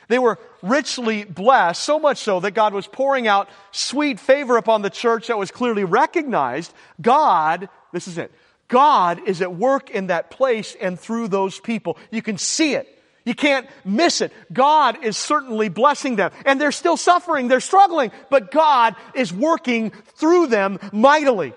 They 0.09 0.19
were 0.19 0.39
richly 0.63 1.25
blessed, 1.25 1.83
so 1.83 1.99
much 1.99 2.19
so 2.19 2.41
that 2.41 2.53
God 2.53 2.73
was 2.73 2.87
pouring 2.87 3.27
out 3.27 3.49
sweet 3.73 4.21
favor 4.21 4.57
upon 4.57 4.83
the 4.83 4.91
church 4.91 5.29
that 5.29 5.39
was 5.39 5.51
clearly 5.51 5.85
recognized. 5.85 6.73
God, 7.01 7.69
this 7.93 8.09
is 8.09 8.19
it, 8.19 8.33
God 8.69 9.27
is 9.27 9.43
at 9.43 9.55
work 9.55 9.91
in 9.91 10.09
that 10.09 10.31
place 10.31 10.77
and 10.81 10.99
through 10.99 11.29
those 11.29 11.59
people. 11.59 11.99
You 12.11 12.23
can 12.23 12.39
see 12.39 12.75
it. 12.75 12.89
You 13.25 13.35
can't 13.35 13.67
miss 13.85 14.21
it. 14.21 14.33
God 14.53 15.05
is 15.05 15.17
certainly 15.17 15.69
blessing 15.69 16.15
them. 16.15 16.31
And 16.45 16.61
they're 16.61 16.71
still 16.71 16.97
suffering. 16.97 17.49
They're 17.49 17.61
struggling. 17.61 18.13
But 18.31 18.53
God 18.53 18.95
is 19.15 19.33
working 19.33 19.91
through 19.91 20.47
them 20.47 20.79
mightily. 20.93 21.53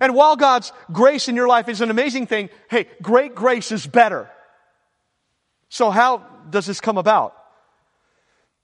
And 0.00 0.14
while 0.14 0.36
God's 0.36 0.72
grace 0.90 1.28
in 1.28 1.36
your 1.36 1.48
life 1.48 1.68
is 1.68 1.82
an 1.82 1.90
amazing 1.90 2.26
thing, 2.26 2.48
hey, 2.70 2.86
great 3.02 3.34
grace 3.34 3.72
is 3.72 3.86
better. 3.86 4.30
So, 5.74 5.90
how 5.90 6.18
does 6.50 6.66
this 6.66 6.80
come 6.80 6.98
about? 6.98 7.36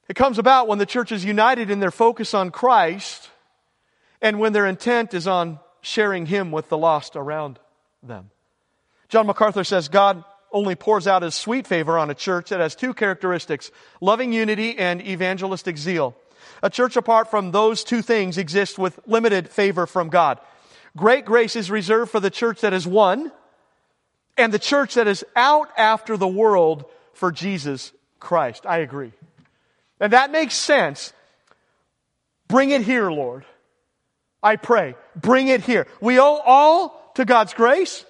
It 0.09 0.15
comes 0.15 0.39
about 0.39 0.69
when 0.69 0.79
the 0.79 0.87
church 0.87 1.11
is 1.11 1.25
united 1.25 1.69
in 1.69 1.81
their 1.81 1.91
focus 1.91 2.35
on 2.35 2.53
Christ 2.53 3.29
and 4.23 4.39
when 4.39 4.53
their 4.53 4.65
intent 4.65 5.13
is 5.13 5.27
on 5.27 5.59
sharing 5.81 6.27
Him 6.27 6.53
with 6.53 6.69
the 6.69 6.79
lost 6.79 7.17
around 7.17 7.59
them. 8.01 8.31
John 9.09 9.27
MacArthur 9.27 9.65
says 9.65 9.89
God 9.89 10.23
only 10.53 10.77
pours 10.77 11.09
out 11.09 11.23
His 11.23 11.35
sweet 11.35 11.67
favor 11.67 11.99
on 11.99 12.11
a 12.11 12.15
church 12.15 12.51
that 12.51 12.61
has 12.61 12.77
two 12.77 12.95
characteristics 12.95 13.73
loving 14.01 14.33
unity 14.33 14.79
and 14.79 15.03
evangelistic 15.03 15.79
zeal. 15.79 16.15
A 16.63 16.71
church 16.71 16.97
apart 16.97 17.29
from 17.29 17.51
those 17.51 17.83
two 17.83 18.03
things 18.03 18.39
exists 18.39 18.79
with 18.79 19.01
limited 19.05 19.49
favor 19.49 19.89
from 19.89 20.11
God. 20.11 20.39
Great 20.97 21.25
grace 21.25 21.57
is 21.57 21.73
reserved 21.73 22.13
for 22.13 22.21
the 22.21 22.31
church 22.31 22.61
that 22.61 22.73
is 22.73 22.87
one 22.87 23.33
and 24.37 24.55
the 24.55 24.61
church 24.61 24.95
that 24.95 25.09
is 25.09 25.25
out 25.35 25.69
after 25.77 26.17
the 26.17 26.29
world 26.29 26.85
for 27.13 27.33
Jesus 27.33 27.93
Christ. 28.19 28.67
I 28.67 28.79
agree. 28.79 29.13
And 30.01 30.13
that 30.13 30.31
makes 30.31 30.55
sense. 30.55 31.13
Bring 32.49 32.71
it 32.71 32.83
here, 32.83 33.11
Lord. 33.11 33.45
I 34.43 34.57
pray. 34.57 34.95
Bring 35.15 35.49
it 35.49 35.63
here. 35.63 35.87
We 36.01 36.19
owe 36.19 36.41
all 36.45 37.13
to 37.15 37.25
God's 37.25 37.55
grace. 37.55 38.05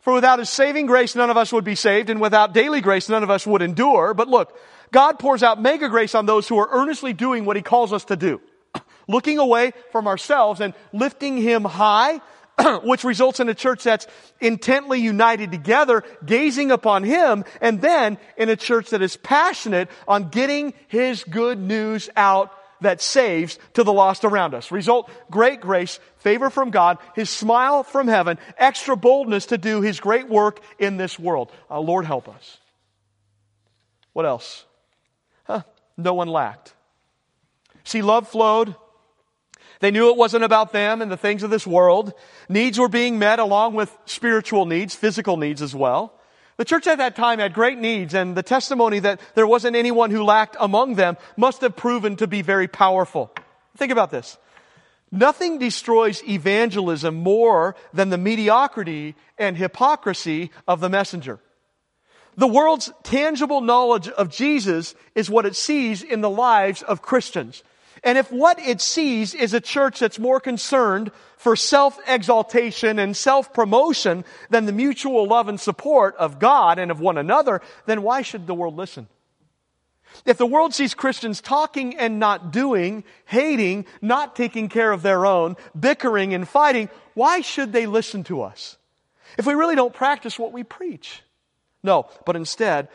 For 0.00 0.12
without 0.12 0.38
His 0.38 0.50
saving 0.50 0.86
grace, 0.86 1.16
none 1.16 1.30
of 1.30 1.36
us 1.36 1.52
would 1.52 1.64
be 1.64 1.74
saved, 1.74 2.10
and 2.10 2.20
without 2.20 2.54
daily 2.54 2.80
grace, 2.80 3.08
none 3.08 3.24
of 3.24 3.30
us 3.30 3.44
would 3.44 3.60
endure. 3.60 4.14
But 4.14 4.28
look, 4.28 4.56
God 4.92 5.18
pours 5.18 5.42
out 5.42 5.60
mega 5.60 5.88
grace 5.88 6.14
on 6.14 6.26
those 6.26 6.46
who 6.46 6.58
are 6.58 6.68
earnestly 6.70 7.12
doing 7.12 7.44
what 7.44 7.56
He 7.56 7.62
calls 7.62 7.92
us 7.92 8.04
to 8.04 8.16
do. 8.16 8.40
Looking 9.08 9.38
away 9.38 9.72
from 9.90 10.06
ourselves 10.06 10.60
and 10.60 10.74
lifting 10.92 11.36
Him 11.36 11.64
high, 11.64 12.20
which 12.82 13.04
results 13.04 13.40
in 13.40 13.48
a 13.48 13.54
church 13.54 13.82
that's 13.82 14.06
intently 14.40 15.00
united 15.00 15.50
together, 15.52 16.02
gazing 16.24 16.70
upon 16.70 17.04
Him, 17.04 17.44
and 17.60 17.80
then 17.80 18.18
in 18.36 18.48
a 18.48 18.56
church 18.56 18.90
that 18.90 19.02
is 19.02 19.16
passionate 19.16 19.88
on 20.08 20.30
getting 20.30 20.72
His 20.88 21.24
good 21.24 21.58
news 21.58 22.08
out 22.16 22.52
that 22.80 23.00
saves 23.00 23.58
to 23.74 23.84
the 23.84 23.92
lost 23.92 24.24
around 24.24 24.54
us. 24.54 24.70
Result, 24.70 25.10
great 25.30 25.60
grace, 25.60 25.98
favor 26.18 26.50
from 26.50 26.70
God, 26.70 26.98
His 27.14 27.30
smile 27.30 27.82
from 27.82 28.08
heaven, 28.08 28.38
extra 28.58 28.96
boldness 28.96 29.46
to 29.46 29.58
do 29.58 29.80
His 29.80 30.00
great 30.00 30.28
work 30.28 30.60
in 30.78 30.96
this 30.96 31.18
world. 31.18 31.50
Uh, 31.70 31.80
Lord 31.80 32.04
help 32.04 32.28
us. 32.28 32.58
What 34.12 34.24
else? 34.24 34.64
Huh, 35.44 35.62
no 35.96 36.14
one 36.14 36.28
lacked. 36.28 36.72
See, 37.84 38.02
love 38.02 38.28
flowed. 38.28 38.74
They 39.80 39.90
knew 39.90 40.10
it 40.10 40.16
wasn't 40.16 40.44
about 40.44 40.72
them 40.72 41.02
and 41.02 41.10
the 41.10 41.16
things 41.16 41.42
of 41.42 41.50
this 41.50 41.66
world. 41.66 42.12
Needs 42.48 42.78
were 42.78 42.88
being 42.88 43.18
met 43.18 43.38
along 43.38 43.74
with 43.74 43.96
spiritual 44.06 44.66
needs, 44.66 44.94
physical 44.94 45.36
needs 45.36 45.62
as 45.62 45.74
well. 45.74 46.12
The 46.56 46.64
church 46.64 46.86
at 46.86 46.98
that 46.98 47.16
time 47.16 47.38
had 47.38 47.52
great 47.52 47.78
needs, 47.78 48.14
and 48.14 48.34
the 48.34 48.42
testimony 48.42 48.98
that 49.00 49.20
there 49.34 49.46
wasn't 49.46 49.76
anyone 49.76 50.10
who 50.10 50.24
lacked 50.24 50.56
among 50.58 50.94
them 50.94 51.18
must 51.36 51.60
have 51.60 51.76
proven 51.76 52.16
to 52.16 52.26
be 52.26 52.40
very 52.40 52.66
powerful. 52.66 53.30
Think 53.76 53.92
about 53.92 54.10
this. 54.10 54.38
Nothing 55.12 55.58
destroys 55.58 56.24
evangelism 56.24 57.14
more 57.14 57.76
than 57.92 58.08
the 58.08 58.18
mediocrity 58.18 59.14
and 59.38 59.56
hypocrisy 59.56 60.50
of 60.66 60.80
the 60.80 60.88
messenger. 60.88 61.40
The 62.36 62.46
world's 62.46 62.90
tangible 63.02 63.60
knowledge 63.60 64.08
of 64.08 64.30
Jesus 64.30 64.94
is 65.14 65.30
what 65.30 65.46
it 65.46 65.56
sees 65.56 66.02
in 66.02 66.22
the 66.22 66.30
lives 66.30 66.82
of 66.82 67.02
Christians. 67.02 67.62
And 68.06 68.16
if 68.16 68.30
what 68.30 68.60
it 68.60 68.80
sees 68.80 69.34
is 69.34 69.52
a 69.52 69.60
church 69.60 69.98
that's 69.98 70.20
more 70.20 70.38
concerned 70.38 71.10
for 71.36 71.56
self-exaltation 71.56 73.00
and 73.00 73.16
self-promotion 73.16 74.24
than 74.48 74.64
the 74.64 74.72
mutual 74.72 75.26
love 75.26 75.48
and 75.48 75.58
support 75.58 76.14
of 76.14 76.38
God 76.38 76.78
and 76.78 76.92
of 76.92 77.00
one 77.00 77.18
another, 77.18 77.60
then 77.86 78.02
why 78.02 78.22
should 78.22 78.46
the 78.46 78.54
world 78.54 78.76
listen? 78.76 79.08
If 80.24 80.38
the 80.38 80.46
world 80.46 80.72
sees 80.72 80.94
Christians 80.94 81.40
talking 81.40 81.98
and 81.98 82.20
not 82.20 82.52
doing, 82.52 83.02
hating, 83.24 83.86
not 84.00 84.36
taking 84.36 84.68
care 84.68 84.92
of 84.92 85.02
their 85.02 85.26
own, 85.26 85.56
bickering 85.78 86.32
and 86.32 86.48
fighting, 86.48 86.88
why 87.14 87.40
should 87.40 87.72
they 87.72 87.86
listen 87.86 88.22
to 88.24 88.42
us? 88.42 88.78
If 89.36 89.46
we 89.46 89.54
really 89.54 89.74
don't 89.74 89.92
practice 89.92 90.38
what 90.38 90.52
we 90.52 90.62
preach. 90.62 91.22
No, 91.82 92.08
but 92.24 92.36
instead, 92.36 92.86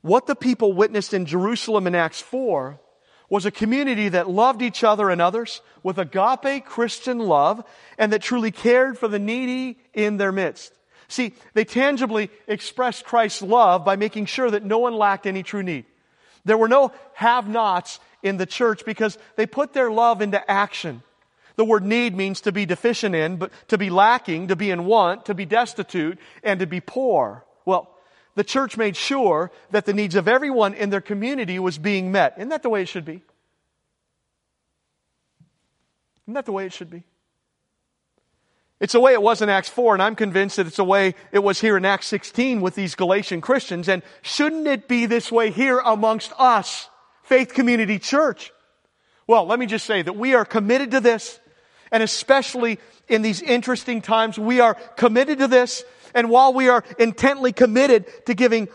what 0.00 0.26
the 0.26 0.34
people 0.34 0.72
witnessed 0.72 1.14
in 1.14 1.24
Jerusalem 1.24 1.86
in 1.86 1.94
Acts 1.94 2.20
4 2.20 2.80
was 3.30 3.46
a 3.46 3.50
community 3.50 4.10
that 4.10 4.28
loved 4.28 4.60
each 4.60 4.84
other 4.84 5.08
and 5.08 5.22
others 5.22 5.62
with 5.82 5.98
agape 5.98 6.66
Christian 6.66 7.18
love 7.20 7.64
and 7.96 8.12
that 8.12 8.20
truly 8.20 8.50
cared 8.50 8.98
for 8.98 9.08
the 9.08 9.20
needy 9.20 9.78
in 9.94 10.18
their 10.18 10.32
midst. 10.32 10.74
See, 11.08 11.34
they 11.54 11.64
tangibly 11.64 12.30
expressed 12.46 13.04
Christ's 13.04 13.42
love 13.42 13.84
by 13.84 13.96
making 13.96 14.26
sure 14.26 14.50
that 14.50 14.64
no 14.64 14.78
one 14.78 14.94
lacked 14.94 15.26
any 15.26 15.42
true 15.42 15.62
need. 15.62 15.86
There 16.44 16.58
were 16.58 16.68
no 16.68 16.92
have-nots 17.14 18.00
in 18.22 18.36
the 18.36 18.46
church 18.46 18.84
because 18.84 19.16
they 19.36 19.46
put 19.46 19.72
their 19.72 19.90
love 19.90 20.22
into 20.22 20.50
action. 20.50 21.02
The 21.56 21.64
word 21.64 21.84
need 21.84 22.16
means 22.16 22.42
to 22.42 22.52
be 22.52 22.66
deficient 22.66 23.14
in, 23.14 23.36
but 23.36 23.52
to 23.68 23.78
be 23.78 23.90
lacking, 23.90 24.48
to 24.48 24.56
be 24.56 24.70
in 24.70 24.86
want, 24.86 25.26
to 25.26 25.34
be 25.34 25.44
destitute, 25.44 26.18
and 26.42 26.60
to 26.60 26.66
be 26.66 26.80
poor. 26.80 27.44
Well, 27.64 27.94
the 28.34 28.44
church 28.44 28.76
made 28.76 28.96
sure 28.96 29.50
that 29.70 29.86
the 29.86 29.92
needs 29.92 30.14
of 30.14 30.28
everyone 30.28 30.74
in 30.74 30.90
their 30.90 31.00
community 31.00 31.58
was 31.58 31.78
being 31.78 32.12
met. 32.12 32.34
Isn't 32.36 32.50
that 32.50 32.62
the 32.62 32.70
way 32.70 32.82
it 32.82 32.88
should 32.88 33.04
be? 33.04 33.22
Isn't 36.24 36.34
that 36.34 36.46
the 36.46 36.52
way 36.52 36.66
it 36.66 36.72
should 36.72 36.90
be? 36.90 37.02
It's 38.78 38.94
the 38.94 39.00
way 39.00 39.12
it 39.12 39.20
was 39.20 39.42
in 39.42 39.50
Acts 39.50 39.68
4, 39.68 39.94
and 39.94 40.02
I'm 40.02 40.16
convinced 40.16 40.56
that 40.56 40.66
it's 40.66 40.76
the 40.76 40.84
way 40.84 41.14
it 41.32 41.40
was 41.40 41.60
here 41.60 41.76
in 41.76 41.84
Acts 41.84 42.06
16 42.06 42.62
with 42.62 42.74
these 42.74 42.94
Galatian 42.94 43.42
Christians. 43.42 43.88
And 43.88 44.02
shouldn't 44.22 44.66
it 44.66 44.88
be 44.88 45.04
this 45.04 45.30
way 45.30 45.50
here 45.50 45.80
amongst 45.80 46.32
us, 46.38 46.88
Faith 47.22 47.52
Community 47.52 47.98
Church? 47.98 48.52
Well, 49.26 49.44
let 49.44 49.58
me 49.58 49.66
just 49.66 49.84
say 49.84 50.00
that 50.00 50.16
we 50.16 50.34
are 50.34 50.46
committed 50.46 50.92
to 50.92 51.00
this, 51.00 51.38
and 51.92 52.02
especially 52.02 52.78
in 53.06 53.20
these 53.20 53.42
interesting 53.42 54.00
times, 54.00 54.38
we 54.38 54.60
are 54.60 54.74
committed 54.96 55.40
to 55.40 55.46
this 55.48 55.84
and 56.14 56.30
while 56.30 56.52
we 56.52 56.68
are 56.68 56.84
intently 56.98 57.52
committed 57.52 58.06
to 58.26 58.34
giving 58.34 58.68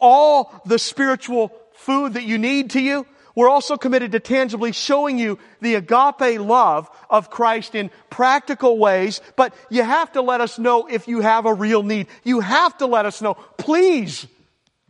all 0.00 0.62
the 0.64 0.78
spiritual 0.78 1.52
food 1.72 2.14
that 2.14 2.24
you 2.24 2.38
need 2.38 2.70
to 2.70 2.80
you, 2.80 3.06
we're 3.38 3.48
also 3.48 3.76
committed 3.76 4.12
to 4.12 4.20
tangibly 4.20 4.72
showing 4.72 5.16
you 5.16 5.38
the 5.60 5.76
agape 5.76 6.40
love 6.40 6.90
of 7.08 7.30
Christ 7.30 7.76
in 7.76 7.92
practical 8.10 8.78
ways, 8.78 9.20
but 9.36 9.54
you 9.70 9.84
have 9.84 10.10
to 10.12 10.22
let 10.22 10.40
us 10.40 10.58
know 10.58 10.88
if 10.88 11.06
you 11.06 11.20
have 11.20 11.46
a 11.46 11.54
real 11.54 11.84
need. 11.84 12.08
You 12.24 12.40
have 12.40 12.76
to 12.78 12.86
let 12.86 13.06
us 13.06 13.22
know. 13.22 13.34
Please 13.56 14.26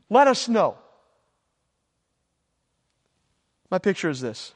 let 0.08 0.28
us 0.28 0.48
know. 0.48 0.78
My 3.70 3.78
picture 3.78 4.08
is 4.08 4.22
this 4.22 4.54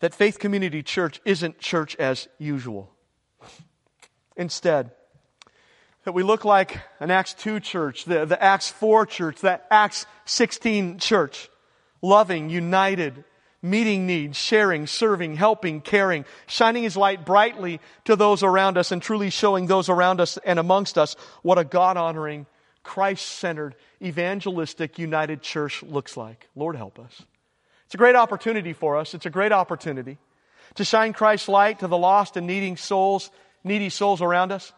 that 0.00 0.12
Faith 0.12 0.38
Community 0.40 0.82
Church 0.82 1.20
isn't 1.24 1.60
church 1.60 1.94
as 1.96 2.26
usual. 2.38 2.90
Instead, 4.36 4.90
that 6.06 6.12
we 6.12 6.22
look 6.22 6.44
like 6.44 6.78
an 7.00 7.10
Acts 7.10 7.34
2 7.34 7.58
church, 7.58 8.04
the, 8.04 8.24
the 8.24 8.40
Acts 8.40 8.70
4 8.70 9.06
church, 9.06 9.40
that 9.40 9.66
Acts 9.72 10.06
16 10.26 11.00
church. 11.00 11.50
Loving, 12.00 12.48
united, 12.48 13.24
meeting 13.60 14.06
needs, 14.06 14.36
sharing, 14.36 14.86
serving, 14.86 15.34
helping, 15.34 15.80
caring, 15.80 16.24
shining 16.46 16.84
his 16.84 16.96
light 16.96 17.26
brightly 17.26 17.80
to 18.04 18.14
those 18.14 18.44
around 18.44 18.78
us 18.78 18.92
and 18.92 19.02
truly 19.02 19.30
showing 19.30 19.66
those 19.66 19.88
around 19.88 20.20
us 20.20 20.38
and 20.44 20.60
amongst 20.60 20.96
us 20.96 21.16
what 21.42 21.58
a 21.58 21.64
God 21.64 21.96
honoring, 21.96 22.46
Christ 22.84 23.26
centered, 23.26 23.74
evangelistic, 24.00 25.00
united 25.00 25.42
church 25.42 25.82
looks 25.82 26.16
like. 26.16 26.48
Lord 26.54 26.76
help 26.76 27.00
us. 27.00 27.20
It's 27.86 27.96
a 27.96 27.98
great 27.98 28.14
opportunity 28.14 28.74
for 28.74 28.96
us. 28.96 29.12
It's 29.12 29.26
a 29.26 29.30
great 29.30 29.50
opportunity 29.50 30.18
to 30.76 30.84
shine 30.84 31.12
Christ's 31.12 31.48
light 31.48 31.80
to 31.80 31.88
the 31.88 31.98
lost 31.98 32.36
and 32.36 32.46
needing 32.46 32.76
souls, 32.76 33.28
needy 33.64 33.88
souls 33.88 34.22
around 34.22 34.52
us 34.52 34.72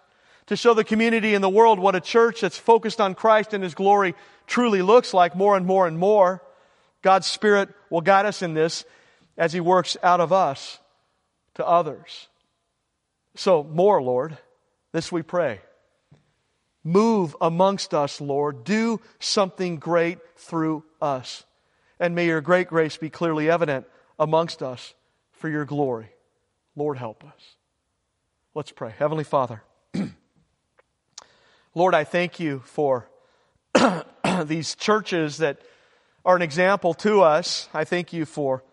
to 0.48 0.56
show 0.56 0.74
the 0.74 0.84
community 0.84 1.34
and 1.34 1.44
the 1.44 1.48
world 1.48 1.78
what 1.78 1.94
a 1.94 2.00
church 2.00 2.40
that's 2.40 2.58
focused 2.58 3.00
on 3.00 3.14
Christ 3.14 3.54
and 3.54 3.62
His 3.62 3.74
glory 3.74 4.14
truly 4.46 4.82
looks 4.82 5.14
like 5.14 5.36
more 5.36 5.56
and 5.56 5.66
more 5.66 5.86
and 5.86 5.98
more. 5.98 6.42
God's 7.02 7.26
Spirit 7.26 7.68
will 7.90 8.00
guide 8.00 8.26
us 8.26 8.42
in 8.42 8.54
this 8.54 8.84
as 9.36 9.52
He 9.52 9.60
works 9.60 9.96
out 10.02 10.20
of 10.20 10.32
us 10.32 10.78
to 11.54 11.66
others. 11.66 12.28
So, 13.36 13.62
more, 13.62 14.02
Lord, 14.02 14.36
this 14.92 15.12
we 15.12 15.22
pray. 15.22 15.60
Move 16.82 17.36
amongst 17.40 17.92
us, 17.92 18.20
Lord. 18.20 18.64
Do 18.64 19.00
something 19.18 19.76
great 19.76 20.18
through 20.36 20.84
us. 21.00 21.44
And 22.00 22.14
may 22.14 22.26
your 22.26 22.40
great 22.40 22.68
grace 22.68 22.96
be 22.96 23.10
clearly 23.10 23.50
evident 23.50 23.86
amongst 24.18 24.62
us 24.62 24.94
for 25.32 25.48
your 25.48 25.66
glory. 25.66 26.08
Lord, 26.74 26.96
help 26.96 27.22
us. 27.24 27.56
Let's 28.54 28.72
pray. 28.72 28.94
Heavenly 28.98 29.24
Father, 29.24 29.62
Lord, 31.74 31.94
I 31.94 32.04
thank 32.04 32.40
you 32.40 32.60
for 32.60 33.08
these 34.44 34.74
churches 34.74 35.38
that 35.38 35.60
are 36.24 36.34
an 36.34 36.42
example 36.42 36.94
to 36.94 37.22
us. 37.22 37.68
I 37.74 37.84
thank 37.84 38.12
you 38.12 38.24
for 38.24 38.64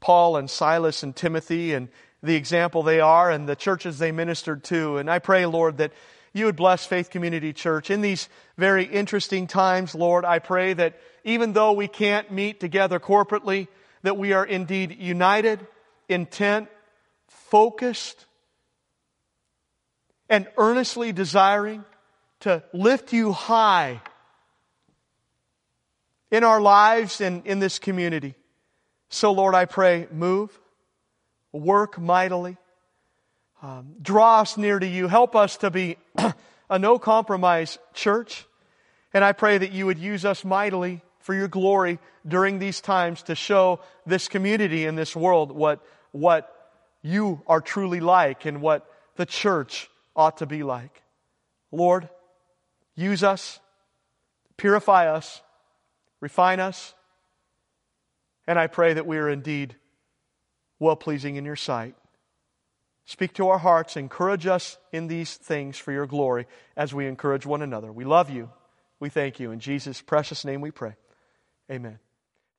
Paul 0.00 0.36
and 0.36 0.50
Silas 0.50 1.02
and 1.02 1.16
Timothy 1.16 1.72
and 1.72 1.88
the 2.22 2.34
example 2.34 2.82
they 2.82 3.00
are 3.00 3.30
and 3.30 3.48
the 3.48 3.56
churches 3.56 3.98
they 3.98 4.12
ministered 4.12 4.64
to. 4.64 4.98
And 4.98 5.10
I 5.10 5.18
pray, 5.18 5.46
Lord, 5.46 5.78
that 5.78 5.92
you 6.34 6.44
would 6.44 6.56
bless 6.56 6.84
Faith 6.84 7.08
Community 7.08 7.54
Church. 7.54 7.90
In 7.90 8.02
these 8.02 8.28
very 8.58 8.84
interesting 8.84 9.46
times, 9.46 9.94
Lord, 9.94 10.24
I 10.24 10.38
pray 10.38 10.74
that 10.74 11.00
even 11.24 11.54
though 11.54 11.72
we 11.72 11.88
can't 11.88 12.30
meet 12.30 12.60
together 12.60 13.00
corporately, 13.00 13.68
that 14.02 14.18
we 14.18 14.34
are 14.34 14.44
indeed 14.44 14.96
united, 14.98 15.66
intent, 16.08 16.68
focused, 17.28 18.26
and 20.28 20.46
earnestly 20.58 21.12
desiring 21.12 21.84
to 22.42 22.62
lift 22.72 23.12
you 23.12 23.32
high 23.32 24.00
in 26.30 26.44
our 26.44 26.60
lives 26.60 27.20
and 27.20 27.46
in 27.46 27.58
this 27.58 27.78
community. 27.78 28.34
So, 29.08 29.32
Lord, 29.32 29.54
I 29.54 29.64
pray, 29.64 30.08
move, 30.10 30.58
work 31.52 31.98
mightily, 31.98 32.56
um, 33.60 33.94
draw 34.00 34.40
us 34.40 34.56
near 34.56 34.78
to 34.78 34.86
you, 34.86 35.06
help 35.06 35.36
us 35.36 35.58
to 35.58 35.70
be 35.70 35.96
a 36.70 36.78
no 36.78 36.98
compromise 36.98 37.78
church. 37.94 38.46
And 39.14 39.22
I 39.22 39.32
pray 39.32 39.58
that 39.58 39.72
you 39.72 39.86
would 39.86 39.98
use 39.98 40.24
us 40.24 40.44
mightily 40.44 41.02
for 41.20 41.34
your 41.34 41.48
glory 41.48 41.98
during 42.26 42.58
these 42.58 42.80
times 42.80 43.22
to 43.24 43.34
show 43.34 43.80
this 44.06 44.26
community 44.26 44.86
and 44.86 44.98
this 44.98 45.14
world 45.14 45.52
what, 45.52 45.84
what 46.10 46.52
you 47.02 47.42
are 47.46 47.60
truly 47.60 48.00
like 48.00 48.46
and 48.46 48.60
what 48.60 48.88
the 49.16 49.26
church 49.26 49.88
ought 50.16 50.38
to 50.38 50.46
be 50.46 50.62
like. 50.62 51.02
Lord, 51.70 52.08
use 52.94 53.22
us, 53.22 53.60
purify 54.56 55.08
us, 55.08 55.42
refine 56.20 56.60
us, 56.60 56.94
and 58.46 58.58
I 58.58 58.66
pray 58.66 58.94
that 58.94 59.06
we 59.06 59.18
are 59.18 59.28
indeed 59.28 59.76
well 60.78 60.96
pleasing 60.96 61.36
in 61.36 61.44
your 61.44 61.56
sight. 61.56 61.94
Speak 63.04 63.34
to 63.34 63.48
our 63.48 63.58
hearts, 63.58 63.96
encourage 63.96 64.46
us 64.46 64.78
in 64.92 65.08
these 65.08 65.34
things 65.36 65.76
for 65.76 65.92
your 65.92 66.06
glory 66.06 66.46
as 66.76 66.94
we 66.94 67.06
encourage 67.06 67.46
one 67.46 67.62
another. 67.62 67.92
We 67.92 68.04
love 68.04 68.30
you. 68.30 68.50
We 69.00 69.08
thank 69.08 69.40
you. 69.40 69.50
In 69.50 69.58
Jesus' 69.58 70.00
precious 70.00 70.44
name 70.44 70.60
we 70.60 70.70
pray. 70.70 70.94
Amen. 71.70 71.98